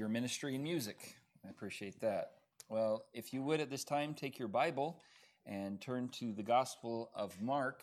your 0.00 0.08
ministry 0.08 0.54
and 0.54 0.64
music. 0.64 1.18
I 1.46 1.50
appreciate 1.50 2.00
that. 2.00 2.30
Well, 2.70 3.04
if 3.12 3.34
you 3.34 3.42
would 3.42 3.60
at 3.60 3.68
this 3.68 3.84
time 3.84 4.14
take 4.14 4.38
your 4.38 4.48
Bible 4.48 4.96
and 5.44 5.78
turn 5.78 6.08
to 6.20 6.32
the 6.32 6.42
Gospel 6.42 7.10
of 7.14 7.38
Mark. 7.42 7.82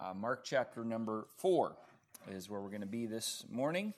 Uh, 0.00 0.14
Mark 0.14 0.44
chapter 0.44 0.82
number 0.82 1.26
4 1.36 1.76
is 2.30 2.48
where 2.48 2.58
we're 2.58 2.70
going 2.70 2.80
to 2.80 2.86
be 2.86 3.04
this 3.04 3.44
morning. 3.50 3.92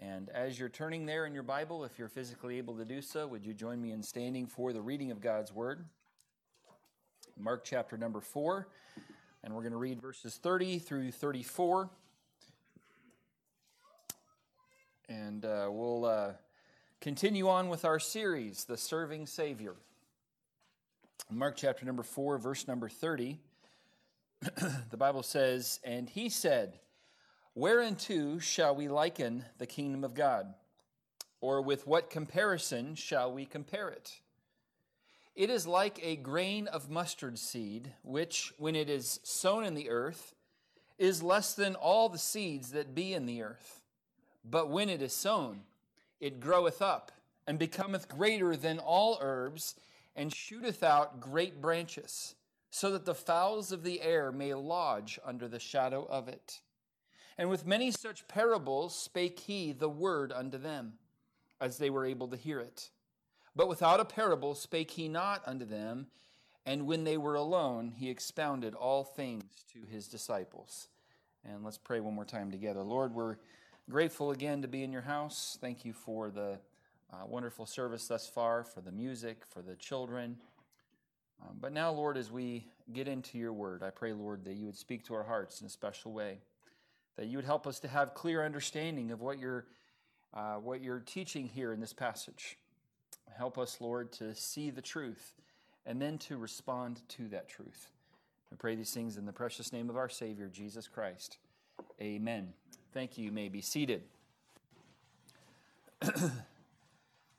And 0.00 0.30
as 0.30 0.58
you're 0.58 0.68
turning 0.68 1.06
there 1.06 1.26
in 1.26 1.32
your 1.32 1.44
Bible, 1.44 1.84
if 1.84 1.96
you're 1.96 2.08
physically 2.08 2.58
able 2.58 2.76
to 2.76 2.84
do 2.84 3.00
so, 3.00 3.28
would 3.28 3.46
you 3.46 3.54
join 3.54 3.80
me 3.80 3.92
in 3.92 4.02
standing 4.02 4.48
for 4.48 4.72
the 4.72 4.80
reading 4.80 5.12
of 5.12 5.20
God's 5.20 5.52
Word? 5.52 5.84
Mark 7.38 7.62
chapter 7.64 7.96
number 7.96 8.20
4, 8.20 8.66
and 9.44 9.54
we're 9.54 9.62
going 9.62 9.70
to 9.70 9.78
read 9.78 10.02
verses 10.02 10.40
30 10.42 10.80
through 10.80 11.12
34. 11.12 11.88
And 15.08 15.44
uh, 15.44 15.68
we'll 15.70 16.04
uh, 16.04 16.32
continue 17.06 17.48
on 17.48 17.68
with 17.68 17.84
our 17.84 18.00
series, 18.00 18.64
The 18.64 18.76
Serving 18.76 19.28
Savior. 19.28 19.74
Mark 21.30 21.54
chapter 21.56 21.86
number 21.86 22.02
4, 22.02 22.36
verse 22.36 22.66
number 22.66 22.88
30, 22.88 23.38
the 24.90 24.96
Bible 24.96 25.22
says, 25.22 25.78
And 25.84 26.10
he 26.10 26.28
said, 26.28 26.80
Whereunto 27.54 28.40
shall 28.40 28.74
we 28.74 28.88
liken 28.88 29.44
the 29.58 29.68
kingdom 29.68 30.02
of 30.02 30.14
God? 30.14 30.52
Or 31.40 31.62
with 31.62 31.86
what 31.86 32.10
comparison 32.10 32.96
shall 32.96 33.32
we 33.32 33.46
compare 33.46 33.88
it? 33.88 34.18
It 35.36 35.48
is 35.48 35.64
like 35.64 36.00
a 36.02 36.16
grain 36.16 36.66
of 36.66 36.90
mustard 36.90 37.38
seed, 37.38 37.92
which, 38.02 38.52
when 38.58 38.74
it 38.74 38.90
is 38.90 39.20
sown 39.22 39.62
in 39.62 39.74
the 39.74 39.90
earth, 39.90 40.34
is 40.98 41.22
less 41.22 41.54
than 41.54 41.76
all 41.76 42.08
the 42.08 42.18
seeds 42.18 42.72
that 42.72 42.96
be 42.96 43.14
in 43.14 43.26
the 43.26 43.42
earth. 43.42 43.84
But 44.44 44.70
when 44.70 44.88
it 44.88 45.00
is 45.00 45.12
sown, 45.12 45.60
it 46.20 46.40
groweth 46.40 46.80
up 46.80 47.12
and 47.46 47.58
becometh 47.58 48.08
greater 48.08 48.56
than 48.56 48.78
all 48.78 49.18
herbs, 49.20 49.76
and 50.16 50.34
shooteth 50.34 50.82
out 50.82 51.20
great 51.20 51.60
branches, 51.60 52.34
so 52.70 52.90
that 52.90 53.04
the 53.04 53.14
fowls 53.14 53.70
of 53.70 53.84
the 53.84 54.00
air 54.00 54.32
may 54.32 54.52
lodge 54.54 55.18
under 55.24 55.46
the 55.46 55.60
shadow 55.60 56.06
of 56.10 56.26
it. 56.26 56.60
And 57.38 57.50
with 57.50 57.66
many 57.66 57.90
such 57.90 58.26
parables 58.26 58.96
spake 58.96 59.40
he 59.40 59.72
the 59.72 59.88
word 59.88 60.32
unto 60.32 60.58
them, 60.58 60.94
as 61.60 61.78
they 61.78 61.90
were 61.90 62.06
able 62.06 62.28
to 62.28 62.36
hear 62.36 62.60
it. 62.60 62.90
But 63.54 63.68
without 63.68 64.00
a 64.00 64.04
parable 64.04 64.54
spake 64.54 64.92
he 64.92 65.08
not 65.08 65.42
unto 65.46 65.64
them, 65.64 66.08
and 66.64 66.86
when 66.86 67.04
they 67.04 67.16
were 67.16 67.36
alone, 67.36 67.92
he 67.96 68.10
expounded 68.10 68.74
all 68.74 69.04
things 69.04 69.44
to 69.72 69.80
his 69.88 70.08
disciples. 70.08 70.88
And 71.44 71.62
let's 71.62 71.78
pray 71.78 72.00
one 72.00 72.14
more 72.14 72.24
time 72.24 72.50
together. 72.50 72.82
Lord, 72.82 73.14
we're 73.14 73.36
Grateful 73.88 74.32
again 74.32 74.62
to 74.62 74.68
be 74.68 74.82
in 74.82 74.90
your 74.90 75.02
house. 75.02 75.56
Thank 75.60 75.84
you 75.84 75.92
for 75.92 76.28
the 76.28 76.58
uh, 77.12 77.24
wonderful 77.24 77.66
service 77.66 78.08
thus 78.08 78.26
far, 78.26 78.64
for 78.64 78.80
the 78.80 78.90
music, 78.90 79.44
for 79.48 79.62
the 79.62 79.76
children. 79.76 80.38
Um, 81.40 81.58
but 81.60 81.72
now, 81.72 81.92
Lord, 81.92 82.16
as 82.16 82.32
we 82.32 82.66
get 82.92 83.06
into 83.06 83.38
your 83.38 83.52
word, 83.52 83.84
I 83.84 83.90
pray, 83.90 84.12
Lord, 84.12 84.44
that 84.44 84.54
you 84.54 84.66
would 84.66 84.76
speak 84.76 85.04
to 85.04 85.14
our 85.14 85.22
hearts 85.22 85.60
in 85.60 85.68
a 85.68 85.70
special 85.70 86.12
way, 86.12 86.38
that 87.16 87.26
you 87.26 87.38
would 87.38 87.44
help 87.44 87.64
us 87.64 87.78
to 87.78 87.86
have 87.86 88.12
clear 88.12 88.44
understanding 88.44 89.12
of 89.12 89.20
what 89.20 89.38
you're, 89.38 89.66
uh, 90.34 90.54
what 90.54 90.82
you're 90.82 90.98
teaching 90.98 91.46
here 91.46 91.72
in 91.72 91.78
this 91.78 91.92
passage. 91.92 92.58
Help 93.38 93.56
us, 93.56 93.80
Lord, 93.80 94.10
to 94.14 94.34
see 94.34 94.70
the 94.70 94.82
truth 94.82 95.32
and 95.86 96.02
then 96.02 96.18
to 96.18 96.38
respond 96.38 97.02
to 97.10 97.28
that 97.28 97.48
truth. 97.48 97.92
I 98.52 98.56
pray 98.56 98.74
these 98.74 98.92
things 98.92 99.16
in 99.16 99.26
the 99.26 99.32
precious 99.32 99.72
name 99.72 99.88
of 99.88 99.96
our 99.96 100.08
Savior, 100.08 100.48
Jesus 100.52 100.88
Christ. 100.88 101.38
Amen. 102.00 102.52
Thank 102.96 103.18
you. 103.18 103.26
You 103.26 103.32
may 103.32 103.50
be 103.50 103.60
seated. 103.60 104.04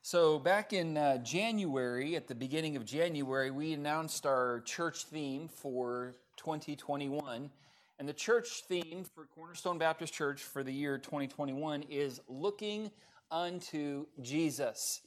so, 0.03 0.37
back 0.37 0.71
in 0.71 0.95
uh, 0.95 1.17
January, 1.23 2.15
at 2.15 2.27
the 2.27 2.35
beginning 2.35 2.75
of 2.75 2.85
January, 2.85 3.49
we 3.49 3.73
announced 3.73 4.27
our 4.27 4.61
church 4.65 5.05
theme 5.05 5.47
for 5.47 6.13
2021. 6.35 7.49
And 7.97 8.07
the 8.07 8.13
church 8.13 8.65
theme 8.67 9.03
for 9.15 9.25
Cornerstone 9.33 9.79
Baptist 9.79 10.13
Church 10.13 10.43
for 10.43 10.61
the 10.61 10.71
year 10.71 10.99
2021 10.99 11.81
is 11.89 12.21
looking 12.27 12.91
unto 13.31 14.05
Jesus. 14.21 15.01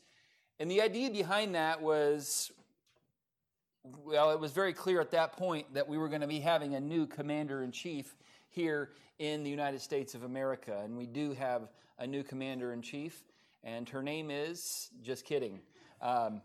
And 0.58 0.68
the 0.68 0.82
idea 0.82 1.12
behind 1.12 1.54
that 1.54 1.80
was 1.80 2.50
well, 3.84 4.32
it 4.32 4.40
was 4.40 4.50
very 4.50 4.72
clear 4.72 5.00
at 5.00 5.12
that 5.12 5.34
point 5.34 5.72
that 5.74 5.86
we 5.86 5.96
were 5.96 6.08
going 6.08 6.22
to 6.22 6.26
be 6.26 6.40
having 6.40 6.74
a 6.74 6.80
new 6.80 7.06
commander 7.06 7.62
in 7.62 7.70
chief 7.70 8.16
here 8.50 8.90
in 9.18 9.42
the 9.42 9.50
United 9.50 9.80
States 9.80 10.14
of 10.14 10.24
America. 10.24 10.80
And 10.84 10.96
we 10.96 11.06
do 11.06 11.32
have 11.32 11.68
a 11.98 12.06
new 12.06 12.22
commander 12.22 12.72
in 12.72 12.82
chief, 12.82 13.24
and 13.64 13.88
her 13.88 14.02
name 14.02 14.30
is, 14.30 14.90
just 15.02 15.24
kidding. 15.24 15.60
Um, 16.02 16.42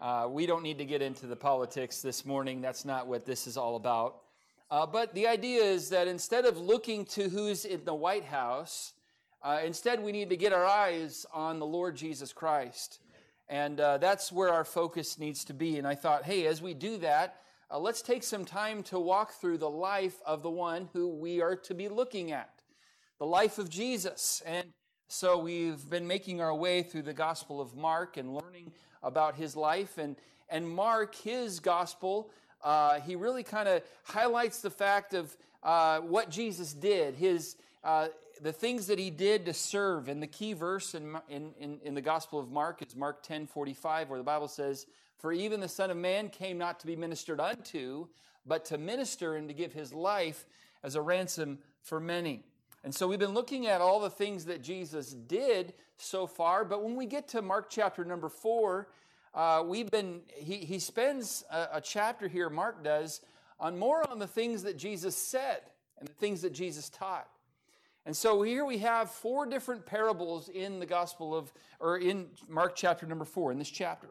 uh, 0.00 0.26
we 0.28 0.46
don't 0.46 0.62
need 0.62 0.78
to 0.78 0.84
get 0.84 1.02
into 1.02 1.26
the 1.26 1.36
politics 1.36 2.02
this 2.02 2.26
morning. 2.26 2.60
That's 2.60 2.84
not 2.84 3.06
what 3.06 3.24
this 3.24 3.46
is 3.46 3.56
all 3.56 3.76
about. 3.76 4.16
Uh, 4.70 4.86
but 4.86 5.14
the 5.14 5.26
idea 5.26 5.62
is 5.62 5.90
that 5.90 6.08
instead 6.08 6.44
of 6.44 6.58
looking 6.58 7.04
to 7.04 7.28
who's 7.28 7.64
in 7.64 7.84
the 7.84 7.94
White 7.94 8.24
House, 8.24 8.94
uh, 9.42 9.60
instead 9.64 10.02
we 10.02 10.10
need 10.10 10.30
to 10.30 10.36
get 10.36 10.52
our 10.52 10.64
eyes 10.64 11.26
on 11.32 11.58
the 11.58 11.66
Lord 11.66 11.96
Jesus 11.96 12.32
Christ. 12.32 13.00
And 13.48 13.78
uh, 13.78 13.98
that's 13.98 14.32
where 14.32 14.48
our 14.48 14.64
focus 14.64 15.18
needs 15.18 15.44
to 15.44 15.54
be. 15.54 15.76
And 15.76 15.86
I 15.86 15.94
thought, 15.94 16.24
hey, 16.24 16.46
as 16.46 16.62
we 16.62 16.72
do 16.72 16.96
that, 16.98 17.42
uh, 17.70 17.78
let's 17.78 18.02
take 18.02 18.22
some 18.22 18.44
time 18.44 18.82
to 18.84 18.98
walk 18.98 19.32
through 19.32 19.58
the 19.58 19.70
life 19.70 20.16
of 20.26 20.42
the 20.42 20.50
one 20.50 20.88
who 20.92 21.08
we 21.08 21.40
are 21.40 21.56
to 21.56 21.74
be 21.74 21.88
looking 21.88 22.32
at, 22.32 22.62
the 23.18 23.26
life 23.26 23.58
of 23.58 23.70
Jesus. 23.70 24.42
And 24.44 24.66
so 25.08 25.38
we've 25.38 25.88
been 25.88 26.06
making 26.06 26.40
our 26.40 26.54
way 26.54 26.82
through 26.82 27.02
the 27.02 27.14
Gospel 27.14 27.60
of 27.60 27.76
Mark 27.76 28.16
and 28.16 28.34
learning 28.34 28.72
about 29.02 29.36
his 29.36 29.56
life. 29.56 29.98
And, 29.98 30.16
and 30.48 30.68
Mark, 30.68 31.14
his 31.14 31.60
Gospel, 31.60 32.30
uh, 32.62 33.00
he 33.00 33.16
really 33.16 33.42
kind 33.42 33.68
of 33.68 33.82
highlights 34.04 34.60
the 34.60 34.70
fact 34.70 35.14
of 35.14 35.36
uh, 35.62 36.00
what 36.00 36.30
Jesus 36.30 36.72
did, 36.72 37.14
his, 37.14 37.56
uh, 37.82 38.08
the 38.42 38.52
things 38.52 38.88
that 38.88 38.98
he 38.98 39.10
did 39.10 39.46
to 39.46 39.54
serve. 39.54 40.08
And 40.08 40.22
the 40.22 40.26
key 40.26 40.52
verse 40.52 40.94
in, 40.94 41.16
in, 41.28 41.80
in 41.82 41.94
the 41.94 42.02
Gospel 42.02 42.38
of 42.38 42.50
Mark 42.50 42.82
is 42.86 42.94
Mark 42.94 43.22
10 43.22 43.46
45, 43.46 44.10
where 44.10 44.18
the 44.18 44.24
Bible 44.24 44.48
says, 44.48 44.86
for 45.18 45.32
even 45.32 45.60
the 45.60 45.68
Son 45.68 45.90
of 45.90 45.96
Man 45.96 46.28
came 46.28 46.58
not 46.58 46.80
to 46.80 46.86
be 46.86 46.96
ministered 46.96 47.40
unto, 47.40 48.08
but 48.46 48.64
to 48.66 48.78
minister 48.78 49.36
and 49.36 49.48
to 49.48 49.54
give 49.54 49.72
his 49.72 49.92
life 49.92 50.46
as 50.82 50.94
a 50.94 51.02
ransom 51.02 51.58
for 51.82 52.00
many. 52.00 52.44
And 52.82 52.94
so 52.94 53.08
we've 53.08 53.18
been 53.18 53.32
looking 53.32 53.66
at 53.66 53.80
all 53.80 54.00
the 54.00 54.10
things 54.10 54.44
that 54.44 54.62
Jesus 54.62 55.10
did 55.10 55.72
so 55.96 56.26
far, 56.26 56.64
but 56.64 56.82
when 56.82 56.96
we 56.96 57.06
get 57.06 57.28
to 57.28 57.40
Mark 57.40 57.70
chapter 57.70 58.04
number 58.04 58.28
four, 58.28 58.88
uh, 59.32 59.62
we've 59.64 59.90
been, 59.90 60.20
he, 60.36 60.58
he 60.58 60.78
spends 60.78 61.44
a, 61.50 61.68
a 61.74 61.80
chapter 61.80 62.28
here, 62.28 62.50
Mark 62.50 62.84
does, 62.84 63.22
on 63.58 63.78
more 63.78 64.08
on 64.10 64.18
the 64.18 64.26
things 64.26 64.62
that 64.64 64.76
Jesus 64.76 65.16
said 65.16 65.60
and 65.98 66.08
the 66.08 66.12
things 66.12 66.42
that 66.42 66.52
Jesus 66.52 66.90
taught. 66.90 67.28
And 68.06 68.14
so 68.14 68.42
here 68.42 68.66
we 68.66 68.78
have 68.78 69.10
four 69.10 69.46
different 69.46 69.86
parables 69.86 70.50
in 70.50 70.78
the 70.78 70.86
Gospel 70.86 71.34
of, 71.34 71.52
or 71.80 71.96
in 71.96 72.26
Mark 72.48 72.76
chapter 72.76 73.06
number 73.06 73.24
four, 73.24 73.50
in 73.50 73.58
this 73.58 73.70
chapter. 73.70 74.08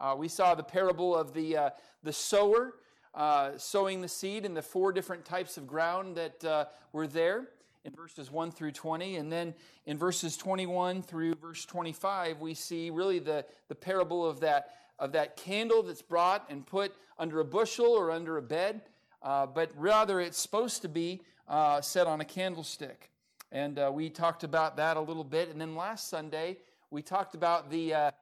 Uh, 0.00 0.14
we 0.16 0.28
saw 0.28 0.54
the 0.54 0.62
parable 0.62 1.14
of 1.14 1.34
the, 1.34 1.56
uh, 1.56 1.70
the 2.02 2.12
sower 2.12 2.74
uh, 3.14 3.50
sowing 3.58 4.00
the 4.00 4.08
seed 4.08 4.46
in 4.46 4.54
the 4.54 4.62
four 4.62 4.92
different 4.92 5.24
types 5.24 5.58
of 5.58 5.66
ground 5.66 6.16
that 6.16 6.44
uh, 6.44 6.64
were 6.92 7.06
there 7.06 7.48
in 7.84 7.92
verses 7.92 8.30
1 8.30 8.50
through 8.50 8.72
20. 8.72 9.16
And 9.16 9.30
then 9.30 9.52
in 9.84 9.98
verses 9.98 10.38
21 10.38 11.02
through 11.02 11.34
verse 11.34 11.66
25, 11.66 12.40
we 12.40 12.54
see 12.54 12.88
really 12.88 13.18
the, 13.18 13.44
the 13.68 13.74
parable 13.74 14.26
of 14.26 14.40
that, 14.40 14.74
of 14.98 15.12
that 15.12 15.36
candle 15.36 15.82
that's 15.82 16.02
brought 16.02 16.46
and 16.48 16.66
put 16.66 16.94
under 17.18 17.40
a 17.40 17.44
bushel 17.44 17.86
or 17.86 18.10
under 18.10 18.38
a 18.38 18.42
bed, 18.42 18.80
uh, 19.22 19.44
but 19.44 19.70
rather 19.76 20.18
it's 20.20 20.38
supposed 20.38 20.80
to 20.80 20.88
be 20.88 21.20
uh, 21.46 21.80
set 21.82 22.06
on 22.06 22.22
a 22.22 22.24
candlestick. 22.24 23.10
And 23.52 23.80
we 23.92 24.08
talked 24.08 24.44
about 24.44 24.76
that 24.76 24.96
a 24.96 25.00
little 25.00 25.24
bit. 25.24 25.48
And 25.48 25.60
then 25.60 25.74
last 25.74 26.08
Sunday, 26.08 26.58
we 26.90 27.02
talked 27.02 27.34
about 27.34 27.68
the, 27.68 28.12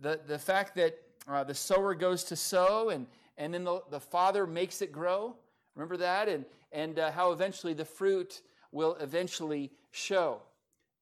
the, 0.00 0.18
the 0.26 0.36
fact 0.36 0.74
that 0.74 0.98
uh, 1.28 1.44
the 1.44 1.54
sower 1.54 1.94
goes 1.94 2.24
to 2.24 2.36
sow, 2.36 2.90
and, 2.90 3.06
and 3.38 3.54
then 3.54 3.64
the, 3.64 3.80
the 3.90 4.00
father 4.00 4.46
makes 4.46 4.82
it 4.82 4.92
grow. 4.92 5.36
Remember 5.74 5.96
that? 5.96 6.28
And, 6.28 6.44
and 6.72 6.98
uh, 6.98 7.10
how 7.10 7.32
eventually 7.32 7.74
the 7.74 7.84
fruit 7.84 8.42
will 8.72 8.96
eventually 8.96 9.70
show. 9.90 10.42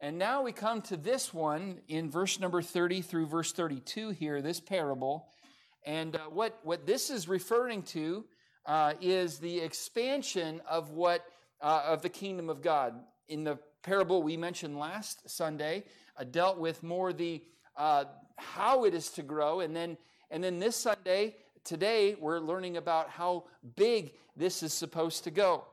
And 0.00 0.18
now 0.18 0.42
we 0.42 0.52
come 0.52 0.82
to 0.82 0.96
this 0.96 1.32
one 1.32 1.78
in 1.88 2.10
verse 2.10 2.40
number 2.40 2.60
30 2.60 3.02
through 3.02 3.26
verse 3.26 3.52
32 3.52 4.10
here, 4.10 4.42
this 4.42 4.60
parable. 4.60 5.28
And 5.84 6.16
uh, 6.16 6.20
what, 6.30 6.58
what 6.62 6.86
this 6.86 7.10
is 7.10 7.28
referring 7.28 7.82
to 7.84 8.24
uh, 8.66 8.94
is 9.00 9.38
the 9.38 9.60
expansion 9.60 10.60
of 10.68 10.90
what 10.90 11.24
uh, 11.60 11.82
of 11.86 12.02
the 12.02 12.08
kingdom 12.08 12.50
of 12.50 12.60
God. 12.60 12.94
In 13.28 13.44
the 13.44 13.58
parable 13.82 14.22
we 14.22 14.36
mentioned 14.36 14.78
last 14.78 15.28
Sunday, 15.30 15.84
uh, 16.16 16.24
dealt 16.24 16.58
with 16.58 16.82
more 16.82 17.12
the 17.12 17.42
uh, 17.76 18.04
how 18.36 18.84
it 18.84 18.94
is 18.94 19.08
to 19.10 19.22
grow, 19.22 19.60
and 19.60 19.74
then 19.74 19.96
and 20.32 20.42
then 20.42 20.58
this 20.58 20.76
Sunday, 20.76 21.36
today, 21.62 22.16
we're 22.18 22.40
learning 22.40 22.78
about 22.78 23.10
how 23.10 23.44
big 23.76 24.14
this 24.34 24.62
is 24.62 24.72
supposed 24.72 25.24
to 25.24 25.30
go. 25.30 25.64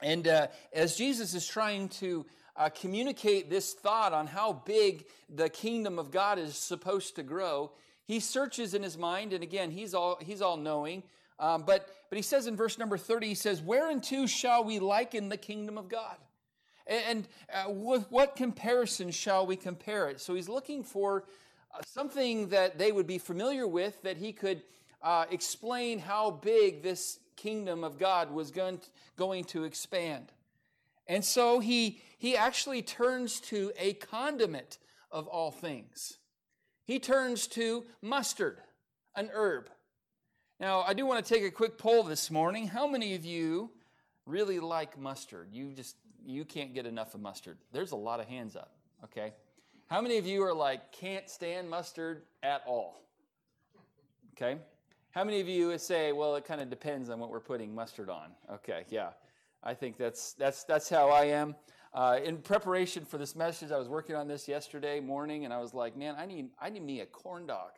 And 0.00 0.26
uh, 0.26 0.46
as 0.72 0.96
Jesus 0.96 1.34
is 1.34 1.46
trying 1.46 1.90
to 1.90 2.24
uh, 2.56 2.70
communicate 2.70 3.50
this 3.50 3.74
thought 3.74 4.14
on 4.14 4.26
how 4.26 4.54
big 4.54 5.04
the 5.28 5.50
kingdom 5.50 5.98
of 5.98 6.10
God 6.10 6.38
is 6.38 6.56
supposed 6.56 7.16
to 7.16 7.22
grow, 7.22 7.70
he 8.04 8.20
searches 8.20 8.72
in 8.72 8.82
his 8.82 8.96
mind, 8.96 9.34
and 9.34 9.42
again, 9.42 9.70
he's 9.70 9.92
all, 9.92 10.18
he's 10.22 10.40
all 10.40 10.56
knowing. 10.56 11.02
Um, 11.38 11.64
but, 11.66 11.90
but 12.08 12.16
he 12.16 12.22
says 12.22 12.46
in 12.46 12.56
verse 12.56 12.78
number 12.78 12.96
30, 12.96 13.26
he 13.26 13.34
says, 13.34 13.60
Whereunto 13.60 14.24
shall 14.24 14.64
we 14.64 14.78
liken 14.78 15.28
the 15.28 15.36
kingdom 15.36 15.76
of 15.76 15.90
God? 15.90 16.16
And, 16.86 17.02
and 17.06 17.28
uh, 17.52 17.70
with 17.70 18.10
what 18.10 18.34
comparison 18.34 19.10
shall 19.10 19.44
we 19.44 19.56
compare 19.56 20.08
it? 20.08 20.22
So 20.22 20.34
he's 20.34 20.48
looking 20.48 20.82
for 20.82 21.24
something 21.86 22.48
that 22.48 22.78
they 22.78 22.92
would 22.92 23.06
be 23.06 23.18
familiar 23.18 23.66
with 23.66 24.02
that 24.02 24.16
he 24.16 24.32
could 24.32 24.62
uh, 25.02 25.26
explain 25.30 25.98
how 25.98 26.30
big 26.30 26.82
this 26.82 27.18
kingdom 27.36 27.84
of 27.84 27.98
God 27.98 28.30
was 28.30 28.50
going 28.50 28.78
to, 28.78 28.88
going 29.16 29.44
to 29.44 29.64
expand. 29.64 30.32
And 31.06 31.24
so 31.24 31.60
he, 31.60 32.00
he 32.18 32.36
actually 32.36 32.82
turns 32.82 33.40
to 33.42 33.72
a 33.78 33.94
condiment 33.94 34.78
of 35.10 35.26
all 35.26 35.50
things. 35.50 36.18
He 36.84 36.98
turns 36.98 37.46
to 37.48 37.84
mustard, 38.02 38.60
an 39.14 39.30
herb. 39.32 39.70
Now, 40.60 40.82
I 40.82 40.94
do 40.94 41.06
want 41.06 41.24
to 41.24 41.34
take 41.34 41.44
a 41.44 41.50
quick 41.50 41.78
poll 41.78 42.02
this 42.02 42.30
morning. 42.30 42.66
How 42.66 42.86
many 42.86 43.14
of 43.14 43.24
you 43.24 43.70
really 44.26 44.58
like 44.58 44.98
mustard? 44.98 45.48
You 45.52 45.72
just 45.72 45.96
you 46.26 46.44
can't 46.44 46.74
get 46.74 46.84
enough 46.84 47.14
of 47.14 47.20
mustard. 47.20 47.58
There's 47.72 47.92
a 47.92 47.96
lot 47.96 48.20
of 48.20 48.26
hands 48.26 48.56
up, 48.56 48.72
okay? 49.04 49.32
How 49.88 50.02
many 50.02 50.18
of 50.18 50.26
you 50.26 50.42
are 50.42 50.52
like 50.52 50.92
can't 50.92 51.30
stand 51.30 51.70
mustard 51.70 52.22
at 52.42 52.62
all? 52.66 53.00
Okay? 54.36 54.58
How 55.12 55.24
many 55.24 55.40
of 55.40 55.48
you 55.48 55.76
say, 55.78 56.12
well, 56.12 56.36
it 56.36 56.44
kind 56.44 56.60
of 56.60 56.68
depends 56.68 57.08
on 57.08 57.18
what 57.18 57.30
we're 57.30 57.40
putting 57.40 57.74
mustard 57.74 58.10
on? 58.10 58.32
Okay, 58.52 58.84
yeah. 58.90 59.10
I 59.64 59.72
think 59.72 59.96
that's 59.96 60.34
that's 60.34 60.64
that's 60.64 60.90
how 60.90 61.08
I 61.08 61.24
am. 61.24 61.56
Uh, 61.94 62.20
in 62.22 62.36
preparation 62.36 63.06
for 63.06 63.16
this 63.16 63.34
message, 63.34 63.72
I 63.72 63.78
was 63.78 63.88
working 63.88 64.14
on 64.14 64.28
this 64.28 64.46
yesterday 64.46 65.00
morning, 65.00 65.46
and 65.46 65.54
I 65.54 65.58
was 65.58 65.72
like, 65.72 65.96
man, 65.96 66.16
I 66.18 66.26
need 66.26 66.50
I 66.60 66.68
need 66.68 66.82
me 66.82 67.00
a 67.00 67.06
corn 67.06 67.46
dog 67.46 67.70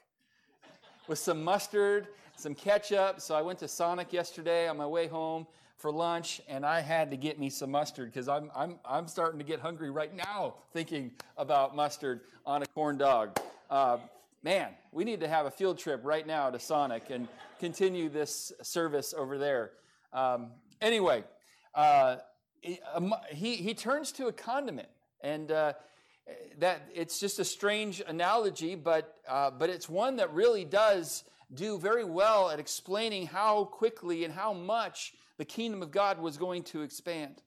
with 1.06 1.20
some 1.20 1.44
mustard, 1.44 2.08
some 2.40 2.54
ketchup. 2.54 3.20
So 3.20 3.34
I 3.34 3.42
went 3.42 3.58
to 3.58 3.68
Sonic 3.68 4.12
yesterday 4.12 4.66
on 4.66 4.78
my 4.78 4.86
way 4.86 5.06
home 5.06 5.46
for 5.76 5.92
lunch, 5.92 6.40
and 6.48 6.64
I 6.64 6.80
had 6.80 7.10
to 7.10 7.16
get 7.16 7.38
me 7.38 7.50
some 7.50 7.70
mustard 7.70 8.10
because 8.12 8.28
I'm 8.28 8.50
I'm 8.56 8.78
I'm 8.84 9.06
starting 9.08 9.38
to 9.38 9.44
get 9.44 9.60
hungry 9.60 9.90
right 9.90 10.14
now 10.14 10.54
thinking 10.72 11.12
about 11.36 11.76
mustard 11.76 12.22
on 12.46 12.62
a 12.62 12.66
corn 12.66 12.96
dog. 12.96 13.38
Uh, 13.68 13.98
man, 14.42 14.70
we 14.90 15.04
need 15.04 15.20
to 15.20 15.28
have 15.28 15.46
a 15.46 15.50
field 15.50 15.78
trip 15.78 16.00
right 16.02 16.26
now 16.26 16.50
to 16.50 16.58
Sonic 16.58 17.10
and 17.10 17.28
continue 17.58 18.08
this 18.08 18.52
service 18.62 19.14
over 19.16 19.36
there. 19.36 19.72
Um, 20.12 20.52
anyway, 20.80 21.24
uh, 21.74 22.16
he, 22.62 23.56
he 23.56 23.74
turns 23.74 24.12
to 24.12 24.26
a 24.26 24.32
condiment, 24.32 24.88
and 25.22 25.52
uh, 25.52 25.74
that 26.58 26.82
it's 26.94 27.20
just 27.20 27.38
a 27.38 27.44
strange 27.44 28.02
analogy, 28.06 28.74
but, 28.74 29.16
uh, 29.28 29.50
but 29.50 29.70
it's 29.70 29.88
one 29.88 30.16
that 30.16 30.32
really 30.32 30.64
does 30.64 31.24
do 31.54 31.78
very 31.78 32.04
well 32.04 32.50
at 32.50 32.60
explaining 32.60 33.26
how 33.26 33.64
quickly 33.64 34.24
and 34.24 34.32
how 34.32 34.52
much 34.52 35.14
the 35.38 35.44
kingdom 35.44 35.82
of 35.82 35.90
God 35.90 36.20
was 36.20 36.36
going 36.36 36.62
to 36.64 36.82
expand. 36.82 37.42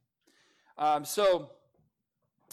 Um, 0.78 1.06
so 1.06 1.52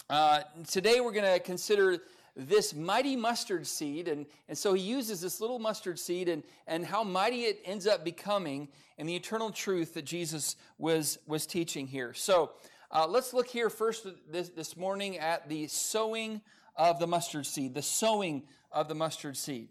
uh, 0.09 0.41
today 0.67 0.99
we're 0.99 1.11
going 1.11 1.31
to 1.31 1.39
consider 1.39 1.99
this 2.35 2.73
mighty 2.73 3.15
mustard 3.15 3.67
seed. 3.67 4.07
And, 4.07 4.25
and 4.47 4.57
so 4.57 4.73
he 4.73 4.81
uses 4.81 5.21
this 5.21 5.41
little 5.41 5.59
mustard 5.59 5.99
seed 5.99 6.29
and, 6.29 6.43
and 6.67 6.85
how 6.85 7.03
mighty 7.03 7.41
it 7.41 7.61
ends 7.65 7.87
up 7.87 8.05
becoming 8.05 8.69
and 8.97 9.09
the 9.09 9.15
eternal 9.15 9.51
truth 9.51 9.93
that 9.95 10.05
Jesus 10.05 10.55
was, 10.77 11.17
was 11.27 11.45
teaching 11.45 11.87
here. 11.87 12.13
So 12.13 12.51
uh, 12.91 13.07
let's 13.07 13.33
look 13.33 13.47
here 13.47 13.69
first 13.69 14.05
this, 14.29 14.49
this 14.49 14.77
morning 14.77 15.17
at 15.17 15.49
the 15.49 15.67
sowing 15.67 16.41
of 16.75 16.99
the 16.99 17.07
mustard 17.07 17.45
seed, 17.45 17.73
the 17.73 17.81
sowing 17.81 18.43
of 18.71 18.87
the 18.87 18.95
mustard 18.95 19.35
seed. 19.35 19.69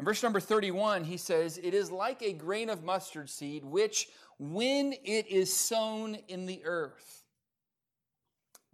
In 0.00 0.06
verse 0.06 0.22
number 0.22 0.40
31, 0.40 1.04
he 1.04 1.18
says, 1.18 1.60
It 1.62 1.74
is 1.74 1.92
like 1.92 2.22
a 2.22 2.32
grain 2.32 2.70
of 2.70 2.82
mustard 2.82 3.28
seed, 3.28 3.66
which 3.66 4.08
when 4.38 4.94
it 5.04 5.28
is 5.28 5.54
sown 5.54 6.16
in 6.26 6.46
the 6.46 6.62
earth, 6.64 7.20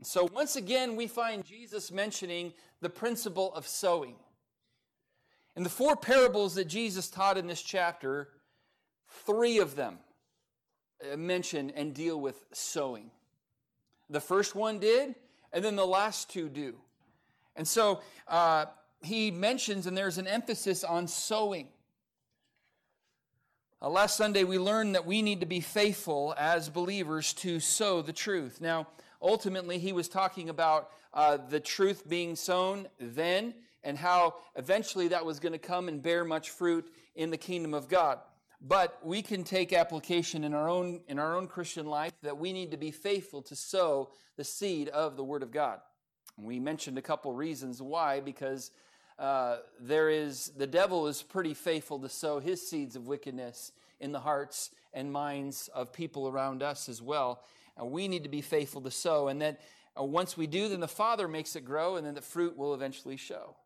so 0.05 0.29
once 0.33 0.55
again, 0.55 0.95
we 0.95 1.09
find 1.09 1.45
Jesus 1.45 1.91
mentioning 1.91 2.53
the 2.81 2.89
principle 2.89 3.53
of 3.55 3.67
sowing. 3.67 4.15
In 5.57 5.65
the 5.65 5.69
four 5.69 5.97
parables 5.97 6.55
that 6.55 6.67
Jesus 6.67 7.09
taught 7.09 7.37
in 7.37 7.49
this 7.49 7.63
chapter, 7.63 8.29
three 9.25 9.59
of 9.59 9.75
them 9.75 9.99
uh, 11.03 11.17
mention 11.17 11.71
and 11.71 11.93
deal 11.93 12.21
with 12.21 12.45
sowing. 12.53 13.11
The 14.11 14.21
first 14.21 14.55
one 14.55 14.79
did, 14.79 15.17
and 15.53 15.65
then 15.65 15.75
the 15.75 15.87
last 15.87 16.31
two 16.31 16.49
do. 16.49 16.77
And 17.57 17.67
so 17.67 18.01
uh, 18.29 18.67
he 19.03 19.31
mentions, 19.31 19.87
and 19.87 19.97
there's 19.97 20.19
an 20.19 20.27
emphasis 20.27 20.85
on 20.85 21.07
sowing. 21.09 21.69
Uh, 23.81 23.91
last 23.91 24.17
Sunday, 24.17 24.45
we 24.45 24.59
learned 24.59 24.95
that 24.95 25.05
we 25.05 25.21
need 25.23 25.41
to 25.41 25.47
be 25.47 25.61
faithful 25.61 26.35
as 26.39 26.69
believers 26.69 27.33
to 27.35 27.61
sow 27.61 28.01
the 28.03 28.13
truth. 28.13 28.61
Now, 28.61 28.89
ultimately, 29.21 29.79
he 29.79 29.93
was 29.93 30.09
talking 30.09 30.49
about 30.49 30.91
uh, 31.13 31.37
the 31.37 31.61
truth 31.61 32.09
being 32.09 32.37
sown 32.37 32.89
then 32.99 33.55
and 33.85 33.97
how 33.97 34.35
eventually 34.57 35.09
that 35.09 35.25
was 35.25 35.41
going 35.41 35.53
to 35.53 35.59
come 35.59 35.89
and 35.89 36.03
bear 36.03 36.25
much 36.25 36.51
fruit 36.51 36.91
in 37.15 37.31
the 37.31 37.37
kingdom 37.37 37.75
of 37.75 37.89
God. 37.89 38.19
But 38.61 38.99
we 39.05 39.23
can 39.23 39.45
take 39.45 39.73
application 39.73 40.43
in 40.43 40.55
our 40.55 40.69
own 40.69 41.03
in 41.09 41.19
our 41.19 41.37
own 41.37 41.47
Christian 41.47 41.87
life 41.87 42.13
that 42.23 42.39
we 42.39 42.53
need 42.53 42.71
to 42.71 42.77
be 42.77 42.91
faithful 42.91 43.43
to 43.43 43.55
sow 43.55 44.11
the 44.37 44.45
seed 44.45 44.89
of 44.89 45.17
the 45.17 45.25
Word 45.25 45.43
of 45.43 45.51
God. 45.51 45.81
We 46.37 46.61
mentioned 46.61 46.99
a 46.99 47.03
couple 47.03 47.33
reasons 47.33 47.81
why, 47.81 48.21
because 48.21 48.71
uh, 49.19 49.59
there 49.81 50.11
is 50.11 50.53
the 50.57 50.67
devil 50.67 51.07
is 51.07 51.23
pretty 51.23 51.55
faithful 51.55 51.99
to 52.01 52.09
sow 52.09 52.39
his 52.41 52.67
seeds 52.67 52.97
of 52.97 53.07
wickedness 53.07 53.73
in 54.01 54.13
the 54.13 54.21
hearts 54.21 54.71
and 54.93 55.11
minds 55.11 55.69
of 55.75 55.93
people 55.93 56.29
around 56.29 56.63
us 56.63 56.89
as 56.89 57.01
well. 57.01 57.43
And 57.77 57.91
we 57.91 58.09
need 58.09 58.23
to 58.25 58.29
be 58.29 58.43
faithful 58.43 58.83
to 58.83 58.91
sow. 58.91 59.29
And 59.29 59.41
then 59.41 59.57
uh, 59.99 60.05
once 60.05 60.37
we 60.37 60.47
do, 60.47 60.69
then 60.69 60.81
the 60.81 60.89
Father 60.89 61.29
makes 61.29 61.57
it 61.57 61.65
grow, 61.65 61.97
and 61.97 62.07
then 62.07 62.15
the 62.15 62.21
fruit 62.21 62.57
will 62.57 62.75
eventually 62.75 63.17
show. 63.17 63.57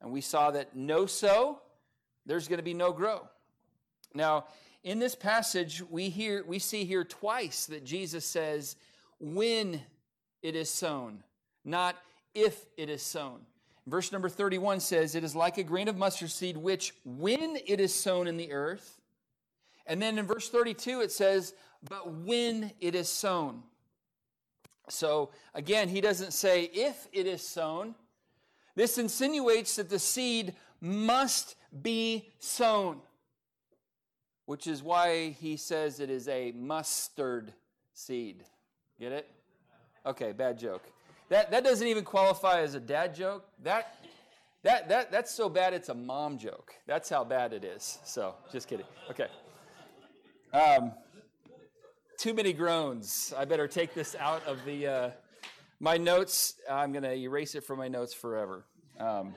And 0.00 0.10
we 0.10 0.20
saw 0.20 0.50
that 0.52 0.74
no 0.74 1.06
sow, 1.06 1.60
there's 2.24 2.48
going 2.48 2.58
to 2.58 2.64
be 2.64 2.74
no 2.74 2.92
grow. 2.92 3.28
Now, 4.14 4.46
in 4.82 4.98
this 4.98 5.14
passage, 5.14 5.82
we 5.90 6.08
hear 6.08 6.44
we 6.46 6.58
see 6.58 6.84
here 6.84 7.04
twice 7.04 7.66
that 7.66 7.84
Jesus 7.84 8.24
says, 8.24 8.76
when 9.18 9.82
it 10.42 10.54
is 10.54 10.70
sown, 10.70 11.22
not 11.64 11.96
if 12.36 12.66
it 12.76 12.88
is 12.88 13.02
sown. 13.02 13.40
Verse 13.86 14.12
number 14.12 14.28
31 14.28 14.80
says, 14.80 15.14
It 15.14 15.24
is 15.24 15.34
like 15.34 15.58
a 15.58 15.62
grain 15.62 15.88
of 15.88 15.96
mustard 15.96 16.30
seed, 16.30 16.56
which 16.56 16.92
when 17.04 17.56
it 17.66 17.80
is 17.80 17.94
sown 17.94 18.26
in 18.26 18.36
the 18.36 18.52
earth, 18.52 19.00
and 19.86 20.02
then 20.02 20.18
in 20.18 20.26
verse 20.26 20.48
32 20.48 21.00
it 21.00 21.12
says, 21.12 21.54
but 21.88 22.12
when 22.12 22.72
it 22.80 22.94
is 22.94 23.08
sown. 23.08 23.62
So 24.88 25.30
again, 25.54 25.88
he 25.88 26.00
doesn't 26.00 26.32
say 26.32 26.64
if 26.64 27.08
it 27.12 27.26
is 27.26 27.42
sown. 27.42 27.94
This 28.74 28.98
insinuates 28.98 29.76
that 29.76 29.88
the 29.88 29.98
seed 29.98 30.54
must 30.80 31.56
be 31.82 32.28
sown, 32.38 33.00
which 34.44 34.66
is 34.66 34.82
why 34.82 35.30
he 35.40 35.56
says 35.56 35.98
it 35.98 36.10
is 36.10 36.28
a 36.28 36.52
mustard 36.52 37.52
seed. 37.94 38.44
Get 39.00 39.12
it? 39.12 39.30
Okay, 40.04 40.32
bad 40.32 40.58
joke. 40.58 40.84
That, 41.28 41.50
that 41.50 41.64
doesn't 41.64 41.86
even 41.86 42.04
qualify 42.04 42.60
as 42.60 42.74
a 42.74 42.80
dad 42.80 43.14
joke. 43.14 43.44
That, 43.62 43.96
that, 44.62 44.88
that, 44.88 45.10
that's 45.10 45.34
so 45.34 45.48
bad 45.48 45.74
it's 45.74 45.88
a 45.88 45.94
mom 45.94 46.38
joke. 46.38 46.74
That's 46.86 47.08
how 47.08 47.24
bad 47.24 47.52
it 47.52 47.64
is. 47.64 47.98
So, 48.04 48.34
just 48.52 48.68
kidding. 48.68 48.86
Okay. 49.10 49.26
Um, 50.52 50.92
too 52.18 52.32
many 52.32 52.52
groans. 52.52 53.34
I 53.36 53.44
better 53.44 53.68
take 53.68 53.92
this 53.92 54.14
out 54.14 54.44
of 54.46 54.64
the 54.64 54.86
uh, 54.86 55.10
my 55.80 55.96
notes. 55.96 56.54
I'm 56.70 56.92
going 56.92 57.02
to 57.02 57.14
erase 57.14 57.54
it 57.54 57.64
from 57.64 57.78
my 57.78 57.88
notes 57.88 58.14
forever. 58.14 58.64
Um, 58.98 59.34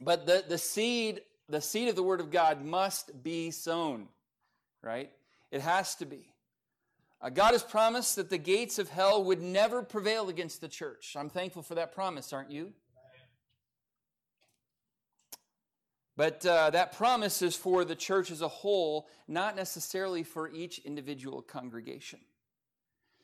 but 0.00 0.26
the, 0.26 0.44
the 0.46 0.58
seed, 0.58 1.22
the 1.48 1.60
seed 1.60 1.88
of 1.88 1.96
the 1.96 2.02
word 2.02 2.20
of 2.20 2.30
God 2.30 2.62
must 2.62 3.22
be 3.22 3.50
sown, 3.50 4.08
right? 4.82 5.10
It 5.50 5.62
has 5.62 5.94
to 5.96 6.06
be. 6.06 6.28
Uh, 7.26 7.28
God 7.28 7.54
has 7.54 7.64
promised 7.64 8.14
that 8.14 8.30
the 8.30 8.38
gates 8.38 8.78
of 8.78 8.88
hell 8.88 9.24
would 9.24 9.42
never 9.42 9.82
prevail 9.82 10.28
against 10.28 10.60
the 10.60 10.68
church. 10.68 11.16
I'm 11.18 11.28
thankful 11.28 11.60
for 11.60 11.74
that 11.74 11.92
promise, 11.92 12.32
aren't 12.32 12.52
you? 12.52 12.72
But 16.16 16.46
uh, 16.46 16.70
that 16.70 16.92
promise 16.92 17.42
is 17.42 17.56
for 17.56 17.84
the 17.84 17.96
church 17.96 18.30
as 18.30 18.42
a 18.42 18.48
whole, 18.48 19.08
not 19.26 19.56
necessarily 19.56 20.22
for 20.22 20.48
each 20.52 20.78
individual 20.84 21.42
congregation. 21.42 22.20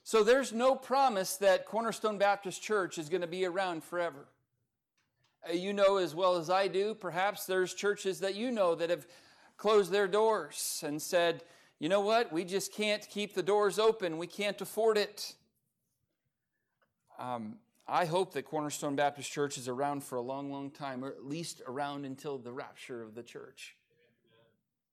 So 0.03 0.25
there's 0.25 0.53
no 0.53 0.75
promise 0.75 1.37
that 1.37 1.65
Cornerstone 1.65 2.19
Baptist 2.19 2.61
Church 2.61 2.99
is 2.99 3.09
going 3.09 3.21
to 3.21 3.29
be 3.29 3.45
around 3.45 3.85
forever. 3.85 4.27
Uh, 5.49 5.53
you 5.53 5.73
know 5.73 5.99
as 5.99 6.13
well 6.13 6.39
as 6.39 6.51
I 6.51 6.67
do, 6.67 6.97
perhaps 6.97 7.47
there's 7.47 7.73
churches 7.73 8.19
that 8.19 8.35
you 8.35 8.51
know 8.51 8.75
that 8.75 8.91
have 8.91 9.07
closed 9.57 9.93
their 9.93 10.09
doors 10.09 10.83
and 10.85 11.01
said, 11.01 11.45
you 11.83 11.89
know 11.89 12.01
what, 12.01 12.33
we 12.33 12.45
just 12.45 12.73
can't 12.73 13.05
keep 13.11 13.35
the 13.35 13.43
doors 13.43 13.77
open, 13.77 14.17
we 14.17 14.29
can't 14.29 14.61
afford 14.61 14.97
it. 14.97 15.35
Um, 17.19 17.57
I 17.89 18.05
hope 18.05 18.35
that 18.35 18.45
Cornerstone 18.45 18.95
Baptist 18.95 19.33
Church 19.33 19.59
is 19.59 19.67
around 19.67 20.05
for 20.05 20.15
a 20.15 20.21
long, 20.21 20.53
long 20.53 20.71
time, 20.71 21.05
or 21.05 21.09
at 21.09 21.27
least 21.27 21.61
around 21.67 22.05
until 22.07 22.39
the 22.39 22.53
rapture 22.53 23.03
of 23.03 23.17
the 23.17 23.25
church. 23.25 23.75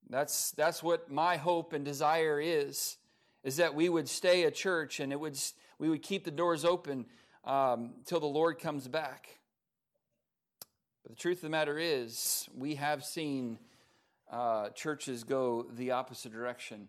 That's, 0.10 0.50
that's 0.50 0.82
what 0.82 1.12
my 1.12 1.38
hope 1.38 1.74
and 1.74 1.86
desire 1.86 2.42
is, 2.42 2.98
is 3.44 3.58
that 3.58 3.76
we 3.76 3.88
would 3.88 4.10
stay 4.10 4.46
a 4.46 4.52
church 4.52 5.00
and 5.00 5.14
it 5.14 5.20
would, 5.20 5.38
we 5.78 5.90
would 5.90 6.02
keep 6.02 6.26
the 6.26 6.32
doors 6.32 6.66
open 6.66 7.06
um, 7.46 7.92
till 8.04 8.20
the 8.20 8.26
Lord 8.26 8.58
comes 8.58 8.88
back. 8.88 9.38
But 11.04 11.12
the 11.12 11.22
truth 11.22 11.38
of 11.38 11.42
the 11.44 11.50
matter 11.50 11.78
is, 11.78 12.50
we 12.58 12.74
have 12.76 13.04
seen 13.04 13.60
uh, 14.32 14.70
churches 14.70 15.24
go 15.24 15.66
the 15.76 15.92
opposite 15.92 16.32
direction 16.32 16.88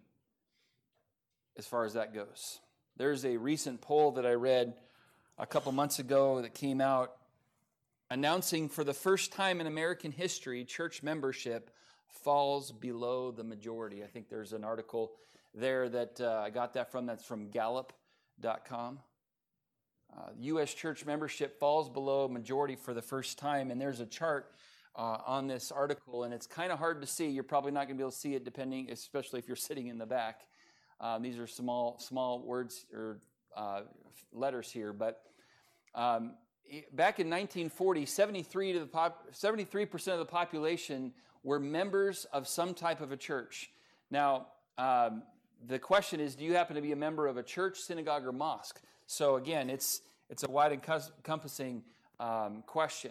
as 1.56 1.66
far 1.66 1.84
as 1.84 1.94
that 1.94 2.14
goes. 2.14 2.60
There's 2.96 3.24
a 3.24 3.36
recent 3.36 3.80
poll 3.80 4.12
that 4.12 4.26
I 4.26 4.32
read 4.32 4.74
a 5.38 5.46
couple 5.46 5.72
months 5.72 5.98
ago 5.98 6.42
that 6.42 6.54
came 6.54 6.80
out 6.80 7.12
announcing 8.10 8.68
for 8.68 8.84
the 8.84 8.92
first 8.92 9.32
time 9.32 9.60
in 9.60 9.66
American 9.66 10.12
history, 10.12 10.64
church 10.64 11.02
membership 11.02 11.70
falls 12.08 12.72
below 12.72 13.30
the 13.30 13.44
majority. 13.44 14.02
I 14.02 14.06
think 14.06 14.28
there's 14.28 14.52
an 14.52 14.64
article 14.64 15.12
there 15.54 15.88
that 15.88 16.20
uh, 16.20 16.42
I 16.44 16.50
got 16.50 16.74
that 16.74 16.90
from. 16.92 17.06
That's 17.06 17.24
from 17.24 17.48
Gallup.com. 17.50 18.98
Uh, 20.16 20.22
U.S. 20.40 20.74
church 20.74 21.06
membership 21.06 21.58
falls 21.60 21.88
below 21.88 22.28
majority 22.28 22.74
for 22.74 22.92
the 22.92 23.02
first 23.02 23.38
time, 23.38 23.70
and 23.70 23.80
there's 23.80 24.00
a 24.00 24.06
chart 24.06 24.52
uh, 24.96 25.18
on 25.26 25.46
this 25.46 25.70
article, 25.70 26.24
and 26.24 26.34
it's 26.34 26.46
kind 26.46 26.72
of 26.72 26.78
hard 26.78 27.00
to 27.00 27.06
see. 27.06 27.28
You're 27.28 27.44
probably 27.44 27.72
not 27.72 27.86
going 27.86 27.96
to 27.96 27.98
be 27.98 28.02
able 28.02 28.10
to 28.10 28.16
see 28.16 28.34
it, 28.34 28.44
depending, 28.44 28.90
especially 28.90 29.38
if 29.38 29.46
you're 29.46 29.56
sitting 29.68 29.88
in 29.88 29.98
the 29.98 30.06
back. 30.06 30.42
Um, 31.00 31.22
these 31.22 31.38
are 31.38 31.46
small, 31.46 31.98
small 31.98 32.42
words 32.42 32.84
or 32.92 33.20
uh, 33.56 33.82
letters 34.32 34.70
here, 34.70 34.92
but 34.92 35.22
um, 35.94 36.34
back 36.92 37.18
in 37.18 37.28
1940, 37.28 38.06
73 38.06 38.72
to 38.74 38.80
the 38.80 38.86
pop, 38.86 39.26
73% 39.32 40.12
of 40.12 40.18
the 40.18 40.24
population 40.24 41.12
were 41.42 41.58
members 41.58 42.26
of 42.32 42.46
some 42.46 42.74
type 42.74 43.00
of 43.00 43.12
a 43.12 43.16
church. 43.16 43.70
Now, 44.10 44.48
um, 44.76 45.22
the 45.66 45.78
question 45.78 46.20
is, 46.20 46.34
do 46.34 46.44
you 46.44 46.54
happen 46.54 46.76
to 46.76 46.82
be 46.82 46.92
a 46.92 46.96
member 46.96 47.26
of 47.26 47.36
a 47.36 47.42
church, 47.42 47.78
synagogue, 47.78 48.26
or 48.26 48.32
mosque? 48.32 48.80
So 49.06 49.36
again, 49.36 49.70
it's 49.70 50.02
it's 50.28 50.44
a 50.44 50.50
wide 50.50 50.72
encompassing 50.72 51.82
um, 52.20 52.62
question. 52.66 53.10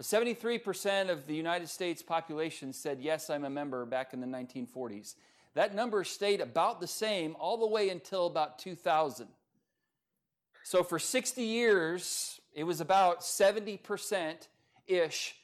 But 0.00 0.06
73% 0.06 1.10
of 1.10 1.26
the 1.26 1.34
United 1.34 1.68
States 1.68 2.02
population 2.02 2.72
said, 2.72 3.00
yes, 3.02 3.28
I'm 3.28 3.44
a 3.44 3.50
member 3.50 3.84
back 3.84 4.14
in 4.14 4.22
the 4.22 4.26
1940s. 4.26 5.14
That 5.52 5.74
number 5.74 6.04
stayed 6.04 6.40
about 6.40 6.80
the 6.80 6.86
same 6.86 7.36
all 7.38 7.58
the 7.58 7.66
way 7.66 7.90
until 7.90 8.26
about 8.26 8.58
2000. 8.58 9.28
So 10.62 10.82
for 10.82 10.98
60 10.98 11.42
years, 11.42 12.40
it 12.54 12.64
was 12.64 12.80
about 12.80 13.20
70% 13.20 14.48
ish 14.86 15.34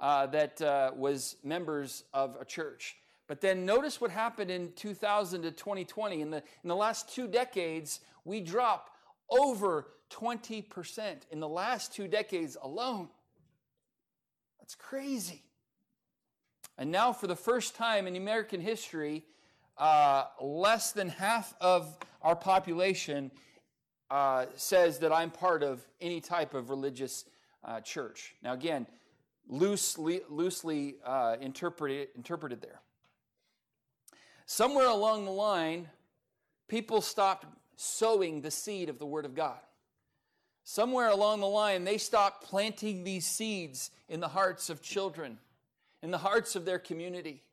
uh, 0.00 0.24
that 0.28 0.62
uh, 0.62 0.92
was 0.96 1.36
members 1.44 2.04
of 2.14 2.38
a 2.40 2.46
church. 2.46 2.96
But 3.26 3.42
then 3.42 3.66
notice 3.66 4.00
what 4.00 4.10
happened 4.10 4.50
in 4.50 4.72
2000 4.76 5.42
to 5.42 5.50
2020. 5.50 6.22
In 6.22 6.30
the, 6.30 6.38
in 6.38 6.68
the 6.68 6.74
last 6.74 7.14
two 7.14 7.28
decades, 7.28 8.00
we 8.24 8.40
dropped 8.40 8.92
over 9.28 9.88
20% 10.10 11.16
in 11.30 11.38
the 11.38 11.46
last 11.46 11.92
two 11.92 12.08
decades 12.08 12.56
alone. 12.62 13.10
That's 14.66 14.74
crazy. 14.74 15.44
And 16.76 16.90
now, 16.90 17.12
for 17.12 17.28
the 17.28 17.36
first 17.36 17.76
time 17.76 18.08
in 18.08 18.16
American 18.16 18.60
history, 18.60 19.24
uh, 19.78 20.24
less 20.40 20.90
than 20.90 21.08
half 21.08 21.54
of 21.60 21.96
our 22.20 22.34
population 22.34 23.30
uh, 24.10 24.46
says 24.56 24.98
that 24.98 25.12
I'm 25.12 25.30
part 25.30 25.62
of 25.62 25.86
any 26.00 26.20
type 26.20 26.52
of 26.52 26.68
religious 26.68 27.26
uh, 27.62 27.80
church. 27.80 28.34
Now, 28.42 28.54
again, 28.54 28.88
loosely, 29.46 30.22
loosely 30.28 30.96
uh, 31.04 31.36
interpreted, 31.40 32.08
interpreted 32.16 32.60
there. 32.60 32.80
Somewhere 34.46 34.88
along 34.88 35.26
the 35.26 35.30
line, 35.30 35.88
people 36.66 37.00
stopped 37.00 37.46
sowing 37.76 38.40
the 38.40 38.50
seed 38.50 38.88
of 38.88 38.98
the 38.98 39.06
Word 39.06 39.26
of 39.26 39.36
God. 39.36 39.60
Somewhere 40.68 41.10
along 41.10 41.38
the 41.38 41.46
line, 41.46 41.84
they 41.84 41.96
stopped 41.96 42.42
planting 42.42 43.04
these 43.04 43.24
seeds 43.24 43.92
in 44.08 44.18
the 44.18 44.26
hearts 44.26 44.68
of 44.68 44.82
children, 44.82 45.38
in 46.02 46.10
the 46.10 46.18
hearts 46.18 46.56
of 46.56 46.64
their 46.64 46.80
community. 46.80 47.44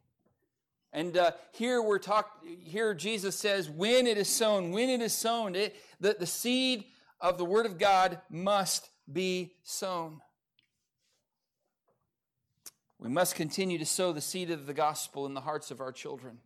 And 0.92 1.16
uh, 1.16 1.34
here 1.52 1.80
we're 1.80 2.00
talk. 2.00 2.44
Here 2.64 2.96
Jesus 2.96 3.36
says, 3.36 3.70
"When 3.70 4.08
it 4.08 4.18
is 4.18 4.28
sown, 4.28 4.72
when 4.72 4.90
it 4.90 5.00
is 5.00 5.14
sown, 5.14 5.54
it, 5.54 5.76
the, 6.00 6.16
the 6.18 6.26
seed 6.26 6.86
of 7.22 7.38
the 7.38 7.46
Word 7.46 7.68
of 7.68 7.78
God 7.78 8.20
must 8.32 8.90
be 9.12 9.54
sown." 9.62 10.20
We 12.98 13.10
must 13.10 13.36
continue 13.36 13.78
to 13.78 13.86
sow 13.86 14.12
the 14.12 14.22
seed 14.22 14.50
of 14.50 14.66
the 14.66 14.74
gospel 14.74 15.28
in 15.28 15.36
the 15.36 15.42
hearts 15.42 15.70
of 15.70 15.82
our 15.82 15.92
children. 15.92 16.40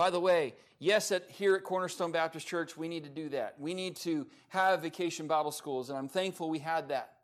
By 0.00 0.08
the 0.08 0.18
way, 0.18 0.54
yes, 0.78 1.12
at, 1.12 1.30
here 1.30 1.54
at 1.56 1.62
Cornerstone 1.62 2.10
Baptist 2.10 2.46
Church, 2.46 2.74
we 2.74 2.88
need 2.88 3.04
to 3.04 3.10
do 3.10 3.28
that. 3.28 3.56
We 3.60 3.74
need 3.74 3.96
to 3.96 4.26
have 4.48 4.80
vacation 4.80 5.26
Bible 5.26 5.52
schools, 5.52 5.90
and 5.90 5.98
I'm 5.98 6.08
thankful 6.08 6.48
we 6.48 6.58
had 6.58 6.88
that. 6.88 7.16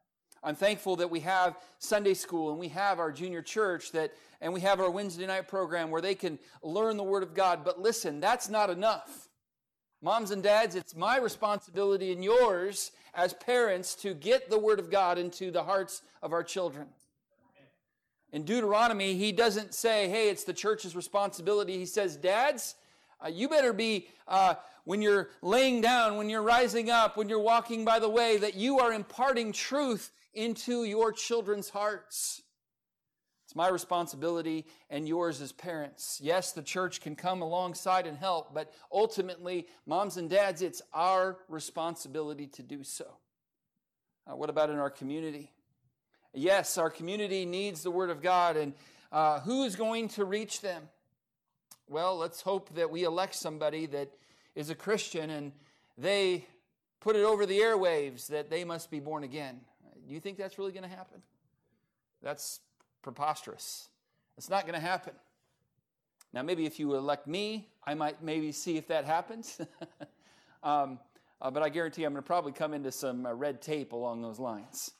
I'm 0.42 0.56
thankful 0.56 0.94
that 0.96 1.10
we 1.10 1.20
have 1.20 1.56
Sunday 1.78 2.12
school 2.12 2.50
and 2.50 2.58
we 2.58 2.68
have 2.68 2.98
our 2.98 3.10
junior 3.10 3.40
church 3.40 3.92
that 3.92 4.12
and 4.42 4.52
we 4.52 4.60
have 4.60 4.78
our 4.78 4.90
Wednesday 4.90 5.26
night 5.26 5.48
program 5.48 5.90
where 5.90 6.02
they 6.02 6.14
can 6.14 6.38
learn 6.62 6.98
the 6.98 7.02
word 7.02 7.22
of 7.22 7.32
God. 7.32 7.64
But 7.64 7.80
listen, 7.80 8.20
that's 8.20 8.50
not 8.50 8.68
enough. 8.68 9.30
Moms 10.02 10.30
and 10.30 10.42
dads, 10.42 10.74
it's 10.74 10.94
my 10.94 11.16
responsibility 11.16 12.12
and 12.12 12.22
yours 12.22 12.92
as 13.14 13.32
parents 13.32 13.94
to 13.94 14.12
get 14.12 14.50
the 14.50 14.58
word 14.58 14.80
of 14.80 14.90
God 14.90 15.16
into 15.16 15.50
the 15.50 15.62
hearts 15.62 16.02
of 16.22 16.34
our 16.34 16.42
children. 16.42 16.88
In 18.36 18.44
Deuteronomy, 18.44 19.14
he 19.14 19.32
doesn't 19.32 19.72
say, 19.72 20.10
hey, 20.10 20.28
it's 20.28 20.44
the 20.44 20.52
church's 20.52 20.94
responsibility. 20.94 21.78
He 21.78 21.86
says, 21.86 22.18
dads, 22.18 22.74
uh, 23.18 23.28
you 23.28 23.48
better 23.48 23.72
be, 23.72 24.08
uh, 24.28 24.56
when 24.84 25.00
you're 25.00 25.30
laying 25.40 25.80
down, 25.80 26.18
when 26.18 26.28
you're 26.28 26.42
rising 26.42 26.90
up, 26.90 27.16
when 27.16 27.30
you're 27.30 27.40
walking 27.40 27.86
by 27.86 27.98
the 27.98 28.10
way, 28.10 28.36
that 28.36 28.54
you 28.54 28.78
are 28.78 28.92
imparting 28.92 29.52
truth 29.52 30.12
into 30.34 30.84
your 30.84 31.12
children's 31.12 31.70
hearts. 31.70 32.42
It's 33.46 33.56
my 33.56 33.68
responsibility 33.68 34.66
and 34.90 35.08
yours 35.08 35.40
as 35.40 35.52
parents. 35.52 36.20
Yes, 36.22 36.52
the 36.52 36.62
church 36.62 37.00
can 37.00 37.16
come 37.16 37.40
alongside 37.40 38.06
and 38.06 38.18
help, 38.18 38.52
but 38.52 38.70
ultimately, 38.92 39.66
moms 39.86 40.18
and 40.18 40.28
dads, 40.28 40.60
it's 40.60 40.82
our 40.92 41.38
responsibility 41.48 42.48
to 42.48 42.62
do 42.62 42.84
so. 42.84 43.16
Uh, 44.30 44.36
what 44.36 44.50
about 44.50 44.68
in 44.68 44.76
our 44.76 44.90
community? 44.90 45.52
Yes, 46.38 46.76
our 46.76 46.90
community 46.90 47.46
needs 47.46 47.82
the 47.82 47.90
Word 47.90 48.10
of 48.10 48.20
God, 48.20 48.58
and 48.58 48.74
uh, 49.10 49.40
who 49.40 49.64
is 49.64 49.74
going 49.74 50.08
to 50.08 50.26
reach 50.26 50.60
them? 50.60 50.82
Well, 51.88 52.18
let's 52.18 52.42
hope 52.42 52.74
that 52.74 52.90
we 52.90 53.04
elect 53.04 53.34
somebody 53.34 53.86
that 53.86 54.10
is 54.54 54.68
a 54.68 54.74
Christian 54.74 55.30
and 55.30 55.52
they 55.96 56.46
put 57.00 57.16
it 57.16 57.24
over 57.24 57.46
the 57.46 57.60
airwaves 57.60 58.26
that 58.26 58.50
they 58.50 58.64
must 58.64 58.90
be 58.90 59.00
born 59.00 59.24
again. 59.24 59.60
Do 60.06 60.12
you 60.12 60.20
think 60.20 60.36
that's 60.36 60.58
really 60.58 60.72
going 60.72 60.82
to 60.82 60.94
happen? 60.94 61.22
That's 62.22 62.60
preposterous. 63.00 63.88
It's 64.36 64.50
not 64.50 64.66
going 64.66 64.78
to 64.78 64.86
happen. 64.86 65.14
Now, 66.34 66.42
maybe 66.42 66.66
if 66.66 66.78
you 66.78 66.96
elect 66.96 67.26
me, 67.26 67.70
I 67.82 67.94
might 67.94 68.22
maybe 68.22 68.52
see 68.52 68.76
if 68.76 68.88
that 68.88 69.06
happens. 69.06 69.58
um, 70.62 70.98
uh, 71.40 71.50
but 71.50 71.62
I 71.62 71.70
guarantee 71.70 72.04
I'm 72.04 72.12
going 72.12 72.22
to 72.22 72.26
probably 72.26 72.52
come 72.52 72.74
into 72.74 72.92
some 72.92 73.24
uh, 73.24 73.32
red 73.32 73.62
tape 73.62 73.92
along 73.92 74.20
those 74.20 74.38
lines. 74.38 74.90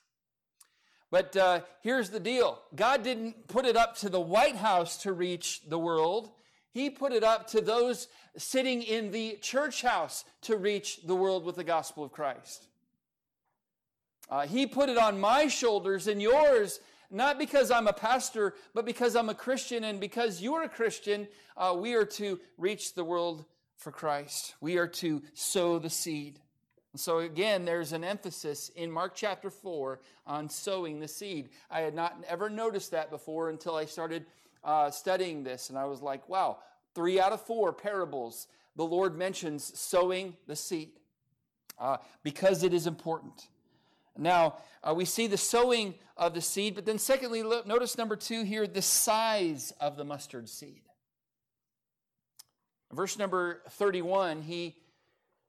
But 1.11 1.37
uh, 1.37 1.61
here's 1.83 2.11
the 2.11 2.21
deal 2.21 2.61
God 2.75 3.03
didn't 3.03 3.49
put 3.49 3.65
it 3.65 3.77
up 3.77 3.97
to 3.99 4.09
the 4.09 4.21
White 4.21 4.57
House 4.57 4.99
to 5.03 5.13
reach 5.13 5.63
the 5.69 5.79
world, 5.79 6.31
He 6.73 6.91
put 6.91 7.13
it 7.13 7.25
up 7.25 7.49
to 7.49 7.61
those 7.61 8.09
sitting 8.37 8.83
in 8.83 9.11
the 9.11 9.39
church 9.41 9.83
house 9.83 10.25
to 10.43 10.57
reach 10.57 11.01
the 11.07 11.15
world 11.15 11.45
with 11.45 11.57
the 11.57 11.65
gospel 11.65 12.05
of 12.05 12.13
Christ. 12.13 12.69
Uh, 14.29 14.47
he 14.47 14.67
put 14.67 14.89
it 14.89 14.99
on 14.99 15.21
my 15.21 15.47
shoulders 15.47 16.09
and 16.09 16.21
yours, 16.21 16.81
not 17.11 17.39
because 17.39 17.71
I'm 17.71 17.87
a 17.87 17.93
pastor, 17.93 18.55
but 18.75 18.85
because 18.85 19.15
I'm 19.15 19.29
a 19.29 19.35
Christian, 19.35 19.85
and 19.85 20.01
because 20.01 20.43
you're 20.43 20.65
a 20.65 20.69
Christian, 20.69 21.29
uh, 21.57 21.77
we 21.79 21.95
are 21.95 22.05
to 22.05 22.41
reach 22.59 22.95
the 22.95 23.05
world 23.05 23.45
for 23.77 23.93
Christ. 23.93 24.55
We 24.61 24.79
are 24.79 24.89
to 24.89 25.23
sow 25.35 25.79
the 25.79 25.91
seed. 25.91 26.41
So 26.97 27.19
again, 27.19 27.65
there's 27.65 27.93
an 27.93 28.05
emphasis 28.05 28.71
in 28.77 28.91
Mark 28.91 29.15
chapter 29.15 29.51
4 29.51 30.01
on 30.27 30.49
sowing 30.49 31.01
the 31.01 31.09
seed. 31.09 31.51
I 31.71 31.81
had 31.81 31.95
not 31.95 32.17
ever 32.29 32.49
noticed 32.49 32.91
that 32.93 33.11
before 33.11 33.51
until 33.51 33.77
I 33.77 33.85
started 33.85 34.27
uh, 34.65 34.91
studying 34.91 35.45
this, 35.45 35.71
and 35.71 35.79
I 35.79 35.85
was 35.85 36.03
like, 36.03 36.29
wow, 36.29 36.59
three 36.95 37.21
out 37.21 37.33
of 37.33 37.41
four 37.41 37.73
parables, 37.73 38.47
the 38.75 38.85
Lord 38.85 39.17
mentions 39.17 39.79
sowing 39.79 40.37
the 40.47 40.57
seed 40.57 40.91
uh, 41.79 41.99
because 42.23 42.63
it 42.63 42.75
is 42.75 42.87
important. 42.87 43.49
Now, 44.19 44.57
uh, 44.83 44.95
we 44.95 45.05
see 45.05 45.27
the 45.27 45.37
sowing 45.37 45.95
of 46.17 46.35
the 46.35 46.41
seed, 46.41 46.75
but 46.75 46.87
then 46.87 46.99
secondly, 46.99 47.43
look, 47.43 47.67
notice 47.67 47.99
number 47.99 48.17
two 48.17 48.45
here 48.45 48.67
the 48.67 48.83
size 48.83 49.73
of 49.81 49.97
the 49.97 50.05
mustard 50.05 50.49
seed. 50.49 50.83
Verse 52.93 53.19
number 53.19 53.63
31, 53.71 54.43
he 54.43 54.77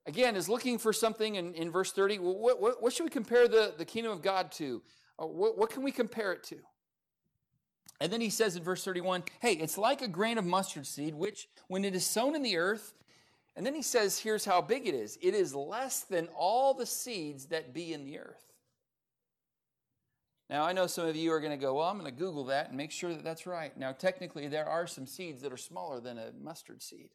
again, 0.08 0.36
is 0.36 0.50
looking 0.50 0.78
for 0.78 0.94
something 0.94 1.36
in, 1.36 1.54
in 1.54 1.70
verse 1.70 1.92
30. 1.92 2.20
What, 2.20 2.62
what, 2.62 2.82
what 2.82 2.94
should 2.94 3.04
we 3.04 3.10
compare 3.10 3.48
the, 3.48 3.74
the 3.78 3.86
kingdom 3.86 4.12
of 4.12 4.22
God 4.22 4.52
to? 4.54 4.82
Uh, 5.22 5.28
what, 5.28 5.58
what 5.58 5.70
can 5.70 5.84
we 5.84 5.92
compare 5.92 6.32
it 6.34 6.44
to? 6.46 6.58
And 8.00 8.12
then 8.12 8.22
he 8.22 8.30
says 8.30 8.56
in 8.56 8.64
verse 8.64 8.84
31 8.84 9.24
hey, 9.42 9.54
it's 9.54 9.78
like 9.78 10.02
a 10.02 10.08
grain 10.08 10.38
of 10.38 10.46
mustard 10.46 10.88
seed, 10.88 11.14
which 11.14 11.48
when 11.68 11.84
it 11.84 11.96
is 11.96 12.06
sown 12.06 12.36
in 12.36 12.44
the 12.44 12.58
earth, 12.58 12.94
and 13.56 13.66
then 13.66 13.74
he 13.74 13.82
says, 13.82 14.20
here's 14.20 14.46
how 14.46 14.62
big 14.62 14.88
it 14.88 14.94
is 14.94 15.18
it 15.22 15.34
is 15.34 15.54
less 15.54 16.02
than 16.02 16.28
all 16.38 16.74
the 16.74 16.86
seeds 16.86 17.48
that 17.48 17.74
be 17.74 17.94
in 17.94 18.06
the 18.06 18.20
earth. 18.20 18.54
Now, 20.50 20.64
I 20.64 20.72
know 20.72 20.88
some 20.88 21.08
of 21.08 21.16
you 21.18 21.34
are 21.34 21.42
going 21.42 21.52
to 21.52 21.58
go, 21.58 21.74
well, 21.74 21.90
I'm 21.90 22.00
going 22.00 22.10
to 22.10 22.18
Google 22.18 22.46
that 22.46 22.70
and 22.70 22.78
make 22.78 22.92
sure 22.92 23.14
that 23.14 23.24
that's 23.24 23.46
right. 23.46 23.76
Now, 23.78 23.92
technically, 23.92 24.48
there 24.48 24.70
are 24.70 24.88
some 24.88 25.06
seeds 25.06 25.42
that 25.42 25.52
are 25.52 25.58
smaller 25.58 26.00
than 26.00 26.18
a 26.18 26.32
mustard 26.42 26.82
seed. 26.82 27.10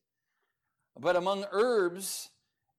But 0.99 1.17
among 1.17 1.47
herbs, 1.51 2.29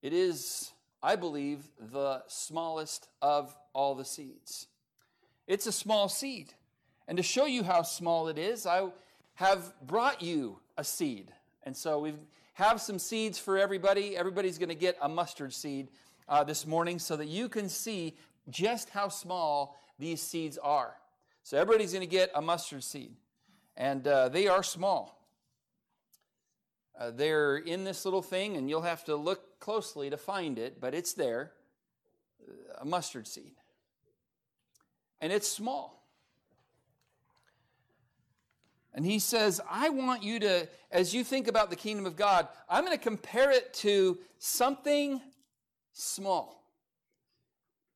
it 0.04 0.12
is, 0.12 0.70
I 1.02 1.16
believe, 1.16 1.64
the 1.80 2.22
smallest 2.28 3.08
of 3.22 3.56
all 3.72 3.94
the 3.94 4.04
seeds. 4.04 4.66
It's 5.46 5.66
a 5.66 5.72
small 5.72 6.10
seed. 6.10 6.52
And 7.08 7.16
to 7.16 7.22
show 7.22 7.46
you 7.46 7.62
how 7.62 7.80
small 7.80 8.28
it 8.28 8.36
is, 8.36 8.66
I 8.66 8.88
have 9.36 9.72
brought 9.80 10.20
you 10.20 10.58
a 10.76 10.84
seed. 10.84 11.32
And 11.62 11.74
so 11.74 12.00
we 12.00 12.12
have 12.52 12.82
some 12.82 12.98
seeds 12.98 13.38
for 13.38 13.56
everybody. 13.56 14.14
Everybody's 14.14 14.58
going 14.58 14.68
to 14.68 14.74
get 14.74 14.98
a 15.00 15.08
mustard 15.08 15.54
seed 15.54 15.88
uh, 16.28 16.44
this 16.44 16.66
morning 16.66 16.98
so 16.98 17.16
that 17.16 17.28
you 17.28 17.48
can 17.48 17.70
see 17.70 18.14
just 18.50 18.90
how 18.90 19.08
small 19.08 19.74
these 19.98 20.20
seeds 20.20 20.58
are. 20.58 20.92
So 21.44 21.56
everybody's 21.56 21.94
going 21.94 22.06
to 22.06 22.14
get 22.14 22.30
a 22.34 22.42
mustard 22.42 22.84
seed. 22.84 23.12
And 23.74 24.06
uh, 24.06 24.28
they 24.28 24.48
are 24.48 24.62
small. 24.62 25.18
Uh, 26.98 27.10
they're 27.10 27.56
in 27.56 27.84
this 27.84 28.04
little 28.04 28.22
thing, 28.22 28.58
and 28.58 28.68
you'll 28.68 28.82
have 28.82 29.02
to 29.04 29.16
look 29.16 29.53
closely 29.64 30.10
to 30.10 30.18
find 30.18 30.58
it, 30.58 30.78
but 30.78 30.94
it's 30.94 31.14
there 31.14 31.52
uh, 32.46 32.82
a 32.82 32.84
mustard 32.84 33.26
seed. 33.26 33.54
And 35.22 35.32
it's 35.32 35.48
small. 35.48 36.04
And 38.92 39.06
he 39.06 39.18
says, 39.18 39.62
I 39.68 39.88
want 39.88 40.22
you 40.22 40.38
to, 40.40 40.68
as 40.92 41.14
you 41.14 41.24
think 41.24 41.48
about 41.48 41.70
the 41.70 41.76
kingdom 41.76 42.04
of 42.04 42.14
God, 42.14 42.46
I'm 42.68 42.84
going 42.84 42.96
to 42.96 43.02
compare 43.02 43.50
it 43.50 43.72
to 43.74 44.18
something 44.38 45.22
small. 45.94 46.62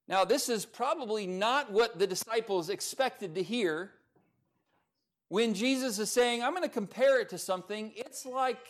Now, 0.09 0.25
this 0.25 0.49
is 0.49 0.65
probably 0.65 1.27
not 1.27 1.71
what 1.71 1.99
the 1.99 2.07
disciples 2.07 2.71
expected 2.71 3.35
to 3.35 3.43
hear. 3.43 3.91
When 5.29 5.53
Jesus 5.53 5.99
is 5.99 6.11
saying, 6.11 6.43
I'm 6.43 6.53
going 6.53 6.63
to 6.63 6.71
compare 6.71 7.21
it 7.21 7.29
to 7.29 7.39
something, 7.39 7.93
it's 7.95 8.25
like 8.25 8.67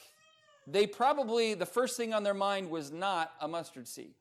they 0.70 0.87
probably, 0.87 1.54
the 1.54 1.66
first 1.66 1.96
thing 1.96 2.12
on 2.12 2.22
their 2.22 2.34
mind 2.34 2.70
was 2.70 2.92
not 2.92 3.32
a 3.40 3.48
mustard 3.48 3.88
seed. 3.88 4.14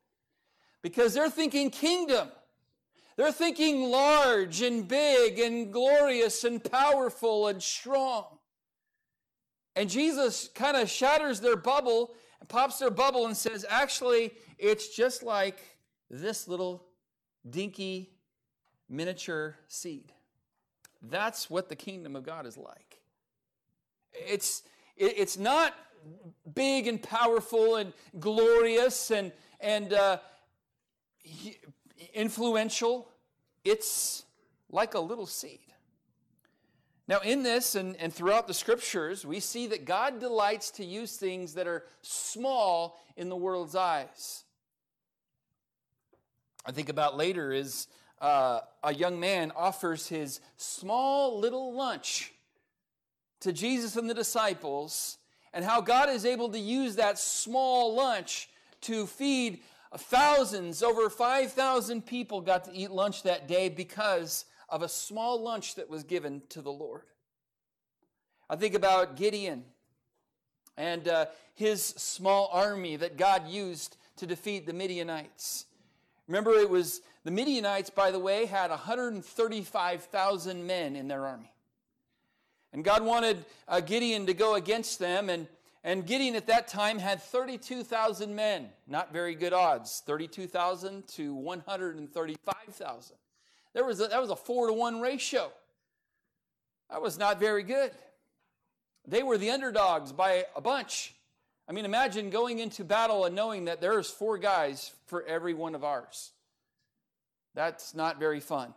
Because 0.82 1.14
they're 1.14 1.30
thinking 1.30 1.70
kingdom. 1.70 2.30
They're 3.18 3.32
thinking 3.32 3.90
large 3.90 4.62
and 4.62 4.88
big 4.88 5.40
and 5.40 5.74
glorious 5.74 6.44
and 6.44 6.64
powerful 6.64 7.48
and 7.48 7.62
strong. 7.62 8.26
And 9.76 9.90
Jesus 9.90 10.50
kind 10.56 10.78
of 10.78 10.90
shatters 10.90 11.40
their 11.40 11.56
bubble 11.56 12.14
and 12.40 12.48
pops 12.48 12.80
their 12.80 12.92
bubble 12.92 13.26
and 13.26 13.36
says, 13.36 13.66
actually, 13.68 14.34
it's 14.58 14.96
just 14.96 15.24
like 15.24 15.60
this 16.10 16.48
little 16.48 16.86
dinky 17.50 18.12
miniature 18.90 19.56
seed. 19.68 20.14
That's 21.02 21.50
what 21.50 21.70
the 21.70 21.76
kingdom 21.76 22.16
of 22.16 22.24
God 22.24 22.46
is 22.46 22.58
like. 22.58 23.02
It's, 24.14 24.64
it's 24.96 25.38
not 25.38 25.76
big 26.54 26.88
and 26.88 27.02
powerful 27.02 27.76
and 27.76 27.94
glorious 28.20 29.12
and, 29.12 29.32
and 29.60 29.94
uh, 29.94 30.18
influential, 32.14 33.08
it's 33.64 34.24
like 34.70 34.94
a 34.94 35.00
little 35.00 35.26
seed. 35.26 35.60
Now, 37.08 37.20
in 37.20 37.42
this 37.42 37.76
and, 37.76 37.96
and 37.98 38.14
throughout 38.14 38.48
the 38.48 38.54
scriptures, 38.54 39.26
we 39.26 39.40
see 39.40 39.68
that 39.68 39.86
God 39.86 40.20
delights 40.20 40.72
to 40.72 40.84
use 40.84 41.16
things 41.16 41.54
that 41.54 41.66
are 41.66 41.86
small 42.02 43.00
in 43.16 43.30
the 43.30 43.36
world's 43.36 43.76
eyes. 43.76 44.44
I 46.66 46.74
think 46.74 46.90
about 46.90 47.16
later 47.16 47.54
is 47.54 47.88
uh, 48.20 48.60
a 48.84 48.94
young 48.94 49.22
man 49.22 49.54
offers 49.56 50.08
his 50.08 50.42
small 50.58 51.40
little 51.40 51.74
lunch 51.74 52.34
to 53.40 53.54
Jesus 53.54 53.96
and 53.96 54.10
the 54.10 54.14
disciples, 54.14 55.18
and 55.54 55.64
how 55.66 55.82
God 55.82 56.10
is 56.10 56.26
able 56.26 56.50
to 56.50 56.60
use 56.60 56.96
that 56.96 57.18
small 57.18 57.96
lunch 57.96 58.50
to 58.82 59.08
feed 59.08 59.60
Thousands, 59.96 60.84
over 60.84 61.10
5,000 61.10 62.06
people 62.06 62.42
got 62.42 62.66
to 62.66 62.74
eat 62.74 62.92
lunch 62.92 63.24
that 63.24 63.48
day 63.48 63.70
because 63.70 64.44
of 64.70 64.82
a 64.82 64.90
small 64.90 65.42
lunch 65.42 65.76
that 65.76 65.90
was 65.90 66.04
given 66.04 66.42
to 66.50 66.62
the 66.62 66.72
Lord. 66.72 67.04
I 68.50 68.58
think 68.58 68.76
about 68.76 69.16
Gideon 69.16 69.64
and 70.76 71.08
uh, 71.08 71.28
his 71.56 71.84
small 71.84 72.50
army 72.52 72.98
that 72.98 73.16
God 73.18 73.48
used 73.48 73.96
to 74.18 74.28
defeat 74.28 74.66
the 74.66 74.74
Midianites. 74.74 75.66
Remember, 76.28 76.52
it 76.52 76.70
was 76.70 77.00
the 77.24 77.32
Midianites, 77.32 77.90
by 77.90 78.12
the 78.12 78.20
way, 78.20 78.46
had 78.46 78.70
135,000 78.70 80.68
men 80.68 80.98
in 80.98 81.08
their 81.08 81.26
army. 81.26 81.52
And 82.74 82.84
God 82.84 83.04
wanted 83.04 83.46
uh, 83.68 83.80
Gideon 83.80 84.26
to 84.26 84.34
go 84.34 84.56
against 84.56 85.00
them, 85.00 85.30
and 85.30 85.48
and 85.84 86.06
Gideon 86.06 86.36
at 86.36 86.48
that 86.48 86.68
time 86.68 87.00
had 87.00 87.22
32,000 87.22 88.36
men. 88.36 88.68
Not 88.88 89.14
very 89.14 89.36
good 89.36 89.54
odds 89.54 90.04
32,000 90.06 91.08
to 91.10 91.34
135,000. 91.34 93.16
There 93.74 93.86
was 93.86 94.00
that 94.00 94.20
was 94.20 94.30
a 94.30 94.36
four 94.36 94.68
to 94.68 94.74
one 94.74 95.00
ratio. 95.00 95.50
That 96.90 97.02
was 97.02 97.18
not 97.18 97.40
very 97.40 97.64
good. 97.64 97.92
They 99.08 99.24
were 99.24 99.38
the 99.38 99.52
underdogs 99.52 100.12
by 100.12 100.46
a 100.56 100.62
bunch. 100.62 101.14
I 101.70 101.74
mean, 101.74 101.86
imagine 101.86 102.30
going 102.30 102.60
into 102.60 102.84
battle 102.84 103.26
and 103.26 103.36
knowing 103.36 103.66
that 103.66 103.80
there's 103.80 104.10
four 104.10 104.38
guys 104.38 104.92
for 105.06 105.24
every 105.24 105.54
one 105.54 105.76
of 105.76 105.84
ours. 105.84 106.32
That's 107.56 107.96
not 107.96 108.20
very 108.20 108.40
fun. 108.40 108.74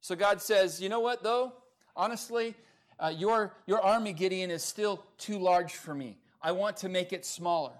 So 0.00 0.14
God 0.14 0.40
says, 0.40 0.80
you 0.80 0.88
know 0.88 1.00
what, 1.00 1.22
though? 1.22 1.52
Honestly, 1.96 2.54
uh, 2.98 3.12
your, 3.14 3.54
your 3.66 3.80
army, 3.80 4.12
Gideon, 4.12 4.50
is 4.50 4.62
still 4.62 5.04
too 5.18 5.38
large 5.38 5.74
for 5.74 5.94
me. 5.94 6.18
I 6.40 6.52
want 6.52 6.76
to 6.78 6.88
make 6.88 7.12
it 7.12 7.24
smaller. 7.24 7.72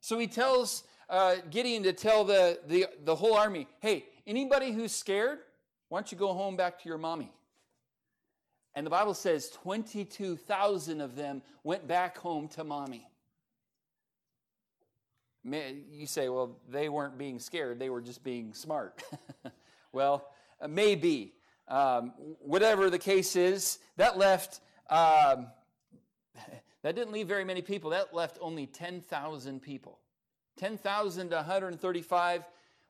So 0.00 0.18
he 0.18 0.26
tells 0.26 0.84
uh, 1.08 1.36
Gideon 1.50 1.82
to 1.84 1.92
tell 1.92 2.24
the, 2.24 2.58
the, 2.66 2.86
the 3.04 3.14
whole 3.14 3.34
army, 3.34 3.68
hey, 3.80 4.06
anybody 4.26 4.72
who's 4.72 4.92
scared, 4.92 5.38
why 5.88 5.98
don't 5.98 6.10
you 6.10 6.18
go 6.18 6.32
home 6.32 6.56
back 6.56 6.80
to 6.82 6.88
your 6.88 6.98
mommy? 6.98 7.32
And 8.74 8.86
the 8.86 8.90
Bible 8.90 9.14
says 9.14 9.50
22,000 9.50 11.00
of 11.00 11.16
them 11.16 11.42
went 11.64 11.86
back 11.86 12.16
home 12.16 12.48
to 12.48 12.64
mommy. 12.64 13.06
You 15.42 16.06
say, 16.06 16.28
well, 16.28 16.56
they 16.68 16.88
weren't 16.88 17.18
being 17.18 17.40
scared, 17.40 17.78
they 17.78 17.90
were 17.90 18.00
just 18.00 18.22
being 18.22 18.54
smart. 18.54 19.02
well, 19.92 20.28
uh, 20.60 20.68
maybe. 20.68 21.34
Um, 21.70 22.12
whatever 22.40 22.90
the 22.90 22.98
case 22.98 23.36
is, 23.36 23.78
that 23.96 24.18
left 24.18 24.60
um, 24.90 25.46
that 26.82 26.94
didn't 26.94 27.12
leave 27.12 27.28
very 27.28 27.44
many 27.44 27.62
people. 27.62 27.90
That 27.90 28.14
left 28.14 28.38
only 28.40 28.66
10,000 28.66 29.60
people. 29.60 29.98
10,000 30.58 31.30
to 31.30 31.36
135. 31.36 32.44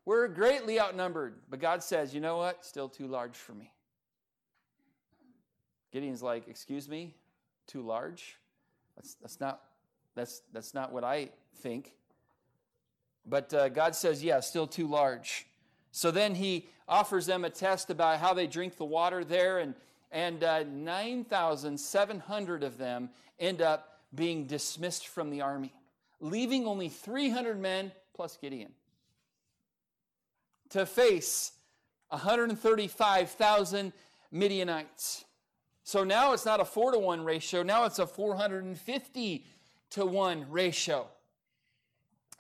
We're 0.05 0.29
greatly 0.29 0.81
outnumbered. 0.81 1.35
But 1.49 1.61
God 1.61 1.83
says, 1.83 2.15
you 2.15 2.21
know 2.21 2.39
what? 2.39 2.65
Still 2.65 2.89
too 2.89 3.07
large 3.07 3.37
for 3.37 3.53
me. 3.53 3.73
Gideon's 5.93 6.23
like, 6.23 6.49
excuse 6.49 6.89
me? 6.89 7.15
Too 7.67 7.83
large? 7.83 8.39
That's, 8.97 9.15
that's, 9.15 9.41
not, 9.41 9.61
that's, 10.15 10.43
that's 10.53 10.73
not 10.75 10.93
what 10.93 11.05
I 11.05 11.31
think. 11.59 11.93
But 13.27 13.53
uh, 13.53 13.69
God 13.69 13.95
says, 13.95 14.25
yeah, 14.25 14.41
still 14.41 14.67
too 14.67 14.87
large. 14.87 15.47
So 15.93 16.11
then 16.11 16.35
he 16.37 16.69
offers 16.91 17.25
them 17.25 17.47
a 17.47 17.51
test 17.51 17.89
about 17.89 18.19
how 18.19 18.35
they 18.35 18.47
drink 18.47 18.77
the 18.77 18.85
water 18.85 19.25
there, 19.25 19.61
and, 19.61 19.75
and 20.11 20.45
uh, 20.45 20.65
9,700 20.65 22.63
of 22.63 22.77
them 22.77 23.09
end 23.39 23.63
up 23.63 24.01
being 24.15 24.47
dismissed 24.47 25.09
from 25.09 25.31
the 25.31 25.41
army, 25.41 25.73
leaving 26.21 26.67
only 26.67 26.91
300 26.91 27.59
men 27.59 27.93
plus 28.13 28.37
Gideon 28.37 28.73
to 30.71 30.87
face 30.87 31.53
135,000 32.09 33.93
Midianites. 34.33 35.25
So 35.85 36.05
now 36.05 36.33
it's 36.33 36.47
not 36.47 36.61
a 36.61 36.65
4 36.65 36.93
to 36.93 36.99
1 36.99 37.25
ratio, 37.25 37.63
now 37.63 37.85
it's 37.85 37.99
a 37.99 38.07
450 38.07 39.47
to 39.91 40.07
1 40.07 40.47
ratio. 40.51 41.07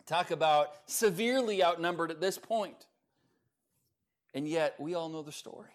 Talk 0.06 0.30
about 0.30 0.70
severely 0.86 1.62
outnumbered 1.62 2.10
at 2.10 2.20
this 2.20 2.38
point. 2.38 2.86
And 4.34 4.46
yet, 4.46 4.76
we 4.78 4.94
all 4.94 5.08
know 5.08 5.22
the 5.22 5.32
story. 5.32 5.70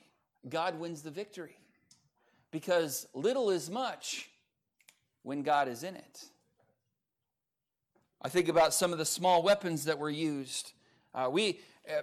God 0.47 0.79
wins 0.79 1.01
the 1.01 1.11
victory 1.11 1.57
because 2.51 3.07
little 3.13 3.49
is 3.49 3.69
much 3.69 4.29
when 5.23 5.43
God 5.43 5.67
is 5.67 5.83
in 5.83 5.95
it. 5.95 6.25
I 8.21 8.29
think 8.29 8.47
about 8.47 8.73
some 8.73 8.91
of 8.91 8.97
the 8.97 9.05
small 9.05 9.43
weapons 9.43 9.85
that 9.85 9.99
were 9.99 10.09
used. 10.09 10.71
Uh, 11.13 11.29
we, 11.31 11.59
uh, 11.89 12.01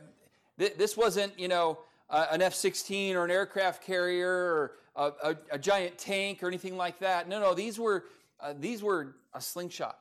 th- 0.58 0.74
this 0.76 0.96
wasn't, 0.96 1.38
you 1.38 1.48
know, 1.48 1.78
uh, 2.10 2.26
an 2.30 2.42
F 2.42 2.54
16 2.54 3.16
or 3.16 3.24
an 3.24 3.30
aircraft 3.30 3.82
carrier 3.82 4.30
or 4.30 4.72
a, 4.94 5.30
a, 5.30 5.36
a, 5.52 5.58
giant 5.58 5.96
tank 5.96 6.42
or 6.42 6.48
anything 6.48 6.76
like 6.76 6.98
that. 6.98 7.28
No, 7.28 7.40
no, 7.40 7.54
these 7.54 7.78
were, 7.78 8.04
uh, 8.40 8.52
these 8.58 8.82
were 8.82 9.16
a 9.32 9.40
slingshot 9.40 9.98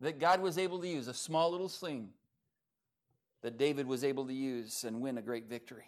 that 0.00 0.20
God 0.20 0.40
was 0.40 0.58
able 0.58 0.78
to 0.80 0.88
use, 0.88 1.08
a 1.08 1.14
small 1.14 1.50
little 1.50 1.68
sling 1.68 2.10
that 3.42 3.58
David 3.58 3.86
was 3.86 4.04
able 4.04 4.26
to 4.26 4.32
use 4.32 4.84
and 4.84 5.00
win 5.00 5.18
a 5.18 5.22
great 5.22 5.48
victory. 5.48 5.86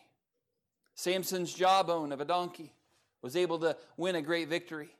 Samson's 0.94 1.52
jawbone 1.52 2.12
of 2.12 2.20
a 2.20 2.24
donkey 2.24 2.72
was 3.22 3.36
able 3.36 3.58
to 3.60 3.76
win 3.96 4.16
a 4.16 4.22
great 4.22 4.48
victory. 4.48 4.90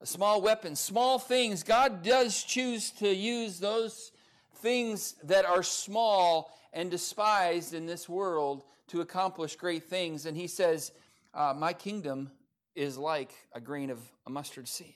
A 0.00 0.06
small 0.06 0.42
weapon, 0.42 0.76
small 0.76 1.18
things. 1.18 1.62
God 1.62 2.02
does 2.02 2.42
choose 2.42 2.90
to 2.92 3.08
use 3.08 3.58
those 3.58 4.12
things 4.56 5.14
that 5.24 5.44
are 5.44 5.62
small 5.62 6.56
and 6.72 6.90
despised 6.90 7.72
in 7.72 7.86
this 7.86 8.08
world 8.08 8.62
to 8.88 9.00
accomplish 9.00 9.56
great 9.56 9.84
things. 9.84 10.26
And 10.26 10.36
he 10.36 10.46
says, 10.46 10.92
uh, 11.32 11.54
My 11.56 11.72
kingdom 11.72 12.30
is 12.74 12.98
like 12.98 13.32
a 13.52 13.60
grain 13.60 13.90
of 13.90 13.98
a 14.26 14.30
mustard 14.30 14.68
seed. 14.68 14.94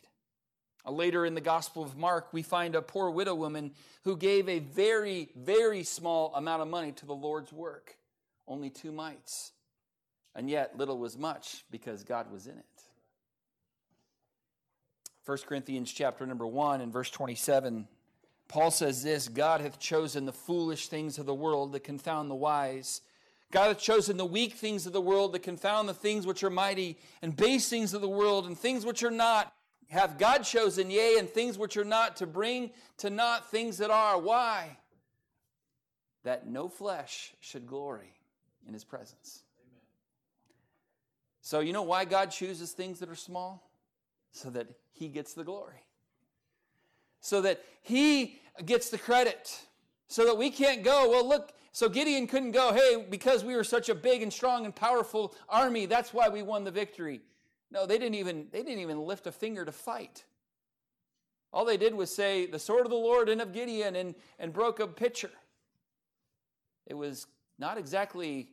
Uh, 0.87 0.93
later 0.93 1.27
in 1.27 1.35
the 1.35 1.41
Gospel 1.41 1.83
of 1.83 1.97
Mark, 1.97 2.33
we 2.33 2.43
find 2.43 2.75
a 2.75 2.83
poor 2.83 3.11
widow 3.11 3.35
woman 3.35 3.73
who 4.05 4.17
gave 4.17 4.49
a 4.49 4.61
very, 4.61 5.31
very 5.37 5.83
small 5.83 6.35
amount 6.35 6.63
of 6.63 6.69
money 6.69 6.93
to 6.93 7.07
the 7.07 7.15
Lord's 7.15 7.53
work, 7.53 7.97
only 8.49 8.71
two 8.71 8.93
mites. 8.93 9.53
And 10.35 10.49
yet, 10.49 10.77
little 10.79 10.99
was 10.99 11.19
much 11.19 11.65
because 11.71 12.05
God 12.05 12.31
was 12.31 12.47
in 12.47 12.57
it. 12.57 12.65
1 15.27 15.39
Corinthians 15.47 15.93
chapter 15.93 16.27
number 16.27 16.47
1 16.47 16.81
and 16.81 16.93
verse 16.93 17.11
27, 17.11 17.87
Paul 18.49 18.71
says 18.71 19.03
this 19.03 19.29
God 19.29 19.61
hath 19.61 19.79
chosen 19.79 20.25
the 20.25 20.33
foolish 20.33 20.89
things 20.89 21.19
of 21.19 21.27
the 21.27 21.35
world 21.35 21.73
to 21.73 21.81
confound 21.81 22.31
the 22.31 22.35
wise. 22.35 23.01
God 23.53 23.69
hath 23.69 23.81
chosen 23.81 24.17
the 24.17 24.25
weak 24.25 24.55
things 24.55 24.87
of 24.87 24.93
the 24.93 25.01
world 25.01 25.33
to 25.35 25.39
confound 25.39 25.89
the 25.89 25.95
things 25.95 26.27
which 26.27 26.43
are 26.43 26.51
mighty, 26.51 26.99
and 27.21 27.37
base 27.37 27.69
things 27.69 27.95
of 27.95 28.01
the 28.01 28.09
world, 28.09 28.47
and 28.47 28.57
things 28.57 28.87
which 28.87 29.03
are 29.03 29.11
not. 29.11 29.53
Hath 29.91 30.19
God 30.19 30.45
chosen, 30.45 30.89
yea, 30.89 31.17
and 31.19 31.29
things 31.29 31.59
which 31.59 31.77
are 31.77 31.85
not, 31.85 32.17
to 32.19 32.27
bring 32.27 32.71
to 32.99 33.11
naught 33.11 33.51
things 33.51 33.79
that 33.79 33.91
are. 33.91 34.19
Why? 34.21 34.77
That 36.23 36.47
no 36.47 36.69
flesh 36.69 37.33
should 37.41 37.67
glory 37.67 38.15
in 38.69 38.73
his 38.73 38.85
presence. 38.85 39.43
Amen. 39.61 39.83
So, 41.41 41.59
you 41.59 41.73
know 41.73 41.83
why 41.83 42.05
God 42.05 42.31
chooses 42.31 42.71
things 42.71 43.01
that 43.01 43.09
are 43.09 43.17
small? 43.17 43.69
So 44.31 44.49
that 44.51 44.69
he 44.93 45.09
gets 45.09 45.35
the 45.35 45.43
glory. 45.43 45.83
So 47.21 47.41
that 47.41 47.61
he 47.83 48.39
gets 48.65 48.91
the 48.91 48.99
credit. 48.99 49.59
So 50.07 50.25
that 50.27 50.39
we 50.39 50.51
can't 50.51 50.85
go, 50.85 51.11
well, 51.11 51.29
look, 51.29 51.53
so 51.73 51.89
Gideon 51.89 52.29
couldn't 52.29 52.53
go, 52.53 52.73
hey, 52.73 53.05
because 53.11 53.45
we 53.45 53.57
were 53.57 53.65
such 53.65 53.89
a 53.89 53.95
big 53.97 54.23
and 54.23 54.33
strong 54.33 54.67
and 54.67 54.75
powerful 54.75 55.35
army, 55.49 55.87
that's 55.87 56.15
why 56.15 56.29
we 56.29 56.43
won 56.43 56.63
the 56.63 56.71
victory. 56.71 57.23
No, 57.71 57.87
they 57.87 57.99
didn't 57.99 58.17
even 58.17 58.49
they 58.51 58.63
didn't 58.63 58.81
even 58.81 59.05
lift 59.05 59.27
a 59.27 59.33
finger 59.33 59.65
to 59.65 59.73
fight. 59.73 60.25
All 61.53 61.65
they 61.65 61.77
did 61.77 61.95
was 61.95 62.15
say, 62.15 62.47
the 62.47 62.59
sword 62.59 62.87
of 62.87 62.91
the 62.91 62.97
Lord 62.97 63.29
and 63.29 63.41
of 63.41 63.53
Gideon 63.53 63.97
and, 63.97 64.15
and 64.39 64.53
broke 64.53 64.79
a 64.79 64.87
pitcher. 64.87 65.31
It 66.87 66.95
was 66.95 67.27
not 67.59 67.77
exactly 67.77 68.51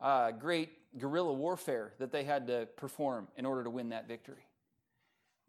uh, 0.00 0.30
great 0.32 0.70
guerrilla 0.98 1.32
warfare 1.32 1.92
that 1.98 2.12
they 2.12 2.24
had 2.24 2.46
to 2.46 2.68
perform 2.76 3.28
in 3.36 3.44
order 3.44 3.64
to 3.64 3.70
win 3.70 3.88
that 3.88 4.06
victory. 4.06 4.46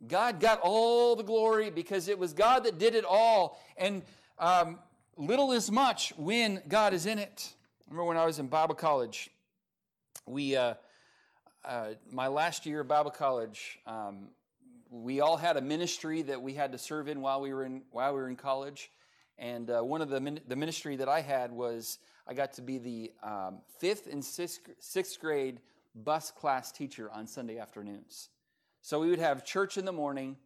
God 0.08 0.40
got 0.40 0.60
all 0.64 1.16
the 1.16 1.24
glory 1.24 1.70
because 1.70 2.08
it 2.08 2.18
was 2.18 2.34
God 2.34 2.64
that 2.64 2.80
did 2.80 2.96
it 2.96 3.06
all. 3.06 3.62
And 3.78 4.02
um, 4.40 4.80
little 5.18 5.52
is 5.52 5.70
much 5.70 6.14
when 6.18 6.62
God 6.68 6.94
is 6.94 7.06
in 7.06 7.20
it. 7.20 7.54
I 7.88 7.92
remember 7.92 8.06
when 8.06 8.18
I 8.18 8.26
was 8.26 8.40
in 8.40 8.48
Bible 8.48 8.76
college, 8.76 9.30
we, 10.26 10.56
uh, 10.56 10.76
uh, 11.70 11.94
my 12.12 12.28
last 12.28 12.66
year 12.66 12.80
of 12.80 12.88
Bible 12.88 13.12
college, 13.12 13.78
um, 13.86 14.30
we 14.90 15.22
all 15.22 15.38
had 15.38 15.56
a 15.56 15.62
ministry 15.62 16.24
that 16.24 16.42
we 16.42 16.56
had 16.56 16.72
to 16.72 16.80
serve 16.80 17.08
in 17.08 17.22
while 17.22 17.42
we 17.42 17.54
were 17.54 17.64
in 17.64 17.84
while 17.92 18.12
we 18.12 18.20
were 18.20 18.28
in 18.28 18.36
college, 18.36 18.92
and 19.38 19.70
uh, 19.70 19.80
one 19.82 20.02
of 20.02 20.10
the 20.10 20.20
min- 20.20 20.40
the 20.48 20.56
ministry 20.56 20.96
that 20.96 21.08
I 21.08 21.22
had 21.22 21.52
was 21.52 22.00
I 22.28 22.34
got 22.34 22.54
to 22.54 22.64
be 22.64 22.80
the 22.80 23.12
um, 23.22 23.60
fifth 23.78 24.08
and 24.12 24.26
sixth, 24.26 24.62
sixth 24.80 25.20
grade 25.20 25.60
bus 25.94 26.32
class 26.32 26.72
teacher 26.72 27.12
on 27.12 27.28
Sunday 27.28 27.60
afternoons. 27.60 28.30
So 28.82 29.00
we 29.00 29.12
would 29.12 29.20
have 29.20 29.46
church 29.46 29.78
in 29.78 29.86
the 29.86 29.92
morning, 29.92 30.38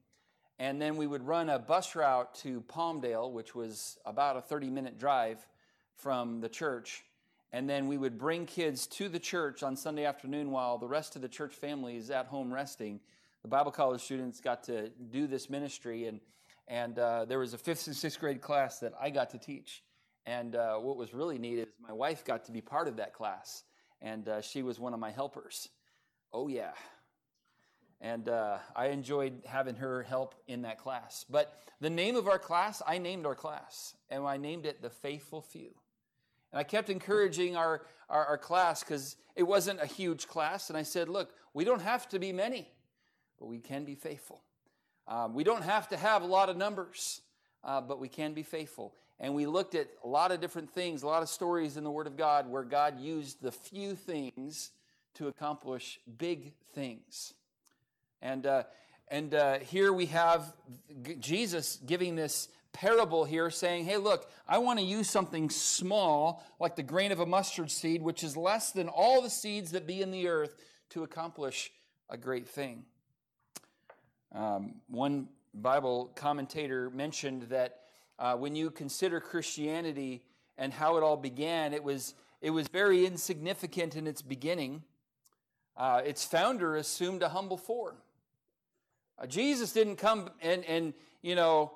and 0.60 0.82
then 0.82 0.98
we 0.98 1.08
would 1.08 1.26
run 1.26 1.50
a 1.50 1.58
bus 1.58 1.96
route 1.96 2.36
to 2.36 2.60
Palmdale, 2.68 3.32
which 3.32 3.56
was 3.56 3.98
about 4.06 4.36
a 4.36 4.42
30 4.42 4.70
minute 4.70 5.00
drive 5.00 5.38
from 5.96 6.42
the 6.42 6.50
church. 6.50 7.06
And 7.54 7.70
then 7.70 7.86
we 7.88 8.00
would 8.00 8.18
bring 8.18 8.48
kids 8.48 8.88
to 8.88 9.08
the 9.08 9.20
church 9.20 9.62
on 9.62 9.76
Sunday 9.76 10.06
afternoon 10.06 10.50
while 10.50 10.80
the 10.80 10.88
rest 10.88 11.16
of 11.16 11.22
the 11.22 11.30
church 11.30 11.54
family 11.54 11.96
is 11.96 12.10
at 12.10 12.26
home 12.26 12.52
resting. 12.52 13.00
The 13.44 13.48
Bible 13.48 13.72
college 13.72 14.02
students 14.02 14.42
got 14.42 14.64
to 14.64 14.90
do 14.90 15.28
this 15.28 15.52
ministry, 15.52 16.08
and, 16.08 16.20
and 16.68 16.98
uh, 16.98 17.26
there 17.26 17.38
was 17.38 17.54
a 17.54 17.60
fifth 17.60 17.86
and 17.86 17.96
sixth 17.96 18.20
grade 18.20 18.42
class 18.42 18.80
that 18.80 18.94
I 19.00 19.12
got 19.12 19.30
to 19.30 19.38
teach. 19.38 19.84
And 20.26 20.56
uh, 20.56 20.78
what 20.78 20.98
was 20.98 21.14
really 21.14 21.38
neat 21.38 21.60
is 21.60 21.68
my 21.80 21.94
wife 21.94 22.26
got 22.26 22.46
to 22.46 22.52
be 22.52 22.60
part 22.60 22.88
of 22.88 22.98
that 22.98 23.14
class, 23.14 23.64
and 24.02 24.28
uh, 24.28 24.42
she 24.42 24.64
was 24.64 24.80
one 24.80 24.96
of 24.96 25.00
my 25.00 25.12
helpers. 25.12 25.70
Oh, 26.32 26.48
yeah. 26.48 26.72
And 28.02 28.30
uh, 28.30 28.58
I 28.76 28.88
enjoyed 28.88 29.44
having 29.46 29.76
her 29.76 30.02
help 30.02 30.34
in 30.48 30.64
that 30.64 30.80
class. 30.80 31.24
But 31.30 31.62
the 31.80 31.92
name 31.92 32.16
of 32.16 32.28
our 32.28 32.40
class, 32.40 32.82
I 32.88 32.98
named 32.98 33.28
our 33.28 33.36
class, 33.36 33.94
and 34.10 34.26
I 34.26 34.38
named 34.38 34.66
it 34.66 34.82
The 34.82 34.90
Faithful 34.90 35.44
Few. 35.44 35.76
And 36.54 36.60
I 36.60 36.64
kept 36.64 36.90
encouraging 36.90 37.58
our, 37.58 37.82
our, 38.10 38.26
our 38.28 38.38
class 38.38 38.84
because 38.84 39.16
it 39.36 39.44
wasn't 39.44 39.82
a 39.82 39.88
huge 39.88 40.28
class. 40.28 40.70
And 40.70 40.78
I 40.78 40.84
said, 40.84 41.10
look, 41.10 41.32
we 41.54 41.66
don't 41.66 41.82
have 41.82 42.08
to 42.10 42.20
be 42.20 42.32
many, 42.32 42.70
but 43.40 43.48
we 43.48 43.58
can 43.58 43.86
be 43.86 43.96
faithful. 43.96 44.44
Um, 45.08 45.34
we 45.34 45.44
don't 45.44 45.64
have 45.64 45.90
to 45.90 45.98
have 45.98 46.22
a 46.22 46.28
lot 46.28 46.50
of 46.50 46.56
numbers, 46.56 47.22
uh, 47.64 47.82
but 47.82 48.00
we 48.00 48.08
can 48.08 48.34
be 48.34 48.44
faithful. 48.44 48.94
And 49.20 49.34
we 49.34 49.48
looked 49.48 49.74
at 49.74 49.88
a 50.04 50.08
lot 50.08 50.32
of 50.32 50.40
different 50.42 50.70
things, 50.70 51.02
a 51.02 51.08
lot 51.08 51.24
of 51.24 51.30
stories 51.30 51.76
in 51.76 51.84
the 51.84 51.92
Word 51.92 52.06
of 52.08 52.18
God 52.18 52.48
where 52.48 52.64
God 52.64 53.00
used 53.00 53.42
the 53.42 53.52
few 53.52 53.96
things 53.96 54.72
to 55.16 55.28
accomplish 55.28 56.00
big 56.18 56.54
things. 56.74 57.34
And, 58.22 58.46
uh, 58.46 58.64
and 59.08 59.34
uh, 59.34 59.60
here 59.60 59.92
we 59.92 60.06
have 60.06 60.54
Jesus 61.20 61.80
giving 61.86 62.16
this 62.16 62.48
parable 62.74 63.24
here 63.24 63.50
saying, 63.50 63.86
hey, 63.86 63.98
look, 63.98 64.30
I 64.48 64.58
want 64.58 64.80
to 64.80 64.86
use 64.86 65.10
something 65.10 65.50
small, 65.50 66.44
like 66.60 66.76
the 66.76 66.84
grain 66.84 67.12
of 67.12 67.20
a 67.20 67.26
mustard 67.26 67.72
seed, 67.72 68.02
which 68.02 68.24
is 68.24 68.36
less 68.36 68.72
than 68.72 68.90
all 68.90 69.22
the 69.22 69.30
seeds 69.30 69.72
that 69.72 69.88
be 69.88 70.02
in 70.02 70.12
the 70.12 70.28
earth, 70.28 70.56
to 70.90 71.04
accomplish 71.04 71.72
a 72.10 72.18
great 72.18 72.48
thing. 72.48 72.84
Um, 74.34 74.76
one 74.90 75.30
Bible 75.54 76.12
commentator 76.16 76.90
mentioned 76.90 77.44
that 77.44 77.82
uh, 78.20 78.36
when 78.36 78.56
you 78.56 78.72
consider 78.72 79.20
Christianity 79.20 80.24
and 80.58 80.74
how 80.74 80.98
it 80.98 81.04
all 81.04 81.18
began, 81.18 81.74
it 81.74 81.84
was, 81.84 82.16
it 82.42 82.50
was 82.50 82.68
very 82.68 83.06
insignificant 83.06 83.96
in 83.96 84.08
its 84.08 84.22
beginning. 84.22 84.84
Uh, 85.78 86.02
its 86.04 86.26
founder 86.26 86.76
assumed 86.76 87.22
a 87.24 87.30
humble 87.30 87.58
form. 87.58 87.96
Uh, 89.20 89.28
Jesus 89.28 89.72
didn't 89.74 89.98
come 89.98 90.30
and, 90.42 90.66
and 90.66 90.94
you 91.22 91.36
know, 91.36 91.74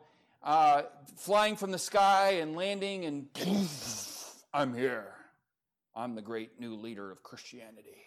uh, 0.47 0.83
flying 1.17 1.57
from 1.57 1.71
the 1.71 1.77
sky 1.77 2.37
and 2.41 2.55
landing 2.55 3.05
and 3.05 3.27
I'm 4.53 4.73
here. 4.73 5.13
I'm 5.93 6.15
the 6.15 6.21
great 6.21 6.59
new 6.59 6.75
leader 6.75 7.11
of 7.11 7.21
Christianity. 7.21 7.97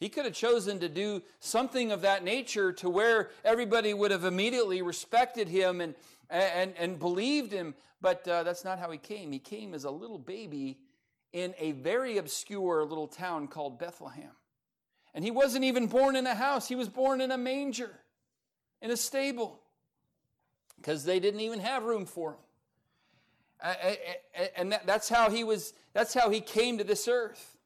He 0.00 0.08
could 0.08 0.24
have 0.24 0.34
chosen 0.34 0.80
to 0.80 0.88
do 0.88 1.22
something 1.38 1.92
of 1.92 2.02
that 2.02 2.24
nature 2.24 2.72
to 2.72 2.90
where 2.90 3.30
everybody 3.44 3.94
would 3.94 4.10
have 4.10 4.24
immediately 4.24 4.82
respected 4.82 5.48
him 5.48 5.80
and, 5.80 5.94
and, 6.28 6.74
and 6.76 6.98
believed 6.98 7.52
him, 7.52 7.76
but 8.00 8.26
uh, 8.26 8.42
that's 8.42 8.64
not 8.64 8.80
how 8.80 8.90
he 8.90 8.98
came. 8.98 9.30
He 9.30 9.38
came 9.38 9.74
as 9.74 9.84
a 9.84 9.90
little 9.92 10.18
baby 10.18 10.78
in 11.32 11.54
a 11.56 11.70
very 11.70 12.18
obscure 12.18 12.84
little 12.84 13.06
town 13.06 13.46
called 13.46 13.78
Bethlehem. 13.78 14.32
And 15.14 15.24
he 15.24 15.30
wasn't 15.30 15.64
even 15.64 15.86
born 15.86 16.16
in 16.16 16.26
a 16.26 16.34
house, 16.34 16.66
he 16.66 16.74
was 16.74 16.88
born 16.88 17.20
in 17.20 17.30
a 17.30 17.38
manger 17.38 17.90
in 18.80 18.90
a 18.90 18.96
stable 18.96 19.61
because 20.82 21.04
they 21.04 21.20
didn't 21.20 21.40
even 21.40 21.60
have 21.60 21.84
room 21.84 22.04
for 22.04 22.32
him. 22.32 23.96
And 24.56 24.76
that's 24.84 25.08
how 25.08 25.30
he 25.30 25.44
was, 25.44 25.72
that's 25.92 26.12
how 26.12 26.30
he 26.30 26.40
came 26.40 26.78
to 26.78 26.84
this 26.84 27.06
earth. 27.06 27.56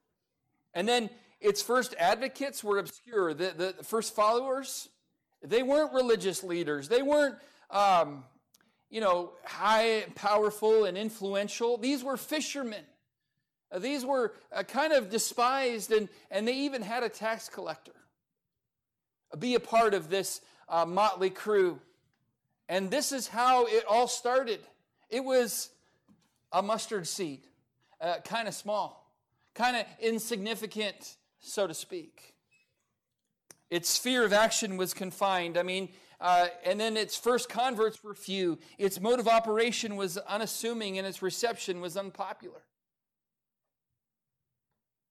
And 0.75 0.87
then 0.87 1.09
its 1.41 1.63
first 1.63 1.95
advocates 1.99 2.63
were 2.63 2.79
obscure. 2.79 3.33
The, 3.33 3.73
the 3.77 3.85
first 3.85 4.15
followers, 4.15 4.91
they 5.43 5.63
weren't 5.63 5.95
religious 5.95 6.45
leaders. 6.45 6.89
They 6.89 7.01
weren't, 7.01 7.37
um, 7.71 8.25
you 8.91 9.01
know, 9.01 9.33
high, 9.45 10.03
and 10.03 10.15
powerful, 10.15 10.85
and 10.85 10.99
influential. 10.99 11.79
These 11.79 12.05
were 12.05 12.19
fishermen. 12.19 12.85
Uh, 13.73 13.79
these 13.79 14.05
were 14.05 14.35
uh, 14.53 14.63
kind 14.63 14.93
of 14.93 15.09
despised, 15.09 15.91
and, 15.91 16.11
and 16.31 16.47
they 16.47 16.57
even 16.59 16.83
had 16.83 17.03
a 17.03 17.09
tax 17.09 17.49
collector 17.49 17.93
be 19.39 19.55
a 19.55 19.61
part 19.61 19.95
of 19.95 20.09
this 20.09 20.41
uh, 20.69 20.85
motley 20.87 21.31
crew. 21.31 21.81
And 22.69 22.91
this 22.91 23.13
is 23.13 23.29
how 23.29 23.67
it 23.67 23.85
all 23.89 24.09
started. 24.09 24.61
It 25.09 25.25
was 25.25 25.71
a 26.53 26.63
mustard 26.63 27.07
seed, 27.07 27.43
uh, 28.01 28.17
kind 28.25 28.49
of 28.49 28.55
small, 28.55 29.13
kind 29.55 29.77
of 29.77 29.87
insignificant, 30.01 31.17
so 31.41 31.67
to 31.67 31.75
speak. 31.75 32.35
Its 33.71 33.89
sphere 33.89 34.25
of 34.25 34.33
action 34.33 34.77
was 34.77 34.95
confined. 34.95 35.57
I 35.57 35.63
mean, 35.63 35.91
uh, 36.21 36.49
and 36.65 36.81
then 36.81 36.97
its 36.97 37.17
first 37.17 37.49
converts 37.49 38.03
were 38.03 38.15
few. 38.15 38.59
Its 38.79 39.01
mode 39.01 39.21
of 39.21 39.29
operation 39.29 39.97
was 39.97 40.17
unassuming, 40.19 40.99
and 40.99 41.07
its 41.07 41.23
reception 41.23 41.81
was 41.81 41.97
unpopular. 41.97 42.63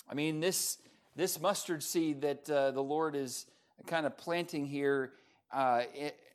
I 0.10 0.14
mean, 0.14 0.40
this, 0.40 0.78
this 1.16 1.40
mustard 1.40 1.84
seed 1.84 2.22
that 2.22 2.50
uh, 2.50 2.72
the 2.72 2.84
Lord 2.84 3.16
is 3.16 3.46
kind 3.88 4.06
of 4.06 4.18
planting 4.18 4.66
here, 4.66 5.14
uh, 5.54 5.84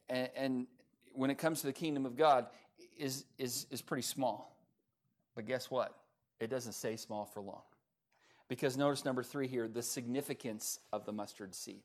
and, 0.09 0.29
and 0.37 0.67
when 1.13 1.31
it 1.31 1.39
comes 1.39 1.61
to 1.61 1.67
the 1.67 1.73
kingdom 1.73 2.07
of 2.07 2.17
God, 2.17 2.47
is, 2.99 3.25
is, 3.39 3.67
is 3.71 3.83
pretty 3.83 4.03
small. 4.03 4.57
But 5.35 5.47
guess 5.47 5.71
what? 5.71 5.95
It 6.39 6.51
doesn't 6.51 6.73
stay 6.73 6.97
small 6.97 7.25
for 7.25 7.41
long. 7.41 7.63
Because 8.49 8.77
notice 8.77 9.05
number 9.05 9.23
three 9.23 9.47
here 9.47 9.69
the 9.69 9.83
significance 9.83 10.81
of 10.93 11.05
the 11.05 11.13
mustard 11.13 11.55
seed. 11.55 11.83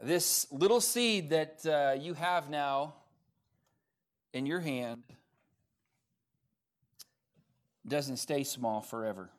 This 0.00 0.46
little 0.52 0.80
seed 0.80 1.30
that 1.30 1.66
uh, 1.66 1.98
you 1.98 2.14
have 2.14 2.50
now 2.50 2.94
in 4.32 4.46
your 4.46 4.60
hand 4.60 5.02
doesn't 7.86 8.18
stay 8.18 8.44
small 8.44 8.80
forever. 8.80 9.30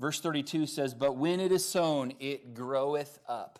Verse 0.00 0.20
32 0.20 0.66
says, 0.66 0.94
But 0.94 1.16
when 1.16 1.40
it 1.40 1.52
is 1.52 1.64
sown, 1.64 2.12
it 2.20 2.54
groweth 2.54 3.18
up, 3.28 3.58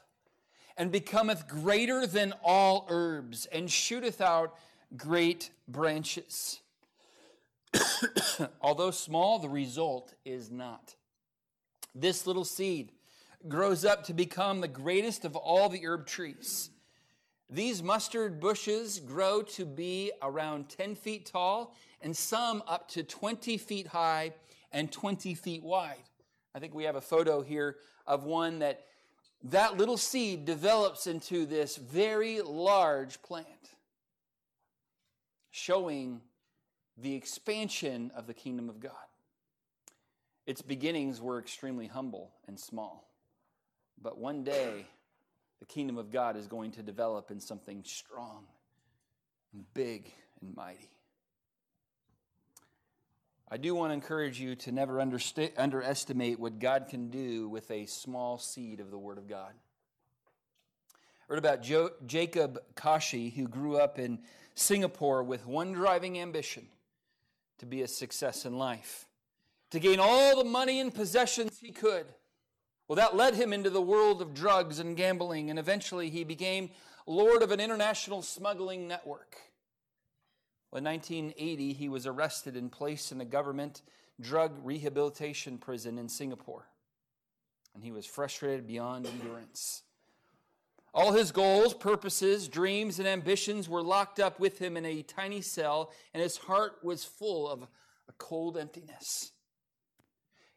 and 0.79 0.93
becometh 0.93 1.49
greater 1.49 2.07
than 2.07 2.33
all 2.43 2.87
herbs, 2.89 3.47
and 3.47 3.71
shooteth 3.71 4.21
out 4.21 4.57
great 4.97 5.51
branches. 5.67 6.61
Although 8.63 8.93
small, 8.93 9.41
the 9.41 9.49
result 9.49 10.15
is 10.25 10.51
not. 10.51 10.95
This 11.95 12.27
little 12.27 12.45
seed 12.45 12.93
grows 13.49 13.85
up 13.85 14.05
to 14.05 14.15
become 14.15 14.61
the 14.61 14.69
greatest 14.69 15.25
of 15.25 15.35
all 15.35 15.69
the 15.69 15.85
herb 15.85 16.07
trees. 16.07 16.71
These 17.51 17.83
mustard 17.83 18.41
bushes 18.41 19.01
grow 19.01 19.43
to 19.43 19.65
be 19.65 20.13
around 20.23 20.69
10 20.69 20.95
feet 20.95 21.27
tall 21.27 21.75
and 22.01 22.17
some 22.17 22.63
up 22.67 22.89
to 22.91 23.03
20 23.03 23.59
feet 23.59 23.89
high 23.89 24.33
and 24.71 24.93
20 24.93 25.35
feet 25.35 25.63
wide. 25.63 25.97
I 26.55 26.61
think 26.61 26.75
we 26.75 26.85
have 26.85 26.97
a 26.97 27.01
photo 27.01 27.43
here 27.43 27.77
of 28.07 28.25
one 28.25 28.61
that 28.61 28.85
that 29.45 29.77
little 29.77 29.97
seed 29.97 30.45
develops 30.45 31.07
into 31.07 31.47
this 31.47 31.77
very 31.77 32.41
large 32.43 33.23
plant, 33.23 33.47
showing 35.51 36.21
the 36.97 37.15
expansion 37.15 38.11
of 38.17 38.27
the 38.27 38.35
kingdom 38.35 38.69
of 38.69 38.81
God. 38.81 38.93
Its 40.47 40.63
beginnings 40.63 41.21
were 41.21 41.39
extremely 41.39 41.87
humble 41.87 42.33
and 42.47 42.59
small. 42.59 43.09
But 44.01 44.19
one 44.19 44.45
day, 44.45 44.87
the 45.61 45.67
kingdom 45.67 45.99
of 45.99 46.11
God 46.11 46.37
is 46.37 46.47
going 46.47 46.73
to 46.73 46.83
develop 46.83 47.31
in 47.31 47.41
something 47.41 47.83
strong 47.85 48.45
and 49.53 49.65
big 49.75 50.13
and 50.41 50.55
mighty. 50.57 50.98
I 53.51 53.57
do 53.57 53.75
want 53.75 53.91
to 53.91 53.95
encourage 53.95 54.41
you 54.41 54.55
to 54.57 54.73
never 54.73 55.01
underestimate 55.01 56.39
what 56.39 56.59
God 56.59 56.87
can 56.89 57.09
do 57.09 57.49
with 57.49 57.71
a 57.71 57.87
small 57.87 58.39
seed 58.39 58.81
of 58.81 58.91
the 58.91 58.99
Word 58.99 59.19
of 59.19 59.29
God. 59.29 59.53
I 60.95 61.33
read 61.33 61.39
about 61.39 61.63
jo- 61.63 61.91
Jacob 62.07 62.61
Kashi, 62.75 63.31
who 63.31 63.49
grew 63.49 63.79
up 63.79 63.99
in 63.99 64.21
Singapore 64.55 65.23
with 65.23 65.47
one 65.47 65.73
driving 65.73 66.19
ambition 66.19 66.67
to 67.59 67.67
be 67.67 67.83
a 67.83 67.89
success 67.89 68.45
in 68.45 68.59
life, 68.59 69.07
to 69.71 69.81
gain 69.81 69.99
all 70.01 70.37
the 70.37 70.49
money 70.49 70.81
and 70.81 70.95
possessions 70.95 71.59
he 71.61 71.73
could 71.73 72.07
well, 72.89 72.97
that 72.97 73.15
led 73.15 73.35
him 73.35 73.53
into 73.53 73.69
the 73.69 73.83
world 73.83 74.23
of 74.23 74.33
drugs 74.33 74.79
and 74.79 74.97
gambling, 74.97 75.51
and 75.51 75.59
eventually 75.59 76.09
he 76.09 76.25
became 76.25 76.71
lord 77.07 77.43
of 77.43 77.53
an 77.53 77.61
international 77.61 78.23
smuggling 78.23 78.89
network. 78.89 79.37
Well, 80.71 80.79
in 80.79 80.85
1980, 80.85 81.73
he 81.73 81.89
was 81.89 82.07
arrested 82.07 82.57
and 82.57 82.71
placed 82.71 83.13
in 83.13 83.21
a 83.21 83.25
government 83.25 83.83
drug 84.21 84.53
rehabilitation 84.63 85.59
prison 85.59 85.99
in 85.99 86.09
Singapore. 86.09 86.69
And 87.75 87.83
he 87.83 87.93
was 87.93 88.07
frustrated 88.07 88.67
beyond 88.67 89.07
endurance. 89.07 89.83
All 90.93 91.13
his 91.13 91.31
goals, 91.33 91.75
purposes, 91.75 92.49
dreams, 92.49 92.99
and 92.99 93.07
ambitions 93.07 93.69
were 93.69 93.83
locked 93.83 94.19
up 94.19 94.41
with 94.41 94.59
him 94.59 94.77
in 94.77 94.85
a 94.85 95.03
tiny 95.03 95.41
cell, 95.41 95.93
and 96.13 96.23
his 96.23 96.39
heart 96.39 96.79
was 96.83 97.05
full 97.05 97.49
of 97.49 97.63
a 98.09 98.13
cold 98.19 98.57
emptiness. 98.57 99.33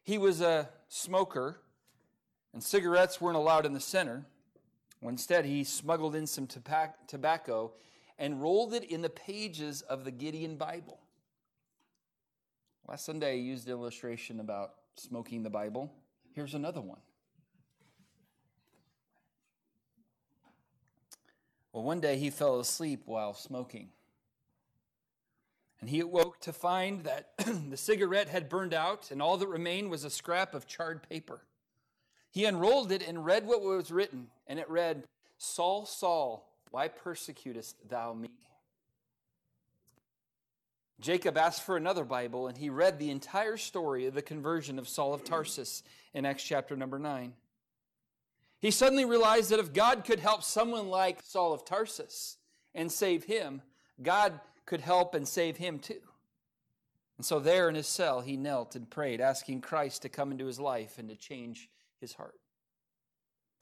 He 0.02 0.18
was 0.18 0.40
a 0.40 0.68
smoker 0.88 1.60
and 2.52 2.62
cigarettes 2.62 3.20
weren't 3.20 3.36
allowed 3.36 3.66
in 3.66 3.72
the 3.72 3.80
center. 3.80 4.26
Instead, 5.02 5.44
he 5.44 5.64
smuggled 5.64 6.14
in 6.14 6.26
some 6.26 6.46
tobacco 6.46 7.72
and 8.22 8.40
rolled 8.40 8.72
it 8.72 8.84
in 8.84 9.02
the 9.02 9.10
pages 9.10 9.82
of 9.82 10.04
the 10.04 10.12
Gideon 10.12 10.54
Bible. 10.54 11.00
Last 12.86 13.04
Sunday, 13.04 13.32
I 13.32 13.34
used 13.34 13.66
an 13.66 13.72
illustration 13.72 14.38
about 14.38 14.74
smoking 14.94 15.42
the 15.42 15.50
Bible. 15.50 15.92
Here's 16.32 16.54
another 16.54 16.80
one. 16.80 17.00
Well, 21.72 21.82
one 21.82 21.98
day 21.98 22.16
he 22.16 22.30
fell 22.30 22.60
asleep 22.60 23.02
while 23.06 23.34
smoking. 23.34 23.88
And 25.80 25.90
he 25.90 25.98
awoke 25.98 26.38
to 26.42 26.52
find 26.52 27.02
that 27.02 27.30
the 27.70 27.76
cigarette 27.76 28.28
had 28.28 28.48
burned 28.48 28.72
out, 28.72 29.10
and 29.10 29.20
all 29.20 29.36
that 29.36 29.48
remained 29.48 29.90
was 29.90 30.04
a 30.04 30.10
scrap 30.10 30.54
of 30.54 30.68
charred 30.68 31.02
paper. 31.08 31.40
He 32.30 32.44
unrolled 32.44 32.92
it 32.92 33.04
and 33.04 33.24
read 33.24 33.48
what 33.48 33.62
was 33.62 33.90
written, 33.90 34.28
and 34.46 34.60
it 34.60 34.70
read, 34.70 35.08
Saul, 35.38 35.86
Saul, 35.86 36.51
why 36.72 36.88
persecutest 36.88 37.76
thou 37.88 38.12
me? 38.12 38.30
Jacob 41.00 41.36
asked 41.36 41.62
for 41.62 41.76
another 41.76 42.04
Bible, 42.04 42.46
and 42.46 42.56
he 42.56 42.70
read 42.70 42.98
the 42.98 43.10
entire 43.10 43.56
story 43.56 44.06
of 44.06 44.14
the 44.14 44.22
conversion 44.22 44.78
of 44.78 44.88
Saul 44.88 45.12
of 45.12 45.22
Tarsus 45.22 45.82
in 46.14 46.24
Acts 46.24 46.44
chapter 46.44 46.76
number 46.76 46.98
9. 46.98 47.34
He 48.60 48.70
suddenly 48.70 49.04
realized 49.04 49.50
that 49.50 49.58
if 49.58 49.72
God 49.72 50.04
could 50.04 50.20
help 50.20 50.44
someone 50.44 50.88
like 50.88 51.20
Saul 51.24 51.52
of 51.52 51.64
Tarsus 51.64 52.38
and 52.74 52.90
save 52.90 53.24
him, 53.24 53.62
God 54.00 54.40
could 54.64 54.80
help 54.80 55.14
and 55.14 55.26
save 55.26 55.56
him 55.56 55.80
too. 55.80 56.00
And 57.18 57.26
so, 57.26 57.40
there 57.40 57.68
in 57.68 57.74
his 57.74 57.88
cell, 57.88 58.20
he 58.20 58.36
knelt 58.36 58.76
and 58.76 58.88
prayed, 58.88 59.20
asking 59.20 59.60
Christ 59.60 60.02
to 60.02 60.08
come 60.08 60.30
into 60.30 60.46
his 60.46 60.60
life 60.60 60.98
and 60.98 61.08
to 61.08 61.16
change 61.16 61.68
his 62.00 62.14
heart. 62.14 62.38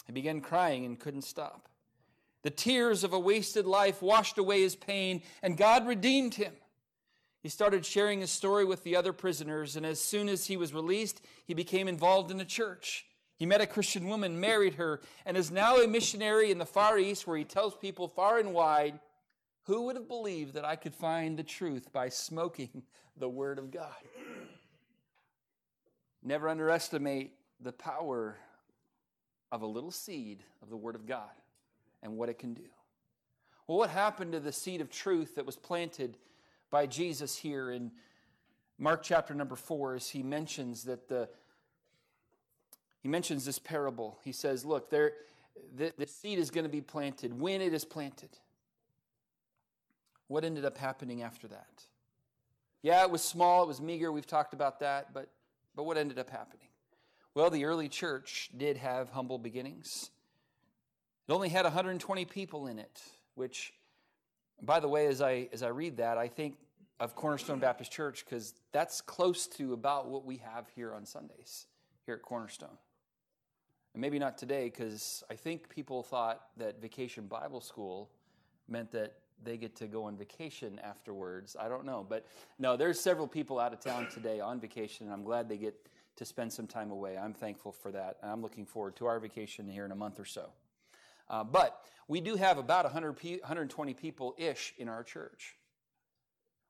He 0.07 0.13
began 0.13 0.43
crying 0.43 0.85
and 0.85 1.01
couldn't 1.01 1.23
stop. 1.23 1.70
The 2.43 2.51
tears 2.51 3.05
of 3.05 3.13
a 3.13 3.19
wasted 3.19 3.67
life 3.67 4.01
washed 4.01 4.39
away 4.39 4.63
his 4.63 4.75
pain, 4.75 5.23
and 5.43 5.57
God 5.57 5.87
redeemed 5.87 6.35
him. 6.35 6.55
He 7.43 7.49
started 7.49 7.85
sharing 7.85 8.21
his 8.21 8.31
story 8.31 8.65
with 8.65 8.83
the 8.83 8.97
other 8.97 9.13
prisoners, 9.13 9.77
and 9.77 9.85
as 9.85 10.01
soon 10.01 10.29
as 10.29 10.47
he 10.47 10.57
was 10.57 10.75
released, 10.75 11.23
he 11.47 11.55
became 11.55 11.89
involved 11.89 12.31
in 12.31 12.41
a 12.41 12.45
church. 12.45 13.07
He 13.37 13.47
met 13.47 13.63
a 13.63 13.67
Christian 13.67 14.09
woman, 14.09 14.41
married 14.41 14.75
her, 14.75 15.01
and 15.25 15.37
is 15.37 15.51
now 15.51 15.77
a 15.77 15.89
missionary 15.89 16.51
in 16.51 16.59
the 16.59 16.67
Far 16.67 16.99
East 16.99 17.27
where 17.27 17.39
he 17.39 17.45
tells 17.45 17.75
people 17.75 18.09
far 18.09 18.39
and 18.39 18.53
wide, 18.53 19.01
Who 19.65 19.83
would 19.83 19.97
have 19.97 20.09
believed 20.09 20.55
that 20.55 20.67
I 20.67 20.77
could 20.77 20.95
find 20.95 21.39
the 21.39 21.43
truth 21.43 21.91
by 21.93 22.11
smoking 22.11 22.83
the 23.17 23.29
Word 23.29 23.59
of 23.59 23.71
God? 23.71 23.95
Never 26.23 26.49
underestimate 26.49 27.33
the 27.61 27.73
power 27.73 28.37
of 29.51 29.63
a 29.63 29.67
little 29.67 29.91
seed 29.91 30.43
of 30.63 30.69
the 30.69 30.77
Word 30.77 30.95
of 30.95 31.07
God 31.07 31.31
and 32.03 32.17
what 32.17 32.29
it 32.29 32.39
can 32.39 32.55
do. 32.55 32.69
Well, 33.67 33.79
what 33.79 33.91
happened 33.91 34.33
to 34.33 34.41
the 34.41 34.53
seed 34.53 34.81
of 34.81 34.91
truth 34.91 35.37
that 35.37 35.47
was 35.47 35.57
planted 35.57 36.17
by 36.71 36.87
Jesus 36.87 37.37
here 37.37 37.71
in 37.71 37.93
Mark 38.79 39.03
chapter 39.03 39.35
number 39.35 39.57
four 39.57 39.95
as 39.95 40.09
he 40.09 40.23
mentions 40.23 40.85
that 40.85 41.09
the 41.09 41.29
he 43.03 43.09
mentions 43.09 43.45
this 43.47 43.59
parable. 43.59 44.19
He 44.25 44.33
says, 44.33 44.65
Look, 44.65 44.91
there 44.91 45.13
the, 45.77 45.93
the 45.97 46.07
seed 46.07 46.39
is 46.39 46.51
going 46.51 46.65
to 46.65 46.71
be 46.71 46.81
planted 46.81 47.39
when 47.39 47.61
it 47.61 47.73
is 47.73 47.85
planted. 47.85 48.31
What 50.29 50.45
ended 50.45 50.65
up 50.65 50.79
happening 50.79 51.23
after 51.23 51.49
that? 51.49 51.85
Yeah, 52.83 53.03
it 53.03 53.11
was 53.11 53.23
small, 53.23 53.63
it 53.65 53.69
was 53.69 53.81
meager, 53.81 54.11
we've 54.11 54.27
talked 54.27 54.55
about 54.55 54.81
that, 54.81 55.13
but 55.13 55.29
but 55.77 55.85
what 55.85 55.97
ended 55.97 56.19
up 56.19 56.31
happening? 56.31 56.67
Well, 57.35 57.51
the 57.51 57.65
early 57.65 57.89
church 57.89 58.51
did 58.57 58.77
have 58.77 59.11
humble 59.11 59.39
beginnings. 59.39 60.11
It 61.31 61.33
only 61.33 61.49
had 61.49 61.65
120 61.65 62.25
people 62.25 62.67
in 62.67 62.81
it, 62.81 63.01
which, 63.37 63.73
by 64.63 64.81
the 64.81 64.89
way, 64.89 65.07
as 65.07 65.23
I, 65.23 65.49
as 65.53 65.63
I 65.63 65.69
read 65.69 65.99
that, 65.99 66.19
I 66.19 66.27
think 66.27 66.57
of 66.99 67.15
Cornerstone 67.15 67.61
Baptist 67.61 67.93
Church 67.93 68.25
because 68.25 68.53
that's 68.73 69.01
close 69.01 69.47
to 69.47 69.73
about 69.73 70.09
what 70.09 70.25
we 70.25 70.39
have 70.39 70.67
here 70.75 70.93
on 70.93 71.07
Sundays, 71.07 71.67
here 72.05 72.17
at 72.17 72.23
Cornerstone. 72.23 72.77
And 73.95 74.01
maybe 74.01 74.19
not 74.19 74.39
today 74.39 74.65
because 74.65 75.23
I 75.31 75.35
think 75.35 75.69
people 75.69 76.03
thought 76.03 76.47
that 76.57 76.83
Vacation 76.83 77.29
Bible 77.29 77.61
School 77.61 78.11
meant 78.67 78.91
that 78.91 79.15
they 79.41 79.57
get 79.57 79.77
to 79.77 79.87
go 79.87 80.03
on 80.03 80.17
vacation 80.17 80.81
afterwards. 80.83 81.55
I 81.57 81.69
don't 81.69 81.87
know. 81.87 82.05
But 82.09 82.27
no, 82.59 82.77
there's 82.77 82.99
several 82.99 83.29
people 83.29 83.61
out 83.61 83.73
of 83.73 83.79
town 83.79 84.09
today 84.13 84.41
on 84.41 84.59
vacation, 84.59 85.07
and 85.07 85.15
I'm 85.15 85.23
glad 85.23 85.49
they 85.49 85.59
get 85.59 85.77
to 86.17 86.25
spend 86.25 86.53
some 86.53 86.67
time 86.67 86.91
away. 86.91 87.17
I'm 87.17 87.35
thankful 87.35 87.71
for 87.71 87.93
that. 87.93 88.17
I'm 88.21 88.43
looking 88.43 88.67
forward 88.67 88.97
to 88.97 89.07
our 89.07 89.21
vacation 89.21 89.69
here 89.69 89.85
in 89.85 89.93
a 89.93 89.97
month 89.97 90.19
or 90.19 90.25
so. 90.25 90.51
Uh, 91.31 91.45
but 91.45 91.81
we 92.09 92.21
do 92.21 92.35
have 92.35 92.59
about 92.59 92.85
100 92.85 93.17
120 93.23 93.95
people 93.95 94.35
ish 94.37 94.75
in 94.77 94.89
our 94.89 95.05
church. 95.05 95.55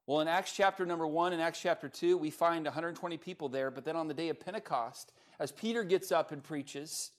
Well, 0.07 0.21
in 0.21 0.29
Acts 0.29 0.53
chapter 0.53 0.85
number 0.85 1.07
one 1.07 1.33
and 1.33 1.41
Acts 1.41 1.63
chapter 1.63 1.89
two, 1.89 2.19
we 2.19 2.31
find 2.31 2.67
120 2.67 3.17
people 3.17 3.49
there, 3.49 3.71
but 3.71 3.85
then 3.85 3.97
on 3.97 4.07
the 4.07 4.15
day 4.15 4.29
of 4.29 4.39
Pentecost, 4.39 5.13
as 5.39 5.51
Peter 5.51 5.83
gets 5.83 6.13
up 6.13 6.31
and 6.31 6.43
preaches, 6.43 7.13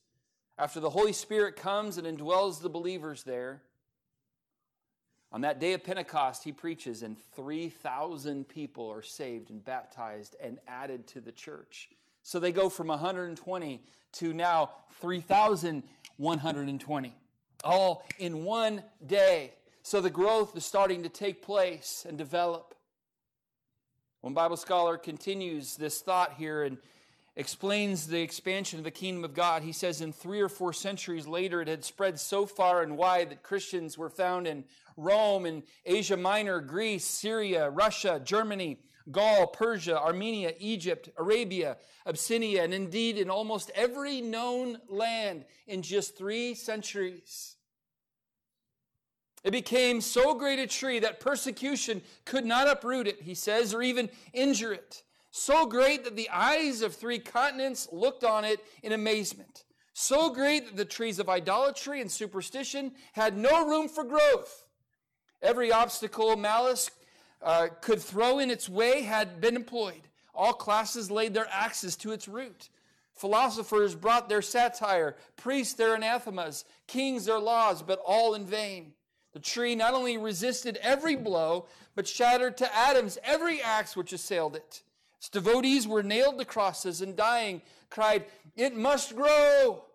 after 0.58 0.80
the 0.80 0.91
Holy 0.91 1.13
Spirit 1.13 1.56
comes 1.56 1.97
and 1.97 2.06
indwells 2.06 2.62
the 2.62 2.69
believers 2.69 3.23
there, 3.23 3.63
on 5.32 5.41
that 5.41 5.60
day 5.60 5.73
of 5.73 5.84
Pentecost, 5.84 6.43
he 6.43 6.51
preaches, 6.51 7.04
and 7.04 7.15
3,000 7.36 8.47
people 8.47 8.91
are 8.91 9.01
saved 9.01 9.49
and 9.49 9.63
baptized 9.63 10.36
and 10.41 10.60
added 10.67 11.08
to 11.08 11.21
the 11.21 11.32
church. 11.32 11.89
So 12.21 12.39
they 12.39 12.51
go 12.51 12.69
from 12.69 12.88
120 12.88 13.82
to 14.13 14.34
now 14.34 14.71
3,120, 14.99 17.15
all 17.63 18.04
in 18.19 18.43
one 18.43 18.84
day. 19.06 19.54
So 19.84 20.02
the 20.02 20.10
growth 20.10 20.56
is 20.56 20.65
starting 20.65 21.04
to 21.04 21.10
take 21.10 21.41
place 21.41 22.06
and 22.08 22.17
develop. 22.17 22.76
One 24.21 24.34
Bible 24.34 24.58
scholar 24.58 24.97
continues 24.97 25.76
this 25.76 26.02
thought 26.02 26.36
here 26.38 26.63
and 26.63 26.78
explains 27.36 28.08
the 28.08 28.21
expansion 28.21 28.78
of 28.78 28.84
the 28.84 28.91
kingdom 28.91 29.24
of 29.24 29.34
God. 29.34 29.63
He 29.63 29.71
says, 29.71 30.02
in 30.02 30.13
three 30.13 30.41
or 30.41 30.50
four 30.50 30.74
centuries 30.74 31.26
later, 31.26 31.62
it 31.62 31.67
had 31.67 31.84
spread 31.84 32.19
so 32.19 32.45
far 32.45 32.84
and 32.84 32.97
wide 32.97 33.32
that 33.32 33.41
Christians 33.41 33.97
were 33.97 34.10
found 34.10 34.47
in 34.47 34.65
Rome 34.97 35.45
in 35.45 35.63
Asia 35.86 36.17
Minor, 36.17 36.60
Greece, 36.60 37.06
Syria, 37.06 37.69
Russia, 37.69 38.21
Germany, 38.24 38.80
Gaul, 39.10 39.48
Persia, 39.48 40.00
Armenia, 40.00 40.54
Egypt, 40.60 41.10
Arabia, 41.18 41.78
Abyssinia, 42.06 42.64
and 42.64 42.74
indeed 42.74 43.18
in 43.18 43.30
almost 43.30 43.72
every 43.74 44.22
known 44.22 44.78
land 44.90 45.46
in 45.68 45.82
just 45.82 46.18
three 46.18 46.54
centuries. 46.54 47.56
It 49.44 49.52
became 49.52 50.02
so 50.02 50.36
great 50.36 50.60
a 50.60 50.68
tree 50.68 51.00
that 51.00 51.20
persecution 51.20 52.02
could 52.26 52.46
not 52.46 52.68
uproot 52.68 53.08
it, 53.08 53.22
he 53.22 53.34
says, 53.34 53.74
or 53.74 53.82
even 53.82 54.10
injure 54.34 54.74
it. 54.74 55.04
So 55.32 55.66
great 55.66 56.04
that 56.04 56.16
the 56.16 56.30
eyes 56.30 56.82
of 56.82 56.94
three 56.94 57.18
continents 57.18 57.88
looked 57.92 58.24
on 58.24 58.44
it 58.46 58.60
in 58.84 58.92
amazement. 58.92 59.64
So 59.94 60.30
great 60.30 60.68
that 60.68 60.78
the 60.78 60.86
trees 60.86 61.20
of 61.20 61.30
idolatry 61.30 62.02
and 62.02 62.12
superstition 62.12 62.92
had 63.14 63.38
no 63.38 63.66
room 63.68 63.88
for 63.88 64.04
growth. 64.04 64.66
Every 65.42 65.72
obstacle 65.72 66.36
malice 66.36 66.92
uh, 67.43 67.67
could 67.82 68.01
throw 68.01 68.39
in 68.39 68.51
its 68.51 68.69
way 68.69 69.01
had 69.01 69.41
been 69.41 69.56
employed. 69.56 70.08
All 70.34 70.54
classes 70.54 71.12
laid 71.12 71.34
their 71.34 71.47
axes 71.51 71.95
to 71.97 72.12
its 72.12 72.27
root. 72.27 72.69
Philosophers 73.13 73.95
brought 73.95 74.30
their 74.30 74.41
satire, 74.41 75.15
priests 75.36 75.73
their 75.73 75.95
anathemas, 75.95 76.65
kings 76.88 77.25
their 77.25 77.39
laws, 77.39 77.84
but 77.84 77.99
all 78.06 78.34
in 78.34 78.45
vain. 78.45 78.93
The 79.34 79.39
tree 79.39 79.75
not 79.75 79.93
only 79.93 80.17
resisted 80.17 80.77
every 80.82 81.15
blow, 81.15 81.67
but 81.95 82.08
shattered 82.08 82.58
to 82.58 82.77
atoms 82.77 83.17
every 83.23 83.62
axe 83.62 83.95
which 83.95 84.13
assailed 84.13 84.56
it. 84.56 84.82
Its 85.17 85.30
devotees 85.30 85.88
were 85.88 86.04
nailed 86.04 86.39
to 86.39 86.45
crosses 86.45 87.01
and 87.01 87.15
dying 87.15 87.62
cried, 87.91 88.25
It 88.56 88.75
must 88.75 89.15
grow. 89.15 89.86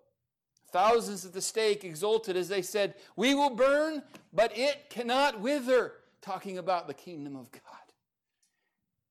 Thousands 0.70 1.24
at 1.24 1.32
the 1.32 1.40
stake 1.40 1.84
exulted 1.84 2.36
as 2.36 2.48
they 2.48 2.62
said, 2.62 2.94
We 3.16 3.34
will 3.34 3.50
burn, 3.50 4.02
but 4.32 4.56
it 4.56 4.88
cannot 4.88 5.40
wither 5.40 5.94
talking 6.20 6.58
about 6.58 6.86
the 6.86 6.94
kingdom 6.94 7.36
of 7.36 7.50
God. 7.52 7.62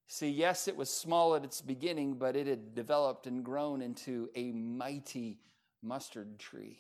See, 0.07 0.29
yes, 0.29 0.67
it 0.67 0.75
was 0.75 0.89
small 0.89 1.35
at 1.35 1.43
its 1.43 1.61
beginning, 1.61 2.15
but 2.15 2.35
it 2.35 2.47
had 2.47 2.75
developed 2.75 3.27
and 3.27 3.43
grown 3.43 3.81
into 3.81 4.29
a 4.35 4.51
mighty 4.51 5.39
mustard 5.81 6.37
tree. 6.39 6.79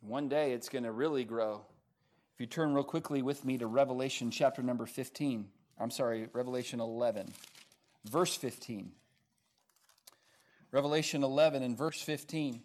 One 0.00 0.28
day 0.28 0.52
it's 0.52 0.68
going 0.68 0.84
to 0.84 0.92
really 0.92 1.24
grow. 1.24 1.64
If 2.34 2.40
you 2.40 2.46
turn 2.46 2.74
real 2.74 2.82
quickly 2.82 3.22
with 3.22 3.44
me 3.44 3.58
to 3.58 3.66
Revelation 3.66 4.30
chapter 4.30 4.62
number 4.62 4.86
15, 4.86 5.46
I'm 5.78 5.90
sorry, 5.90 6.28
Revelation 6.32 6.80
11, 6.80 7.32
verse 8.04 8.34
15. 8.36 8.90
Revelation 10.72 11.22
11 11.22 11.62
and 11.62 11.76
verse 11.76 12.00
15. 12.02 12.60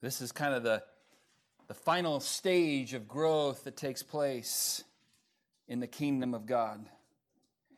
This 0.00 0.20
is 0.20 0.32
kind 0.32 0.54
of 0.54 0.62
the 0.62 0.82
the 1.66 1.74
final 1.74 2.20
stage 2.20 2.94
of 2.94 3.08
growth 3.08 3.64
that 3.64 3.76
takes 3.76 4.02
place 4.02 4.84
in 5.66 5.80
the 5.80 5.86
kingdom 5.86 6.34
of 6.34 6.46
God. 6.46 6.86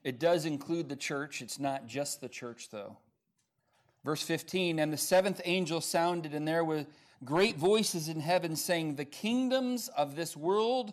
It 0.03 0.19
does 0.19 0.45
include 0.45 0.89
the 0.89 0.97
church, 0.97 1.43
it's 1.43 1.59
not 1.59 1.87
just 1.87 2.21
the 2.21 2.29
church, 2.29 2.69
though. 2.71 2.99
Verse 4.05 4.23
15 4.23 4.79
And 4.79 4.93
the 4.93 4.97
seventh 4.97 5.41
angel 5.45 5.81
sounded, 5.81 6.35
and 6.35 6.47
there 6.47 6.65
were 6.65 6.87
great 7.25 7.57
voices 7.57 8.09
in 8.09 8.21
heaven 8.21 8.57
saying, 8.57 8.95
The 8.95 9.05
kingdoms 9.05 9.89
of 9.89 10.17
this 10.17 10.37
world, 10.37 10.93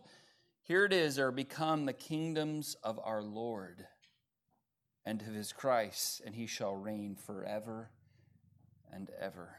here 0.62 0.86
it 0.86 0.94
is, 0.94 1.20
are 1.20 1.32
become 1.32 1.86
the 1.86 1.94
kingdoms 1.94 2.76
of 2.84 3.00
our 3.04 3.22
Lord 3.22 3.86
and 5.06 5.22
of 5.22 5.34
his 5.34 5.54
Christ, 5.54 6.22
and 6.26 6.34
he 6.34 6.48
shall 6.48 6.76
reign 6.76 7.16
forever 7.16 7.90
and 8.92 9.10
ever. 9.20 9.58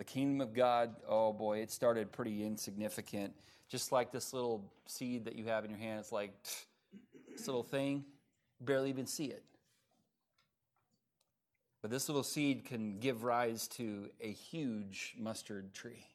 The 0.00 0.04
kingdom 0.04 0.40
of 0.40 0.54
God, 0.54 0.96
oh 1.06 1.30
boy, 1.30 1.58
it 1.58 1.70
started 1.70 2.10
pretty 2.10 2.42
insignificant. 2.42 3.34
Just 3.68 3.92
like 3.92 4.10
this 4.10 4.32
little 4.32 4.64
seed 4.86 5.26
that 5.26 5.36
you 5.36 5.44
have 5.44 5.62
in 5.62 5.70
your 5.70 5.78
hand, 5.78 6.00
it's 6.00 6.10
like 6.10 6.32
this 7.30 7.46
little 7.46 7.62
thing, 7.62 8.06
barely 8.62 8.88
even 8.88 9.04
see 9.04 9.26
it. 9.26 9.44
But 11.82 11.90
this 11.90 12.08
little 12.08 12.22
seed 12.22 12.64
can 12.64 12.98
give 12.98 13.24
rise 13.24 13.68
to 13.68 14.08
a 14.22 14.32
huge 14.32 15.16
mustard 15.18 15.74
tree. 15.74 16.06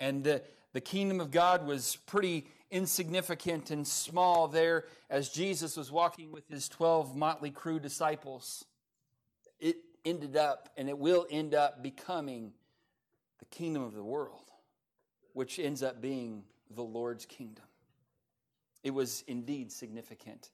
And 0.00 0.24
the, 0.24 0.42
the 0.72 0.80
kingdom 0.80 1.20
of 1.20 1.30
God 1.30 1.68
was 1.68 1.98
pretty 2.06 2.44
insignificant 2.72 3.70
and 3.70 3.86
small 3.86 4.48
there 4.48 4.86
as 5.08 5.28
Jesus 5.28 5.76
was 5.76 5.92
walking 5.92 6.32
with 6.32 6.48
his 6.48 6.68
12 6.68 7.14
motley 7.14 7.52
crew 7.52 7.78
disciples. 7.78 8.64
It 9.60 9.76
ended 10.04 10.36
up, 10.36 10.70
and 10.76 10.88
it 10.88 10.98
will 10.98 11.24
end 11.30 11.54
up 11.54 11.80
becoming 11.80 12.52
the 13.44 13.56
kingdom 13.56 13.82
of 13.82 13.94
the 13.94 14.02
world, 14.02 14.50
which 15.32 15.58
ends 15.58 15.82
up 15.82 16.00
being 16.00 16.44
the 16.70 16.82
Lord's 16.82 17.26
kingdom. 17.26 17.64
It 18.82 18.92
was 18.92 19.22
indeed 19.26 19.70
significant. 19.70 20.50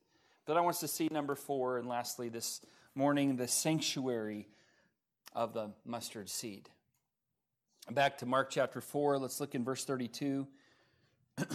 But 0.46 0.56
I 0.56 0.60
want 0.60 0.74
us 0.74 0.80
to 0.80 0.88
see 0.88 1.08
number 1.10 1.34
four, 1.34 1.78
and 1.78 1.88
lastly, 1.88 2.28
this 2.28 2.60
morning, 2.94 3.36
the 3.36 3.46
sanctuary 3.46 4.48
of 5.34 5.52
the 5.52 5.70
mustard 5.84 6.28
seed. 6.28 6.68
Back 7.90 8.18
to 8.18 8.26
Mark 8.26 8.50
chapter 8.50 8.80
4, 8.80 9.18
let's 9.18 9.40
look 9.40 9.54
in 9.54 9.64
verse 9.64 9.84
32. 9.84 10.46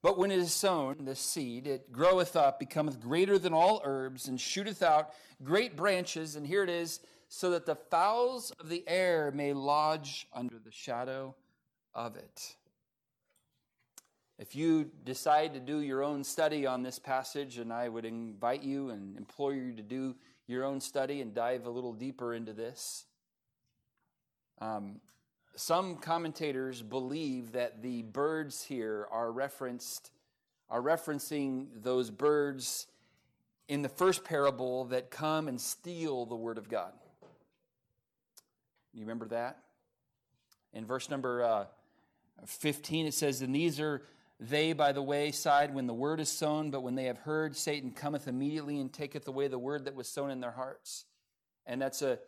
But 0.00 0.16
when 0.16 0.30
it 0.30 0.38
is 0.38 0.52
sown, 0.52 1.04
this 1.06 1.18
seed, 1.18 1.66
it 1.66 1.90
groweth 1.90 2.36
up, 2.36 2.60
becometh 2.60 3.00
greater 3.00 3.36
than 3.36 3.52
all 3.52 3.80
herbs, 3.84 4.28
and 4.28 4.40
shooteth 4.40 4.80
out 4.80 5.10
great 5.42 5.76
branches. 5.76 6.36
And 6.36 6.46
here 6.46 6.62
it 6.62 6.70
is 6.70 7.00
so 7.28 7.50
that 7.50 7.66
the 7.66 7.76
fowls 7.76 8.50
of 8.58 8.68
the 8.68 8.84
air 8.86 9.30
may 9.32 9.52
lodge 9.52 10.26
under 10.32 10.58
the 10.58 10.70
shadow 10.72 11.34
of 11.94 12.16
it. 12.16 12.56
If 14.38 14.54
you 14.54 14.90
decide 15.04 15.52
to 15.54 15.60
do 15.60 15.80
your 15.80 16.02
own 16.02 16.22
study 16.22 16.64
on 16.64 16.82
this 16.82 16.98
passage, 16.98 17.58
and 17.58 17.72
I 17.72 17.88
would 17.88 18.04
invite 18.04 18.62
you 18.62 18.90
and 18.90 19.16
implore 19.16 19.52
you 19.52 19.72
to 19.72 19.82
do 19.82 20.14
your 20.46 20.64
own 20.64 20.80
study 20.80 21.20
and 21.20 21.34
dive 21.34 21.66
a 21.66 21.70
little 21.70 21.92
deeper 21.92 22.34
into 22.34 22.52
this. 22.52 23.04
Um, 24.60 25.00
some 25.56 25.96
commentators 25.96 26.82
believe 26.82 27.52
that 27.52 27.82
the 27.82 28.02
birds 28.02 28.62
here 28.62 29.08
are 29.10 29.30
referenced 29.32 30.12
are 30.70 30.82
referencing 30.82 31.66
those 31.82 32.10
birds 32.10 32.86
in 33.68 33.82
the 33.82 33.88
first 33.88 34.22
parable 34.22 34.84
that 34.86 35.10
come 35.10 35.48
and 35.48 35.60
steal 35.60 36.26
the 36.26 36.36
word 36.36 36.58
of 36.58 36.68
God. 36.68 36.92
You 38.98 39.04
remember 39.04 39.28
that? 39.28 39.58
In 40.72 40.84
verse 40.84 41.08
number 41.08 41.44
uh, 41.44 41.64
15, 42.44 43.06
it 43.06 43.14
says, 43.14 43.42
And 43.42 43.54
these 43.54 43.78
are 43.78 44.02
they 44.40 44.72
by 44.72 44.90
the 44.90 45.02
wayside 45.02 45.72
when 45.72 45.86
the 45.86 45.94
word 45.94 46.18
is 46.18 46.28
sown, 46.28 46.72
but 46.72 46.82
when 46.82 46.96
they 46.96 47.04
have 47.04 47.18
heard, 47.18 47.56
Satan 47.56 47.92
cometh 47.92 48.26
immediately 48.26 48.80
and 48.80 48.92
taketh 48.92 49.28
away 49.28 49.46
the 49.46 49.58
word 49.58 49.84
that 49.84 49.94
was 49.94 50.08
sown 50.08 50.32
in 50.32 50.40
their 50.40 50.50
hearts. 50.50 51.04
And 51.64 51.80
that's 51.80 52.02
a, 52.02 52.18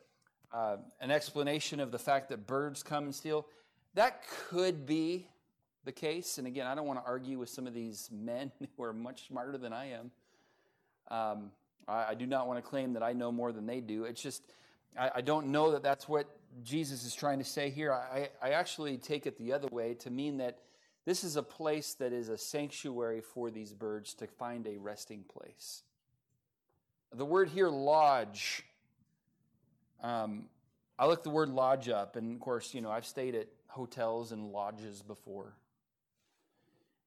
uh, 0.52 0.76
an 1.00 1.10
explanation 1.10 1.80
of 1.80 1.90
the 1.90 1.98
fact 1.98 2.28
that 2.28 2.46
birds 2.46 2.84
come 2.84 3.02
and 3.02 3.14
steal. 3.14 3.48
That 3.94 4.22
could 4.48 4.86
be 4.86 5.26
the 5.84 5.92
case. 5.92 6.38
And 6.38 6.46
again, 6.46 6.68
I 6.68 6.76
don't 6.76 6.86
want 6.86 7.04
to 7.04 7.06
argue 7.06 7.36
with 7.40 7.48
some 7.48 7.66
of 7.66 7.74
these 7.74 8.08
men 8.12 8.52
who 8.76 8.84
are 8.84 8.92
much 8.92 9.26
smarter 9.26 9.58
than 9.58 9.72
I 9.72 9.90
am. 9.90 10.10
Um, 11.10 11.50
I, 11.88 12.10
I, 12.10 12.14
do 12.14 12.26
not 12.26 12.46
want 12.46 12.62
to 12.62 12.62
claim 12.62 12.92
that 12.92 13.02
I 13.02 13.12
know 13.12 13.32
more 13.32 13.50
than 13.50 13.66
they 13.66 13.80
do. 13.80 14.04
It's 14.04 14.22
just, 14.22 14.44
I, 14.96 15.10
I 15.16 15.20
don't 15.22 15.48
know 15.48 15.72
that 15.72 15.82
that's 15.82 16.08
what 16.08 16.28
Jesus 16.62 17.05
is 17.05 17.14
trying 17.14 17.38
to 17.38 17.44
say 17.44 17.70
here. 17.70 17.92
I, 17.92 18.28
I 18.42 18.51
actually 18.51 18.98
take 18.98 19.26
it 19.26 19.38
the 19.38 19.53
other 19.53 19.68
way 19.70 19.94
to 19.94 20.11
mean 20.11 20.38
that 20.38 20.59
this 21.05 21.24
is 21.24 21.36
a 21.36 21.42
place 21.42 21.94
that 21.94 22.12
is 22.12 22.28
a 22.28 22.36
sanctuary 22.36 23.20
for 23.20 23.51
these 23.51 23.72
birds 23.72 24.14
to 24.14 24.26
find 24.26 24.66
a 24.66 24.76
resting 24.76 25.24
place. 25.24 25.82
The 27.12 27.24
word 27.24 27.48
here, 27.48 27.68
lodge, 27.68 28.64
um, 30.03 30.44
I 30.98 31.07
looked 31.07 31.24
the 31.24 31.30
word 31.30 31.48
lodge 31.48 31.88
up, 31.88 32.16
and 32.16 32.34
of 32.34 32.40
course, 32.40 32.74
you 32.74 32.80
know, 32.80 32.90
I've 32.90 33.07
stayed 33.07 33.34
at 33.34 33.48
hotels 33.68 34.32
and 34.32 34.53
lodges 34.53 35.03
before. 35.03 35.55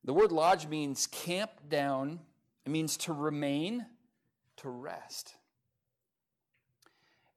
The 0.04 0.14
word 0.14 0.32
lodge 0.32 0.68
means 0.68 1.08
camp 1.08 1.52
down, 1.70 2.20
it 2.66 2.70
means 2.70 2.98
to 2.98 3.14
remain, 3.14 3.86
to 4.58 4.70
rest. 4.70 5.36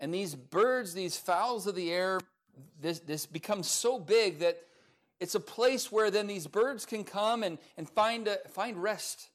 And 0.00 0.12
these 0.12 0.34
birds, 0.34 0.94
these 0.94 1.16
fowls 1.16 1.66
of 1.66 1.74
the 1.74 1.90
air, 1.92 2.20
this, 2.80 3.00
this 3.00 3.26
becomes 3.26 3.68
so 3.68 3.98
big 3.98 4.40
that 4.40 4.62
it's 5.20 5.34
a 5.34 5.40
place 5.40 5.90
where 5.90 6.10
then 6.10 6.26
these 6.26 6.46
birds 6.46 6.84
can 6.84 7.04
come 7.04 7.42
and, 7.42 7.58
and 7.76 7.88
find, 7.88 8.28
a, 8.28 8.36
find 8.50 8.82
rest 8.82 9.28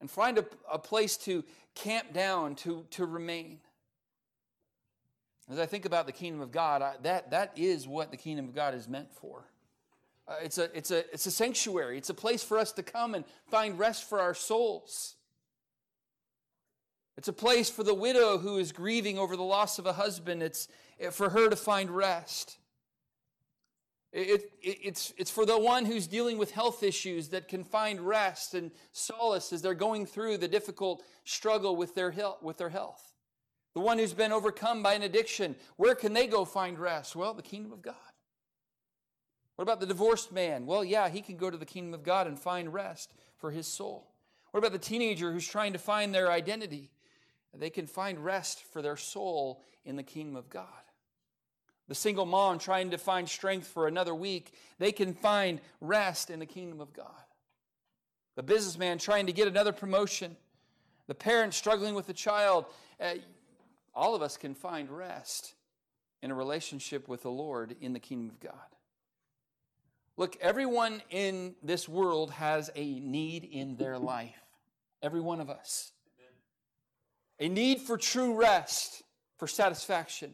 and 0.00 0.10
find 0.10 0.38
a, 0.38 0.44
a 0.72 0.78
place 0.78 1.16
to 1.18 1.44
camp 1.74 2.12
down, 2.12 2.54
to, 2.56 2.84
to 2.90 3.04
remain. 3.04 3.58
As 5.50 5.58
I 5.58 5.66
think 5.66 5.84
about 5.84 6.06
the 6.06 6.12
kingdom 6.12 6.40
of 6.40 6.50
God, 6.50 6.80
I, 6.80 6.94
that, 7.02 7.30
that 7.32 7.52
is 7.56 7.86
what 7.86 8.10
the 8.10 8.16
kingdom 8.16 8.46
of 8.46 8.54
God 8.54 8.74
is 8.74 8.88
meant 8.88 9.12
for. 9.12 9.44
Uh, 10.26 10.36
it's, 10.42 10.56
a, 10.56 10.74
it's, 10.76 10.90
a, 10.90 10.98
it's 11.12 11.26
a 11.26 11.30
sanctuary, 11.30 11.98
it's 11.98 12.08
a 12.08 12.14
place 12.14 12.42
for 12.42 12.56
us 12.56 12.72
to 12.72 12.82
come 12.82 13.14
and 13.14 13.26
find 13.50 13.78
rest 13.78 14.08
for 14.08 14.20
our 14.20 14.32
souls. 14.32 15.16
It's 17.16 17.28
a 17.28 17.32
place 17.32 17.70
for 17.70 17.84
the 17.84 17.94
widow 17.94 18.38
who 18.38 18.58
is 18.58 18.72
grieving 18.72 19.18
over 19.18 19.36
the 19.36 19.42
loss 19.42 19.78
of 19.78 19.86
a 19.86 19.92
husband. 19.92 20.42
It's 20.42 20.68
for 21.12 21.30
her 21.30 21.48
to 21.48 21.56
find 21.56 21.90
rest. 21.90 22.58
It, 24.12 24.52
it, 24.62 24.78
it's, 24.84 25.12
it's 25.16 25.30
for 25.30 25.44
the 25.44 25.58
one 25.58 25.84
who's 25.84 26.06
dealing 26.06 26.38
with 26.38 26.52
health 26.52 26.84
issues 26.84 27.30
that 27.30 27.48
can 27.48 27.64
find 27.64 28.00
rest 28.00 28.54
and 28.54 28.70
solace 28.92 29.52
as 29.52 29.60
they're 29.60 29.74
going 29.74 30.06
through 30.06 30.38
the 30.38 30.46
difficult 30.46 31.02
struggle 31.24 31.74
with 31.74 31.96
their, 31.96 32.12
health, 32.12 32.38
with 32.40 32.56
their 32.56 32.68
health. 32.68 33.12
The 33.74 33.80
one 33.80 33.98
who's 33.98 34.12
been 34.12 34.30
overcome 34.30 34.84
by 34.84 34.94
an 34.94 35.02
addiction, 35.02 35.56
where 35.76 35.96
can 35.96 36.12
they 36.12 36.28
go 36.28 36.44
find 36.44 36.78
rest? 36.78 37.16
Well, 37.16 37.34
the 37.34 37.42
kingdom 37.42 37.72
of 37.72 37.82
God. 37.82 37.94
What 39.56 39.62
about 39.62 39.80
the 39.80 39.86
divorced 39.86 40.30
man? 40.30 40.64
Well, 40.64 40.84
yeah, 40.84 41.08
he 41.08 41.20
can 41.20 41.36
go 41.36 41.50
to 41.50 41.56
the 41.56 41.66
kingdom 41.66 41.92
of 41.92 42.04
God 42.04 42.28
and 42.28 42.38
find 42.38 42.72
rest 42.72 43.14
for 43.36 43.50
his 43.50 43.66
soul. 43.66 44.12
What 44.52 44.58
about 44.58 44.72
the 44.72 44.78
teenager 44.78 45.32
who's 45.32 45.46
trying 45.46 45.72
to 45.72 45.78
find 45.80 46.14
their 46.14 46.30
identity? 46.30 46.92
They 47.58 47.70
can 47.70 47.86
find 47.86 48.24
rest 48.24 48.62
for 48.72 48.82
their 48.82 48.96
soul 48.96 49.62
in 49.84 49.96
the 49.96 50.02
kingdom 50.02 50.36
of 50.36 50.48
God. 50.48 50.66
The 51.88 51.94
single 51.94 52.26
mom 52.26 52.58
trying 52.58 52.90
to 52.90 52.98
find 52.98 53.28
strength 53.28 53.66
for 53.66 53.86
another 53.86 54.14
week, 54.14 54.54
they 54.78 54.92
can 54.92 55.14
find 55.14 55.60
rest 55.80 56.30
in 56.30 56.38
the 56.38 56.46
kingdom 56.46 56.80
of 56.80 56.92
God. 56.92 57.06
The 58.36 58.42
businessman 58.42 58.98
trying 58.98 59.26
to 59.26 59.32
get 59.32 59.48
another 59.48 59.72
promotion, 59.72 60.36
the 61.06 61.14
parent 61.14 61.54
struggling 61.54 61.94
with 61.94 62.06
the 62.06 62.14
child, 62.14 62.64
uh, 63.00 63.14
all 63.94 64.14
of 64.14 64.22
us 64.22 64.36
can 64.36 64.54
find 64.54 64.90
rest 64.90 65.54
in 66.22 66.30
a 66.30 66.34
relationship 66.34 67.06
with 67.06 67.22
the 67.22 67.30
Lord 67.30 67.76
in 67.80 67.92
the 67.92 68.00
kingdom 68.00 68.30
of 68.30 68.40
God. 68.40 68.54
Look, 70.16 70.36
everyone 70.40 71.02
in 71.10 71.54
this 71.62 71.88
world 71.88 72.30
has 72.32 72.70
a 72.74 73.00
need 73.00 73.44
in 73.44 73.76
their 73.76 73.98
life. 73.98 74.40
Every 75.02 75.20
one 75.20 75.40
of 75.40 75.50
us. 75.50 75.92
A 77.40 77.48
need 77.48 77.80
for 77.80 77.96
true 77.96 78.34
rest, 78.34 79.02
for 79.36 79.46
satisfaction. 79.46 80.32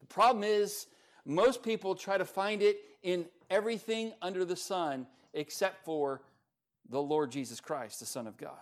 The 0.00 0.06
problem 0.06 0.44
is, 0.44 0.86
most 1.24 1.62
people 1.62 1.94
try 1.94 2.18
to 2.18 2.24
find 2.24 2.62
it 2.62 2.78
in 3.02 3.26
everything 3.50 4.12
under 4.22 4.44
the 4.44 4.56
sun 4.56 5.06
except 5.34 5.84
for 5.84 6.22
the 6.88 7.00
Lord 7.00 7.30
Jesus 7.30 7.60
Christ, 7.60 8.00
the 8.00 8.06
Son 8.06 8.26
of 8.26 8.36
God. 8.36 8.52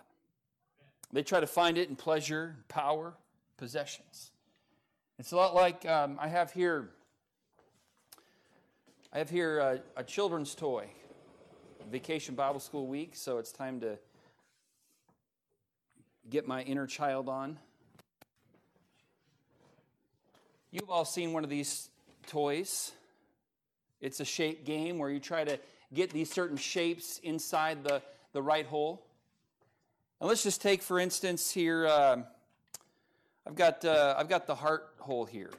They 1.13 1.23
try 1.23 1.41
to 1.41 1.47
find 1.47 1.79
it 1.79 1.89
in 1.89 1.97
pleasure, 1.97 2.57
power, 2.69 3.15
possessions. 3.57 4.33
It's 5.19 5.33
a 5.33 5.37
lot 5.37 5.55
like 5.55 5.87
um, 5.87 6.19
I 6.21 6.29
have 6.29 6.53
here. 6.53 6.91
I 9.13 9.19
have 9.19 9.31
here 9.31 9.59
a, 9.59 9.81
a 9.97 10.03
children's 10.03 10.55
toy, 10.57 10.89
Vacation 11.91 12.35
Bible 12.35 12.59
School 12.59 12.89
week, 12.89 13.15
so 13.15 13.39
it's 13.39 13.53
time 13.53 13.79
to 13.81 13.97
get 16.31 16.47
my 16.47 16.63
inner 16.63 16.87
child 16.87 17.29
on. 17.29 17.59
You've 20.71 20.91
all 20.91 21.05
seen 21.05 21.33
one 21.33 21.45
of 21.45 21.51
these 21.51 21.89
toys. 22.27 22.93
It's 24.01 24.21
a 24.21 24.25
shape 24.25 24.65
game 24.65 24.99
where 24.99 25.11
you 25.11 25.21
try 25.21 25.45
to 25.45 25.59
get 25.93 26.11
these 26.11 26.31
certain 26.31 26.57
shapes 26.57 27.19
inside 27.23 27.85
the, 27.85 28.03
the 28.33 28.43
right 28.43 28.67
hole. 28.67 29.07
And 30.21 30.29
let's 30.29 30.43
just 30.43 30.61
take, 30.61 30.83
for 30.83 30.99
instance, 30.99 31.51
here, 31.51 31.87
uh, 31.87 32.23
I've, 33.47 33.55
got, 33.55 33.85
uh, 33.85 34.15
I've 34.19 34.29
got 34.29 34.47
the 34.47 34.55
heart 34.55 34.89
hole 34.99 35.25
here. 35.25 35.51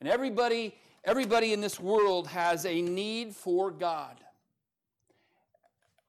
And 0.00 0.08
everybody, 0.08 0.74
everybody 1.04 1.52
in 1.52 1.60
this 1.60 1.80
world 1.80 2.26
has 2.28 2.66
a 2.66 2.82
need 2.82 3.34
for 3.34 3.70
God 3.70 4.21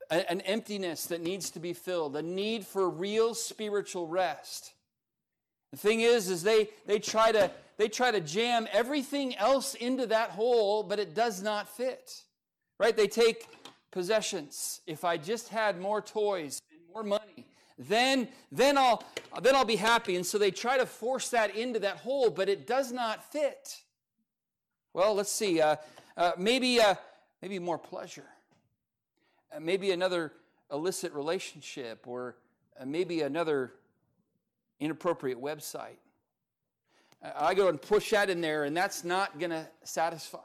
an 0.09 0.41
emptiness 0.41 1.05
that 1.07 1.21
needs 1.21 1.49
to 1.51 1.59
be 1.59 1.73
filled, 1.73 2.15
a 2.15 2.21
need 2.21 2.65
for 2.65 2.89
real 2.89 3.33
spiritual 3.33 4.07
rest. 4.07 4.73
The 5.71 5.77
thing 5.77 6.01
is, 6.01 6.29
is 6.29 6.43
they, 6.43 6.69
they 6.85 6.99
try 6.99 7.31
to 7.31 7.51
they 7.77 7.87
try 7.89 8.11
to 8.11 8.21
jam 8.21 8.67
everything 8.71 9.35
else 9.35 9.73
into 9.73 10.05
that 10.07 10.29
hole, 10.29 10.83
but 10.83 10.99
it 10.99 11.15
does 11.15 11.41
not 11.41 11.67
fit. 11.67 12.21
Right? 12.79 12.95
They 12.95 13.07
take 13.07 13.47
possessions. 13.91 14.81
If 14.85 15.03
I 15.03 15.17
just 15.17 15.49
had 15.49 15.79
more 15.79 16.01
toys 16.01 16.61
and 16.71 16.81
more 16.93 17.03
money, 17.03 17.47
then 17.79 18.27
then 18.51 18.77
I'll 18.77 19.03
then 19.41 19.55
I'll 19.55 19.65
be 19.65 19.75
happy. 19.75 20.15
And 20.15 20.25
so 20.25 20.37
they 20.37 20.51
try 20.51 20.77
to 20.77 20.85
force 20.85 21.29
that 21.29 21.55
into 21.55 21.79
that 21.79 21.97
hole, 21.97 22.29
but 22.29 22.49
it 22.49 22.67
does 22.67 22.91
not 22.91 23.31
fit. 23.31 23.81
Well, 24.93 25.15
let's 25.15 25.31
see. 25.31 25.59
Uh, 25.59 25.77
uh, 26.15 26.33
maybe 26.37 26.79
uh, 26.79 26.95
maybe 27.41 27.57
more 27.57 27.79
pleasure. 27.79 28.25
Uh, 29.55 29.59
maybe 29.59 29.91
another 29.91 30.33
illicit 30.71 31.13
relationship, 31.13 32.07
or 32.07 32.35
uh, 32.79 32.85
maybe 32.85 33.21
another 33.21 33.73
inappropriate 34.79 35.39
website. 35.39 35.97
I 37.35 37.53
go 37.53 37.69
and 37.69 37.81
push 37.81 38.11
that 38.11 38.29
in 38.29 38.41
there, 38.41 38.65
and 38.65 38.75
that's 38.75 39.03
not 39.03 39.39
going 39.39 39.51
to 39.51 39.67
satisfy. 39.83 40.39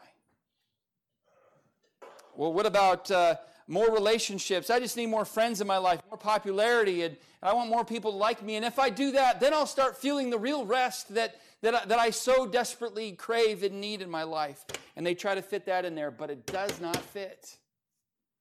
Well, 2.37 2.53
what 2.53 2.67
about 2.67 3.11
uh, 3.11 3.37
more 3.67 3.91
relationships? 3.91 4.71
I 4.71 4.79
just 4.79 4.97
need 4.97 5.07
more 5.07 5.25
friends 5.25 5.61
in 5.61 5.67
my 5.67 5.79
life, 5.79 6.01
more 6.09 6.19
popularity, 6.19 7.03
and 7.03 7.17
I 7.43 7.53
want 7.53 7.69
more 7.69 7.85
people 7.85 8.13
to 8.13 8.17
like 8.17 8.43
me. 8.43 8.55
And 8.55 8.65
if 8.65 8.79
I 8.79 8.91
do 8.91 9.13
that, 9.13 9.41
then 9.41 9.53
I'll 9.53 9.67
start 9.67 9.97
feeling 9.97 10.31
the 10.31 10.39
real 10.39 10.65
rest 10.65 11.15
that, 11.15 11.37
that, 11.63 11.75
I, 11.75 11.85
that 11.87 11.99
I 11.99 12.11
so 12.11 12.47
desperately 12.47 13.13
crave 13.13 13.65
and 13.65 13.81
need 13.81 14.03
in 14.03 14.11
my 14.11 14.23
life. 14.23 14.65
And 14.95 15.05
they 15.05 15.15
try 15.15 15.35
to 15.35 15.43
fit 15.43 15.67
that 15.67 15.85
in 15.85 15.97
there, 15.97 16.13
but 16.13 16.31
it 16.31 16.47
does 16.47 16.81
not 16.81 16.97
fit. 16.97 17.57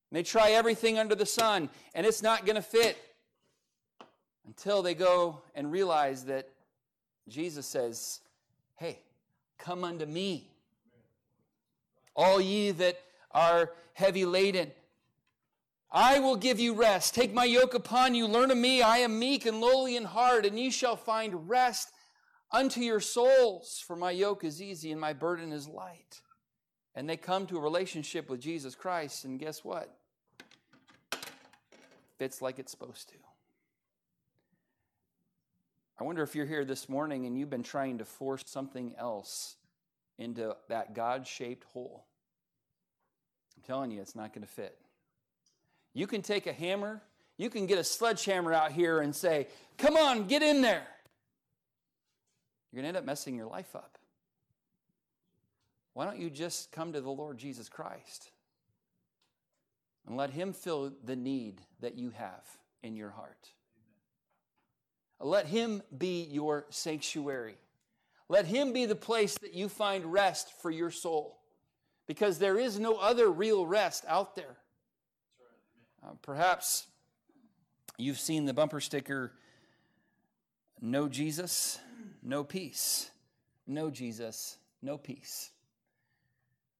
And 0.09 0.17
they 0.17 0.23
try 0.23 0.51
everything 0.51 0.97
under 0.97 1.15
the 1.15 1.25
sun, 1.25 1.69
and 1.93 2.05
it's 2.05 2.21
not 2.21 2.45
going 2.45 2.55
to 2.55 2.61
fit 2.61 2.97
until 4.45 4.81
they 4.81 4.93
go 4.93 5.41
and 5.53 5.71
realize 5.71 6.25
that 6.25 6.47
Jesus 7.27 7.65
says, 7.65 8.21
Hey, 8.75 8.99
come 9.57 9.83
unto 9.83 10.05
me. 10.05 10.49
All 12.15 12.39
ye 12.39 12.71
that 12.71 12.99
are 13.31 13.71
heavy 13.93 14.25
laden, 14.25 14.71
I 15.91 16.19
will 16.19 16.35
give 16.35 16.59
you 16.59 16.73
rest. 16.73 17.13
Take 17.13 17.33
my 17.33 17.45
yoke 17.45 17.73
upon 17.73 18.15
you. 18.15 18.27
Learn 18.27 18.51
of 18.51 18.57
me. 18.57 18.81
I 18.81 18.97
am 18.99 19.19
meek 19.19 19.45
and 19.45 19.61
lowly 19.61 19.95
in 19.95 20.03
heart, 20.03 20.45
and 20.45 20.59
ye 20.59 20.69
shall 20.69 20.95
find 20.95 21.49
rest 21.49 21.91
unto 22.51 22.81
your 22.81 22.99
souls. 22.99 23.83
For 23.85 23.95
my 23.95 24.11
yoke 24.11 24.43
is 24.43 24.61
easy 24.61 24.91
and 24.91 24.99
my 24.99 25.13
burden 25.13 25.51
is 25.51 25.67
light. 25.67 26.21
And 26.95 27.09
they 27.09 27.17
come 27.17 27.45
to 27.47 27.57
a 27.57 27.61
relationship 27.61 28.29
with 28.29 28.41
Jesus 28.41 28.75
Christ, 28.75 29.23
and 29.23 29.39
guess 29.39 29.63
what? 29.63 29.96
Fits 32.17 32.41
like 32.41 32.59
it's 32.59 32.71
supposed 32.71 33.09
to. 33.09 33.15
I 35.99 36.03
wonder 36.03 36.21
if 36.21 36.35
you're 36.35 36.45
here 36.45 36.65
this 36.65 36.89
morning 36.89 37.25
and 37.25 37.37
you've 37.37 37.49
been 37.49 37.63
trying 37.63 37.99
to 37.99 38.05
force 38.05 38.43
something 38.45 38.93
else 38.97 39.55
into 40.17 40.55
that 40.69 40.93
God 40.93 41.25
shaped 41.25 41.65
hole. 41.73 42.05
I'm 43.55 43.63
telling 43.63 43.91
you, 43.91 44.01
it's 44.01 44.15
not 44.15 44.33
going 44.33 44.45
to 44.45 44.51
fit. 44.51 44.77
You 45.93 46.05
can 46.05 46.21
take 46.21 46.45
a 46.45 46.53
hammer, 46.53 47.01
you 47.37 47.49
can 47.49 47.65
get 47.65 47.77
a 47.79 47.83
sledgehammer 47.83 48.53
out 48.53 48.71
here 48.71 48.99
and 48.99 49.15
say, 49.15 49.47
Come 49.77 49.97
on, 49.97 50.27
get 50.27 50.41
in 50.43 50.61
there. 50.61 50.87
You're 52.71 52.81
going 52.81 52.83
to 52.83 52.89
end 52.89 52.97
up 52.97 53.05
messing 53.05 53.35
your 53.35 53.47
life 53.47 53.75
up. 53.75 53.97
Why 55.93 56.05
don't 56.05 56.19
you 56.19 56.29
just 56.29 56.71
come 56.71 56.93
to 56.93 57.01
the 57.01 57.09
Lord 57.09 57.37
Jesus 57.37 57.69
Christ 57.69 58.29
and 60.07 60.15
let 60.15 60.31
Him 60.31 60.53
fill 60.53 60.93
the 61.03 61.15
need 61.15 61.61
that 61.81 61.97
you 61.97 62.11
have 62.11 62.45
in 62.81 62.95
your 62.95 63.11
heart? 63.11 63.49
Let 65.19 65.47
Him 65.47 65.81
be 65.95 66.23
your 66.23 66.65
sanctuary. 66.69 67.57
Let 68.29 68.45
Him 68.45 68.73
be 68.73 68.85
the 68.85 68.95
place 68.95 69.37
that 69.39 69.53
you 69.53 69.69
find 69.69 70.11
rest 70.11 70.51
for 70.61 70.71
your 70.71 70.91
soul. 70.91 71.39
Because 72.07 72.39
there 72.39 72.57
is 72.57 72.79
no 72.79 72.95
other 72.95 73.29
real 73.29 73.65
rest 73.65 74.05
out 74.07 74.35
there. 74.35 74.57
Uh, 76.01 76.11
perhaps 76.21 76.87
you've 77.97 78.19
seen 78.19 78.45
the 78.45 78.53
bumper 78.53 78.79
sticker 78.79 79.33
No 80.79 81.09
Jesus, 81.09 81.79
no 82.23 82.43
peace. 82.43 83.09
No 83.65 83.89
Jesus, 83.89 84.57
no 84.81 84.97
peace. 84.97 85.49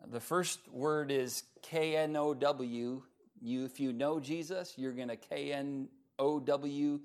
The 0.06 0.20
first 0.20 0.60
word 0.72 1.12
is 1.12 1.44
K 1.62 1.98
N 1.98 2.16
O 2.16 2.34
W. 2.34 3.02
You, 3.42 3.66
if 3.66 3.80
you 3.80 3.94
know 3.94 4.20
Jesus, 4.20 4.74
you're 4.78 4.94
going 4.94 5.10
to 5.10 5.16
K 5.16 5.54
N 5.54 5.88
O 6.18 6.40
W 6.40 7.00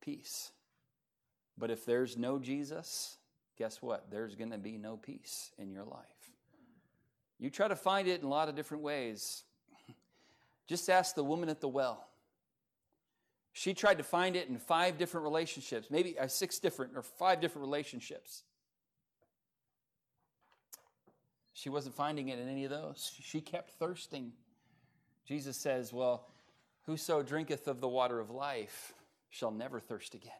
peace. 0.00 0.52
But 1.56 1.70
if 1.70 1.84
there's 1.84 2.16
no 2.16 2.38
Jesus, 2.38 3.16
guess 3.56 3.80
what? 3.80 4.10
There's 4.10 4.34
going 4.34 4.50
to 4.50 4.58
be 4.58 4.76
no 4.76 4.96
peace 4.96 5.50
in 5.58 5.70
your 5.70 5.84
life. 5.84 6.02
You 7.38 7.50
try 7.50 7.68
to 7.68 7.76
find 7.76 8.08
it 8.08 8.20
in 8.20 8.26
a 8.26 8.30
lot 8.30 8.48
of 8.48 8.54
different 8.54 8.82
ways. 8.82 9.44
Just 10.66 10.88
ask 10.88 11.14
the 11.14 11.24
woman 11.24 11.48
at 11.48 11.60
the 11.60 11.68
well. 11.68 12.06
She 13.52 13.74
tried 13.74 13.98
to 13.98 14.04
find 14.04 14.34
it 14.34 14.48
in 14.48 14.58
five 14.58 14.98
different 14.98 15.24
relationships, 15.24 15.88
maybe 15.90 16.18
uh, 16.18 16.26
six 16.26 16.58
different 16.58 16.92
or 16.96 17.02
five 17.02 17.40
different 17.40 17.66
relationships. 17.66 18.42
She 21.52 21.68
wasn't 21.68 21.94
finding 21.94 22.28
it 22.28 22.40
in 22.40 22.48
any 22.48 22.64
of 22.64 22.70
those. 22.70 23.12
She 23.22 23.40
kept 23.40 23.70
thirsting. 23.78 24.32
Jesus 25.26 25.56
says, 25.56 25.92
Well, 25.92 26.26
whoso 26.86 27.22
drinketh 27.22 27.66
of 27.66 27.80
the 27.80 27.88
water 27.88 28.20
of 28.20 28.30
life 28.30 28.92
shall 29.30 29.50
never 29.50 29.80
thirst 29.80 30.14
again. 30.14 30.32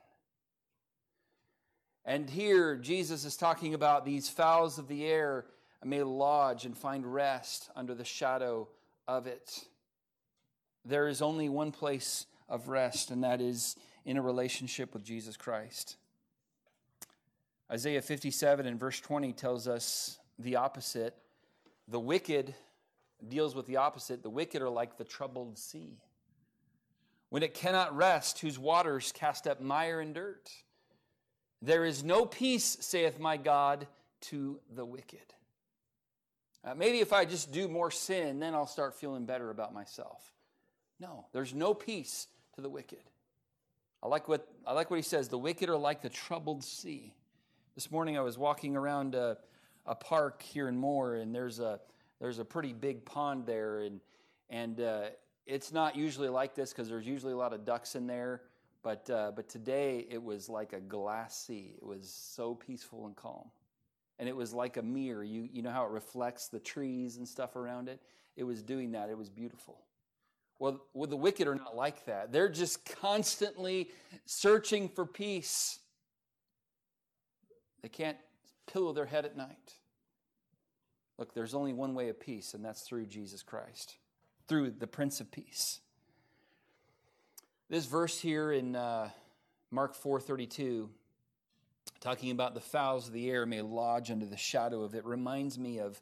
And 2.04 2.28
here, 2.28 2.76
Jesus 2.76 3.24
is 3.24 3.36
talking 3.36 3.72
about 3.72 4.04
these 4.04 4.28
fowls 4.28 4.78
of 4.78 4.88
the 4.88 5.06
air 5.06 5.46
may 5.84 6.02
lodge 6.02 6.64
and 6.64 6.76
find 6.76 7.12
rest 7.12 7.70
under 7.76 7.94
the 7.94 8.04
shadow 8.04 8.68
of 9.06 9.26
it. 9.26 9.66
There 10.84 11.08
is 11.08 11.22
only 11.22 11.48
one 11.48 11.72
place 11.72 12.26
of 12.48 12.68
rest, 12.68 13.10
and 13.10 13.24
that 13.24 13.40
is 13.40 13.76
in 14.04 14.16
a 14.16 14.22
relationship 14.22 14.92
with 14.92 15.04
Jesus 15.04 15.36
Christ. 15.36 15.96
Isaiah 17.70 18.02
57 18.02 18.66
and 18.66 18.78
verse 18.78 19.00
20 19.00 19.32
tells 19.32 19.66
us 19.66 20.18
the 20.38 20.56
opposite. 20.56 21.16
The 21.88 22.00
wicked 22.00 22.54
deals 23.28 23.54
with 23.54 23.66
the 23.66 23.76
opposite. 23.76 24.22
The 24.22 24.30
wicked 24.30 24.62
are 24.62 24.68
like 24.68 24.96
the 24.96 25.04
troubled 25.04 25.58
sea. 25.58 25.98
When 27.30 27.42
it 27.42 27.54
cannot 27.54 27.96
rest, 27.96 28.40
whose 28.40 28.58
waters 28.58 29.12
cast 29.12 29.46
up 29.46 29.60
mire 29.60 30.00
and 30.00 30.14
dirt. 30.14 30.50
There 31.60 31.84
is 31.84 32.04
no 32.04 32.26
peace, 32.26 32.76
saith 32.80 33.18
my 33.18 33.36
God, 33.36 33.86
to 34.22 34.60
the 34.74 34.84
wicked. 34.84 35.34
Uh, 36.64 36.74
maybe 36.74 37.00
if 37.00 37.12
I 37.12 37.24
just 37.24 37.52
do 37.52 37.68
more 37.68 37.90
sin, 37.90 38.38
then 38.38 38.54
I'll 38.54 38.66
start 38.66 38.94
feeling 38.94 39.26
better 39.26 39.50
about 39.50 39.74
myself. 39.74 40.32
No, 41.00 41.26
there's 41.32 41.52
no 41.52 41.74
peace 41.74 42.26
to 42.54 42.60
the 42.60 42.70
wicked. 42.70 43.02
I 44.02 44.08
like 44.08 44.28
what, 44.28 44.46
I 44.66 44.72
like 44.72 44.90
what 44.90 44.96
he 44.96 45.02
says 45.02 45.28
the 45.28 45.38
wicked 45.38 45.68
are 45.68 45.76
like 45.76 46.02
the 46.02 46.08
troubled 46.08 46.62
sea. 46.62 47.14
This 47.74 47.90
morning 47.90 48.16
I 48.16 48.20
was 48.20 48.38
walking 48.38 48.76
around 48.76 49.14
a, 49.14 49.38
a 49.84 49.94
park 49.94 50.42
here 50.42 50.68
in 50.68 50.76
Moore, 50.76 51.16
and 51.16 51.34
there's 51.34 51.58
a, 51.58 51.80
there's 52.24 52.38
a 52.38 52.44
pretty 52.44 52.72
big 52.72 53.04
pond 53.04 53.44
there, 53.44 53.80
and, 53.80 54.00
and 54.48 54.80
uh, 54.80 55.02
it's 55.44 55.74
not 55.74 55.94
usually 55.94 56.30
like 56.30 56.54
this 56.54 56.72
because 56.72 56.88
there's 56.88 57.06
usually 57.06 57.34
a 57.34 57.36
lot 57.36 57.52
of 57.52 57.66
ducks 57.66 57.96
in 57.96 58.06
there. 58.06 58.40
But, 58.82 59.10
uh, 59.10 59.32
but 59.36 59.46
today 59.46 60.06
it 60.08 60.22
was 60.22 60.48
like 60.48 60.72
a 60.72 60.80
glass 60.80 61.36
sea. 61.36 61.74
It 61.76 61.84
was 61.84 62.08
so 62.08 62.54
peaceful 62.54 63.04
and 63.04 63.14
calm. 63.14 63.50
And 64.18 64.26
it 64.26 64.34
was 64.34 64.54
like 64.54 64.78
a 64.78 64.82
mirror. 64.82 65.22
You, 65.22 65.50
you 65.52 65.60
know 65.60 65.68
how 65.70 65.84
it 65.84 65.90
reflects 65.90 66.48
the 66.48 66.60
trees 66.60 67.18
and 67.18 67.28
stuff 67.28 67.56
around 67.56 67.90
it? 67.90 68.00
It 68.38 68.44
was 68.44 68.62
doing 68.62 68.92
that. 68.92 69.10
It 69.10 69.18
was 69.18 69.28
beautiful. 69.28 69.76
Well, 70.58 70.80
well, 70.94 71.10
the 71.10 71.16
wicked 71.16 71.46
are 71.46 71.54
not 71.54 71.76
like 71.76 72.06
that. 72.06 72.32
They're 72.32 72.48
just 72.48 72.86
constantly 73.02 73.90
searching 74.24 74.88
for 74.88 75.04
peace. 75.04 75.78
They 77.82 77.90
can't 77.90 78.16
pillow 78.66 78.94
their 78.94 79.04
head 79.04 79.26
at 79.26 79.36
night. 79.36 79.74
Look, 81.18 81.32
there's 81.32 81.54
only 81.54 81.72
one 81.72 81.94
way 81.94 82.08
of 82.08 82.18
peace, 82.18 82.54
and 82.54 82.64
that's 82.64 82.82
through 82.82 83.06
Jesus 83.06 83.42
Christ, 83.42 83.96
through 84.48 84.72
the 84.72 84.86
Prince 84.86 85.20
of 85.20 85.30
Peace. 85.30 85.80
This 87.68 87.86
verse 87.86 88.20
here 88.20 88.52
in 88.52 88.74
uh, 88.74 89.10
Mark 89.70 89.96
4:32, 89.96 90.88
talking 92.00 92.30
about 92.30 92.54
the 92.54 92.60
fowls 92.60 93.06
of 93.06 93.12
the 93.12 93.30
air 93.30 93.46
may 93.46 93.62
lodge 93.62 94.10
under 94.10 94.26
the 94.26 94.36
shadow 94.36 94.82
of 94.82 94.94
it, 94.94 95.04
reminds 95.04 95.58
me 95.58 95.78
of 95.78 96.00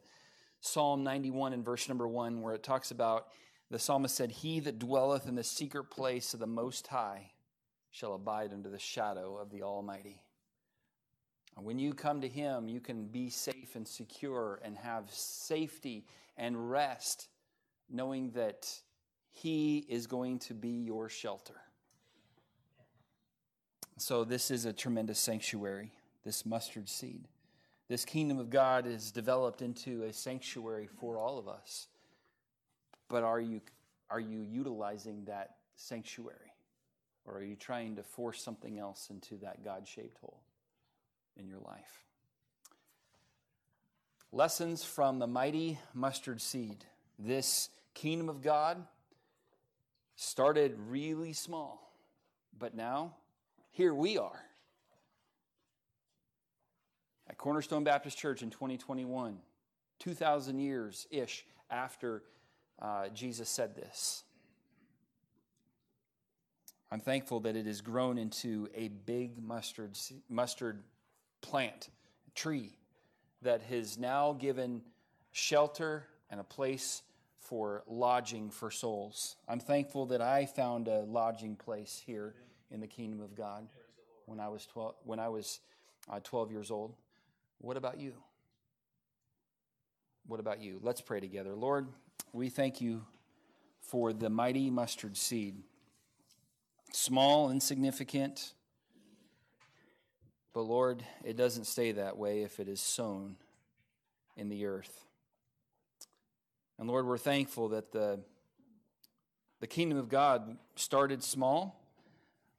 Psalm 0.61 1.05
91 1.05 1.53
and 1.53 1.65
verse 1.65 1.89
number 1.89 2.09
one, 2.09 2.41
where 2.41 2.55
it 2.55 2.63
talks 2.63 2.91
about 2.91 3.29
the 3.71 3.79
psalmist 3.79 4.15
said, 4.15 4.31
"He 4.31 4.61
that 4.61 4.79
dwelleth 4.79 5.27
in 5.27 5.35
the 5.35 5.45
secret 5.45 5.85
place 5.85 6.33
of 6.33 6.41
the 6.41 6.47
Most 6.47 6.87
High 6.87 7.33
shall 7.91 8.15
abide 8.15 8.53
under 8.53 8.71
the 8.71 8.79
shadow 8.79 9.37
of 9.37 9.51
the 9.51 9.63
Almighty." 9.63 10.23
When 11.57 11.79
you 11.79 11.93
come 11.93 12.21
to 12.23 12.29
Him, 12.29 12.69
you 12.69 12.81
can 12.81 13.07
be 13.07 13.31
safe 13.31 13.77
and 13.77 13.87
secure 13.87 14.61
and 14.65 14.77
have 14.79 15.11
safety 15.11 16.05
and 16.37 16.71
rest, 16.71 17.29
knowing 17.91 18.31
that 18.33 18.69
he 19.33 19.79
is 19.89 20.07
going 20.07 20.39
to 20.41 20.55
be 20.55 20.69
your 20.69 21.09
shelter. 21.09 21.55
So, 23.97 24.25
this 24.25 24.51
is 24.51 24.65
a 24.65 24.73
tremendous 24.73 25.19
sanctuary, 25.19 25.93
this 26.25 26.45
mustard 26.45 26.89
seed. 26.89 27.29
This 27.89 28.05
kingdom 28.05 28.39
of 28.39 28.51
God 28.51 28.87
is 28.87 29.11
developed 29.11 29.63
into 29.63 30.05
a 30.05 30.13
sanctuary 30.13 30.89
for 31.01 31.19
all 31.19 31.39
of 31.39 31.49
us. 31.49 31.89
But 33.09 33.23
are 33.23 33.41
you, 33.41 33.61
are 34.11 34.21
you 34.21 34.43
utilizing 34.43 35.25
that 35.27 35.57
sanctuary? 35.77 36.55
Or 37.25 37.39
are 37.39 37.45
you 37.45 37.55
trying 37.55 37.97
to 37.97 38.03
force 38.03 38.43
something 38.43 38.79
else 38.79 39.11
into 39.11 39.37
that 39.39 39.65
God 39.65 39.87
shaped 39.87 40.19
hole 40.19 40.41
in 41.37 41.47
your 41.47 41.59
life? 41.61 42.05
Lessons 44.33 44.83
from 44.83 45.19
the 45.19 45.27
mighty 45.27 45.79
mustard 45.95 46.41
seed. 46.41 46.85
This 47.19 47.69
kingdom 47.95 48.29
of 48.29 48.43
God 48.43 48.83
started 50.17 50.75
really 50.89 51.33
small, 51.33 51.93
but 52.59 52.75
now 52.75 53.15
here 53.71 53.93
we 53.95 54.19
are 54.19 54.43
at 57.29 57.39
Cornerstone 57.39 57.85
Baptist 57.85 58.19
Church 58.19 58.43
in 58.43 58.51
2021, 58.51 59.39
2,000 59.99 60.59
years 60.59 61.07
ish 61.11 61.45
after 61.71 62.23
uh, 62.81 63.09
Jesus 63.09 63.49
said 63.49 63.75
this. 63.75 64.25
I'm 66.91 67.01
thankful 67.01 67.41
that 67.41 67.57
it 67.57 67.65
has 67.65 67.81
grown 67.81 68.19
into 68.19 68.69
a 68.75 68.89
big 68.89 69.43
mustard, 69.43 69.97
mustard 70.29 70.83
plant, 71.43 71.91
tree, 72.35 72.79
that 73.43 73.63
has 73.63 73.99
now 73.99 74.33
given 74.33 74.81
shelter 75.33 76.07
and 76.31 76.41
a 76.41 76.45
place 76.45 77.03
for 77.39 77.83
lodging 77.87 78.51
for 78.51 78.71
souls. 78.71 79.37
I'm 79.49 79.61
thankful 79.61 80.07
that 80.07 80.23
I 80.23 80.47
found 80.47 80.89
a 80.89 81.01
lodging 81.01 81.57
place 81.57 82.01
here 82.07 82.35
in 82.71 82.81
the 82.81 82.87
kingdom 82.87 83.21
of 83.21 83.35
God 83.35 83.67
when 84.27 84.41
I 84.41 84.49
was 84.49 84.65
12, 84.67 84.95
when 85.05 85.19
I 85.19 85.29
was, 85.29 85.61
uh, 86.09 86.21
12 86.21 86.51
years 86.51 86.71
old. 86.71 86.95
What 87.59 87.77
about 87.77 87.99
you? 88.01 88.15
What 90.27 90.41
about 90.41 90.61
you? 90.61 90.79
Let's 90.83 91.01
pray 91.01 91.21
together. 91.21 91.55
Lord, 91.55 91.89
we 92.33 92.49
thank 92.49 92.81
you 92.81 93.05
for 93.81 94.13
the 94.13 94.31
mighty 94.31 94.71
mustard 94.71 95.17
seed. 95.17 95.63
Small, 96.93 97.51
insignificant, 97.51 98.55
but 100.53 100.63
Lord, 100.63 101.03
it 101.25 101.37
doesn't 101.37 101.65
stay 101.65 101.93
that 101.93 102.17
way 102.17 102.43
if 102.43 102.61
it 102.61 102.69
is 102.69 102.81
sown 102.81 103.37
in 104.37 104.49
the 104.49 104.67
earth. 104.67 105.05
And 106.79 106.89
Lord, 106.89 107.07
we're 107.07 107.19
thankful 107.19 107.71
that 107.71 107.93
the, 107.93 108.21
the 109.61 109.67
kingdom 109.67 109.99
of 109.99 110.09
God 110.09 110.57
started 110.75 111.23
small. 111.23 111.81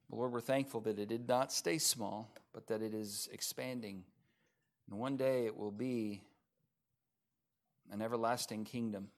But 0.10 0.18
Lord, 0.18 0.32
we're 0.32 0.42
thankful 0.42 0.82
that 0.82 0.98
it 0.98 1.10
did 1.10 1.28
not 1.28 1.52
stay 1.52 1.78
small, 1.78 2.32
but 2.54 2.68
that 2.68 2.82
it 2.82 2.94
is 2.94 3.30
expanding. 3.32 4.04
And 4.90 5.00
one 5.00 5.18
day 5.18 5.46
it 5.46 5.58
will 5.58 5.72
be 5.72 6.22
an 7.92 8.02
everlasting 8.02 8.64
kingdom. 8.66 9.10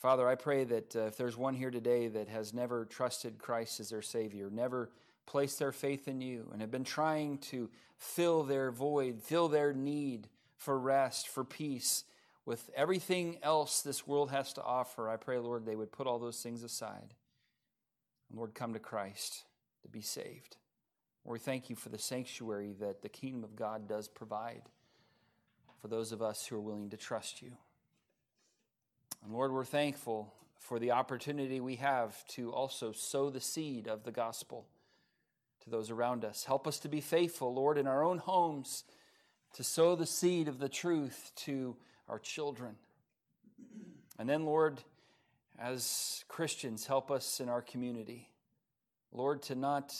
Father, 0.00 0.28
I 0.28 0.34
pray 0.34 0.64
that 0.64 0.96
uh, 0.96 1.00
if 1.06 1.16
there's 1.16 1.36
one 1.36 1.54
here 1.54 1.70
today 1.70 2.08
that 2.08 2.28
has 2.28 2.52
never 2.52 2.84
trusted 2.84 3.38
Christ 3.38 3.80
as 3.80 3.88
their 3.88 4.02
Savior, 4.02 4.50
never 4.50 4.90
placed 5.26 5.58
their 5.58 5.72
faith 5.72 6.08
in 6.08 6.20
you, 6.20 6.48
and 6.52 6.60
have 6.60 6.70
been 6.70 6.84
trying 6.84 7.38
to 7.38 7.70
fill 7.96 8.42
their 8.42 8.70
void, 8.70 9.22
fill 9.22 9.48
their 9.48 9.72
need 9.72 10.28
for 10.56 10.78
rest, 10.78 11.28
for 11.28 11.44
peace, 11.44 12.04
with 12.46 12.70
everything 12.76 13.38
else 13.42 13.80
this 13.80 14.06
world 14.06 14.30
has 14.30 14.52
to 14.54 14.62
offer, 14.62 15.08
I 15.08 15.16
pray, 15.16 15.38
Lord, 15.38 15.64
they 15.64 15.76
would 15.76 15.92
put 15.92 16.06
all 16.06 16.18
those 16.18 16.42
things 16.42 16.62
aside. 16.62 17.14
And 18.28 18.38
Lord, 18.38 18.54
come 18.54 18.74
to 18.74 18.78
Christ 18.78 19.44
to 19.82 19.88
be 19.88 20.02
saved. 20.02 20.56
We 21.24 21.38
thank 21.38 21.70
you 21.70 21.76
for 21.76 21.88
the 21.88 21.98
sanctuary 21.98 22.74
that 22.80 23.00
the 23.00 23.08
kingdom 23.08 23.44
of 23.44 23.56
God 23.56 23.88
does 23.88 24.08
provide 24.08 24.62
for 25.80 25.88
those 25.88 26.12
of 26.12 26.20
us 26.20 26.46
who 26.46 26.56
are 26.56 26.60
willing 26.60 26.90
to 26.90 26.98
trust 26.98 27.40
you. 27.40 27.52
And 29.24 29.32
Lord, 29.32 29.50
we're 29.50 29.64
thankful 29.64 30.34
for 30.58 30.78
the 30.78 30.90
opportunity 30.90 31.60
we 31.60 31.76
have 31.76 32.26
to 32.28 32.52
also 32.52 32.92
sow 32.92 33.30
the 33.30 33.40
seed 33.40 33.86
of 33.86 34.04
the 34.04 34.12
gospel 34.12 34.66
to 35.64 35.70
those 35.70 35.90
around 35.90 36.24
us. 36.24 36.44
Help 36.44 36.66
us 36.66 36.78
to 36.80 36.88
be 36.88 37.00
faithful, 37.00 37.52
Lord, 37.52 37.78
in 37.78 37.86
our 37.86 38.04
own 38.04 38.18
homes, 38.18 38.84
to 39.54 39.64
sow 39.64 39.96
the 39.96 40.06
seed 40.06 40.46
of 40.46 40.58
the 40.58 40.68
truth 40.68 41.32
to 41.36 41.76
our 42.08 42.18
children. 42.18 42.76
And 44.18 44.28
then, 44.28 44.44
Lord, 44.44 44.82
as 45.58 46.24
Christians, 46.28 46.86
help 46.86 47.10
us 47.10 47.40
in 47.40 47.48
our 47.48 47.62
community. 47.62 48.28
Lord, 49.12 49.42
to 49.44 49.54
not 49.54 49.94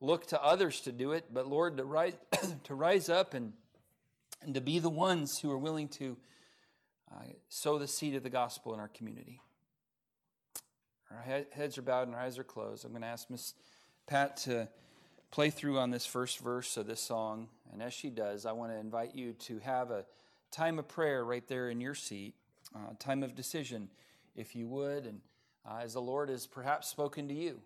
look 0.00 0.26
to 0.26 0.42
others 0.42 0.80
to 0.82 0.92
do 0.92 1.12
it, 1.12 1.26
but 1.32 1.46
Lord, 1.46 1.76
to 1.76 1.84
rise, 1.84 2.14
to 2.64 2.74
rise 2.74 3.08
up 3.08 3.34
and, 3.34 3.52
and 4.40 4.54
to 4.54 4.60
be 4.60 4.78
the 4.78 4.90
ones 4.90 5.38
who 5.38 5.50
are 5.50 5.58
willing 5.58 5.88
to 5.88 6.16
uh, 7.12 7.24
sow 7.48 7.78
the 7.78 7.88
seed 7.88 8.14
of 8.14 8.22
the 8.22 8.30
gospel 8.30 8.72
in 8.72 8.80
our 8.80 8.88
community. 8.88 9.40
Our 11.10 11.44
heads 11.52 11.76
are 11.76 11.82
bowed 11.82 12.06
and 12.06 12.14
our 12.14 12.22
eyes 12.22 12.38
are 12.38 12.44
closed. 12.44 12.86
I'm 12.86 12.92
going 12.92 13.02
to 13.02 13.08
ask 13.08 13.28
Miss 13.28 13.52
Pat 14.06 14.38
to 14.38 14.68
play 15.32 15.48
through 15.48 15.78
on 15.78 15.90
this 15.90 16.06
first 16.06 16.38
verse 16.38 16.76
of 16.76 16.86
this 16.86 17.00
song. 17.00 17.48
And 17.72 17.82
as 17.82 17.92
she 17.92 18.10
does, 18.10 18.46
I 18.46 18.52
want 18.52 18.70
to 18.70 18.78
invite 18.78 19.14
you 19.14 19.32
to 19.32 19.58
have 19.60 19.90
a 19.90 20.04
time 20.52 20.78
of 20.78 20.86
prayer 20.86 21.24
right 21.24 21.46
there 21.48 21.70
in 21.70 21.80
your 21.80 21.94
seat, 21.94 22.34
uh, 22.76 22.92
time 22.98 23.22
of 23.22 23.34
decision, 23.34 23.88
if 24.36 24.54
you 24.54 24.68
would. 24.68 25.06
And 25.06 25.20
uh, 25.68 25.78
as 25.82 25.94
the 25.94 26.02
Lord 26.02 26.28
has 26.28 26.46
perhaps 26.46 26.86
spoken 26.86 27.26
to 27.28 27.34
you 27.34 27.60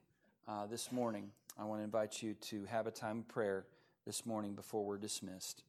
uh, 0.49 0.67
this 0.67 0.93
morning, 0.93 1.31
I 1.59 1.65
want 1.65 1.81
to 1.81 1.85
invite 1.85 2.23
you 2.23 2.35
to 2.35 2.65
have 2.67 2.87
a 2.87 2.93
time 2.93 3.19
of 3.19 3.29
prayer 3.29 3.67
this 4.07 4.25
morning 4.25 4.55
before 4.55 4.85
we're 4.85 4.99
dismissed. 4.99 5.65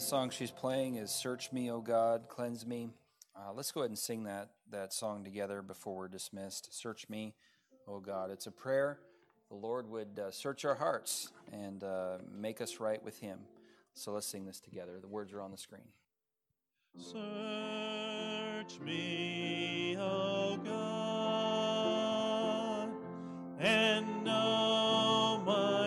The 0.00 0.06
song 0.06 0.30
she's 0.30 0.50
playing 0.50 0.94
is 0.94 1.10
Search 1.10 1.52
Me, 1.52 1.70
O 1.70 1.82
God, 1.82 2.22
Cleanse 2.26 2.66
Me. 2.66 2.88
Uh, 3.36 3.52
let's 3.52 3.70
go 3.70 3.82
ahead 3.82 3.90
and 3.90 3.98
sing 3.98 4.24
that, 4.24 4.48
that 4.70 4.94
song 4.94 5.24
together 5.24 5.60
before 5.60 5.94
we're 5.94 6.08
dismissed. 6.08 6.74
Search 6.74 7.06
Me, 7.10 7.34
O 7.86 8.00
God. 8.00 8.30
It's 8.30 8.46
a 8.46 8.50
prayer. 8.50 9.00
The 9.50 9.56
Lord 9.56 9.90
would 9.90 10.18
uh, 10.18 10.30
search 10.30 10.64
our 10.64 10.76
hearts 10.76 11.32
and 11.52 11.84
uh, 11.84 12.16
make 12.34 12.62
us 12.62 12.80
right 12.80 13.04
with 13.04 13.20
Him. 13.20 13.40
So 13.92 14.12
let's 14.12 14.26
sing 14.26 14.46
this 14.46 14.58
together. 14.58 15.00
The 15.02 15.06
words 15.06 15.34
are 15.34 15.42
on 15.42 15.50
the 15.50 15.58
screen. 15.58 15.82
Search 16.96 18.80
me, 18.80 19.98
O 20.00 20.56
God, 20.64 22.88
and 23.58 24.24
know 24.24 25.42
my 25.44 25.79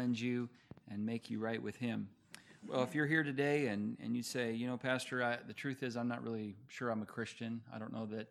cleanse 0.00 0.22
you 0.22 0.48
and 0.90 1.04
make 1.04 1.28
you 1.28 1.38
right 1.38 1.62
with 1.62 1.76
Him. 1.76 2.08
Well, 2.66 2.82
if 2.82 2.94
you're 2.94 3.06
here 3.06 3.22
today 3.22 3.66
and, 3.66 3.98
and 4.02 4.16
you 4.16 4.22
say, 4.22 4.52
you 4.52 4.66
know, 4.66 4.78
Pastor, 4.78 5.22
I, 5.22 5.36
the 5.46 5.52
truth 5.52 5.82
is 5.82 5.94
I'm 5.94 6.08
not 6.08 6.24
really 6.24 6.56
sure 6.68 6.88
I'm 6.88 7.02
a 7.02 7.06
Christian. 7.06 7.60
I 7.70 7.78
don't 7.78 7.92
know 7.92 8.06
that 8.06 8.28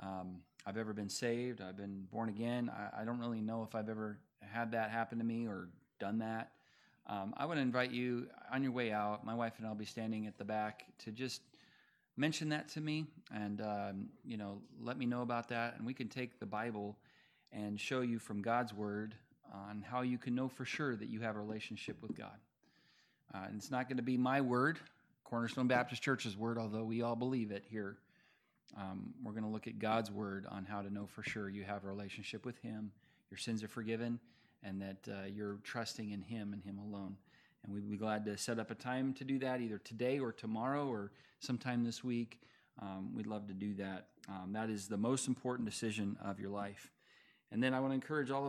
um, 0.00 0.42
I've 0.66 0.76
ever 0.76 0.92
been 0.92 1.08
saved. 1.08 1.62
I've 1.62 1.78
been 1.78 2.06
born 2.12 2.28
again. 2.28 2.70
I, 2.70 3.00
I 3.00 3.04
don't 3.06 3.18
really 3.18 3.40
know 3.40 3.62
if 3.62 3.74
I've 3.74 3.88
ever 3.88 4.18
had 4.42 4.72
that 4.72 4.90
happen 4.90 5.16
to 5.16 5.24
me 5.24 5.46
or 5.46 5.70
done 5.98 6.18
that. 6.18 6.50
Um, 7.06 7.32
I 7.38 7.46
want 7.46 7.56
to 7.56 7.62
invite 7.62 7.90
you 7.90 8.26
on 8.52 8.62
your 8.62 8.72
way 8.72 8.92
out. 8.92 9.24
My 9.24 9.34
wife 9.34 9.54
and 9.56 9.66
I'll 9.66 9.74
be 9.74 9.86
standing 9.86 10.26
at 10.26 10.36
the 10.36 10.44
back 10.44 10.84
to 11.04 11.10
just 11.10 11.40
mention 12.18 12.50
that 12.50 12.68
to 12.70 12.82
me 12.82 13.06
and 13.34 13.62
um, 13.62 14.08
you 14.26 14.36
know 14.36 14.58
let 14.82 14.98
me 14.98 15.06
know 15.06 15.22
about 15.22 15.48
that 15.48 15.76
and 15.78 15.86
we 15.86 15.94
can 15.94 16.08
take 16.08 16.40
the 16.40 16.46
bible 16.46 16.96
and 17.52 17.78
show 17.78 18.00
you 18.00 18.18
from 18.18 18.42
god's 18.42 18.74
word 18.74 19.14
on 19.52 19.84
how 19.88 20.02
you 20.02 20.18
can 20.18 20.34
know 20.34 20.48
for 20.48 20.64
sure 20.64 20.94
that 20.96 21.08
you 21.08 21.20
have 21.20 21.36
a 21.36 21.38
relationship 21.38 22.00
with 22.02 22.16
god 22.16 22.38
uh, 23.34 23.44
and 23.46 23.56
it's 23.56 23.70
not 23.70 23.88
going 23.88 23.96
to 23.96 24.02
be 24.02 24.16
my 24.16 24.40
word 24.40 24.78
cornerstone 25.24 25.66
baptist 25.66 26.02
church's 26.02 26.36
word 26.36 26.58
although 26.58 26.84
we 26.84 27.02
all 27.02 27.16
believe 27.16 27.50
it 27.50 27.64
here 27.68 27.96
um, 28.76 29.14
we're 29.24 29.32
going 29.32 29.44
to 29.44 29.50
look 29.50 29.66
at 29.66 29.78
god's 29.78 30.10
word 30.10 30.46
on 30.50 30.64
how 30.64 30.82
to 30.82 30.92
know 30.92 31.06
for 31.06 31.22
sure 31.22 31.48
you 31.48 31.64
have 31.64 31.84
a 31.84 31.86
relationship 31.86 32.44
with 32.44 32.58
him 32.58 32.90
your 33.30 33.38
sins 33.38 33.62
are 33.62 33.68
forgiven 33.68 34.18
and 34.62 34.80
that 34.80 35.08
uh, 35.08 35.26
you're 35.26 35.58
trusting 35.62 36.10
in 36.10 36.22
him 36.22 36.52
and 36.52 36.62
him 36.62 36.78
alone 36.78 37.16
and 37.64 37.74
we'd 37.74 37.90
be 37.90 37.96
glad 37.96 38.24
to 38.26 38.36
set 38.36 38.58
up 38.58 38.70
a 38.70 38.74
time 38.74 39.12
to 39.14 39.24
do 39.24 39.38
that 39.40 39.60
either 39.60 39.78
today 39.78 40.18
or 40.18 40.32
tomorrow 40.32 40.86
or 40.86 41.12
sometime 41.40 41.84
this 41.84 42.02
week. 42.02 42.40
Um, 42.80 43.14
we'd 43.14 43.26
love 43.26 43.46
to 43.48 43.54
do 43.54 43.74
that. 43.74 44.06
Um, 44.28 44.52
that 44.52 44.70
is 44.70 44.88
the 44.88 44.96
most 44.96 45.26
important 45.26 45.68
decision 45.68 46.16
of 46.24 46.38
your 46.38 46.50
life. 46.50 46.90
And 47.50 47.62
then 47.62 47.74
I 47.74 47.80
want 47.80 47.90
to 47.90 47.94
encourage 47.94 48.30
all 48.30 48.40
of 48.40 48.44
us. 48.44 48.46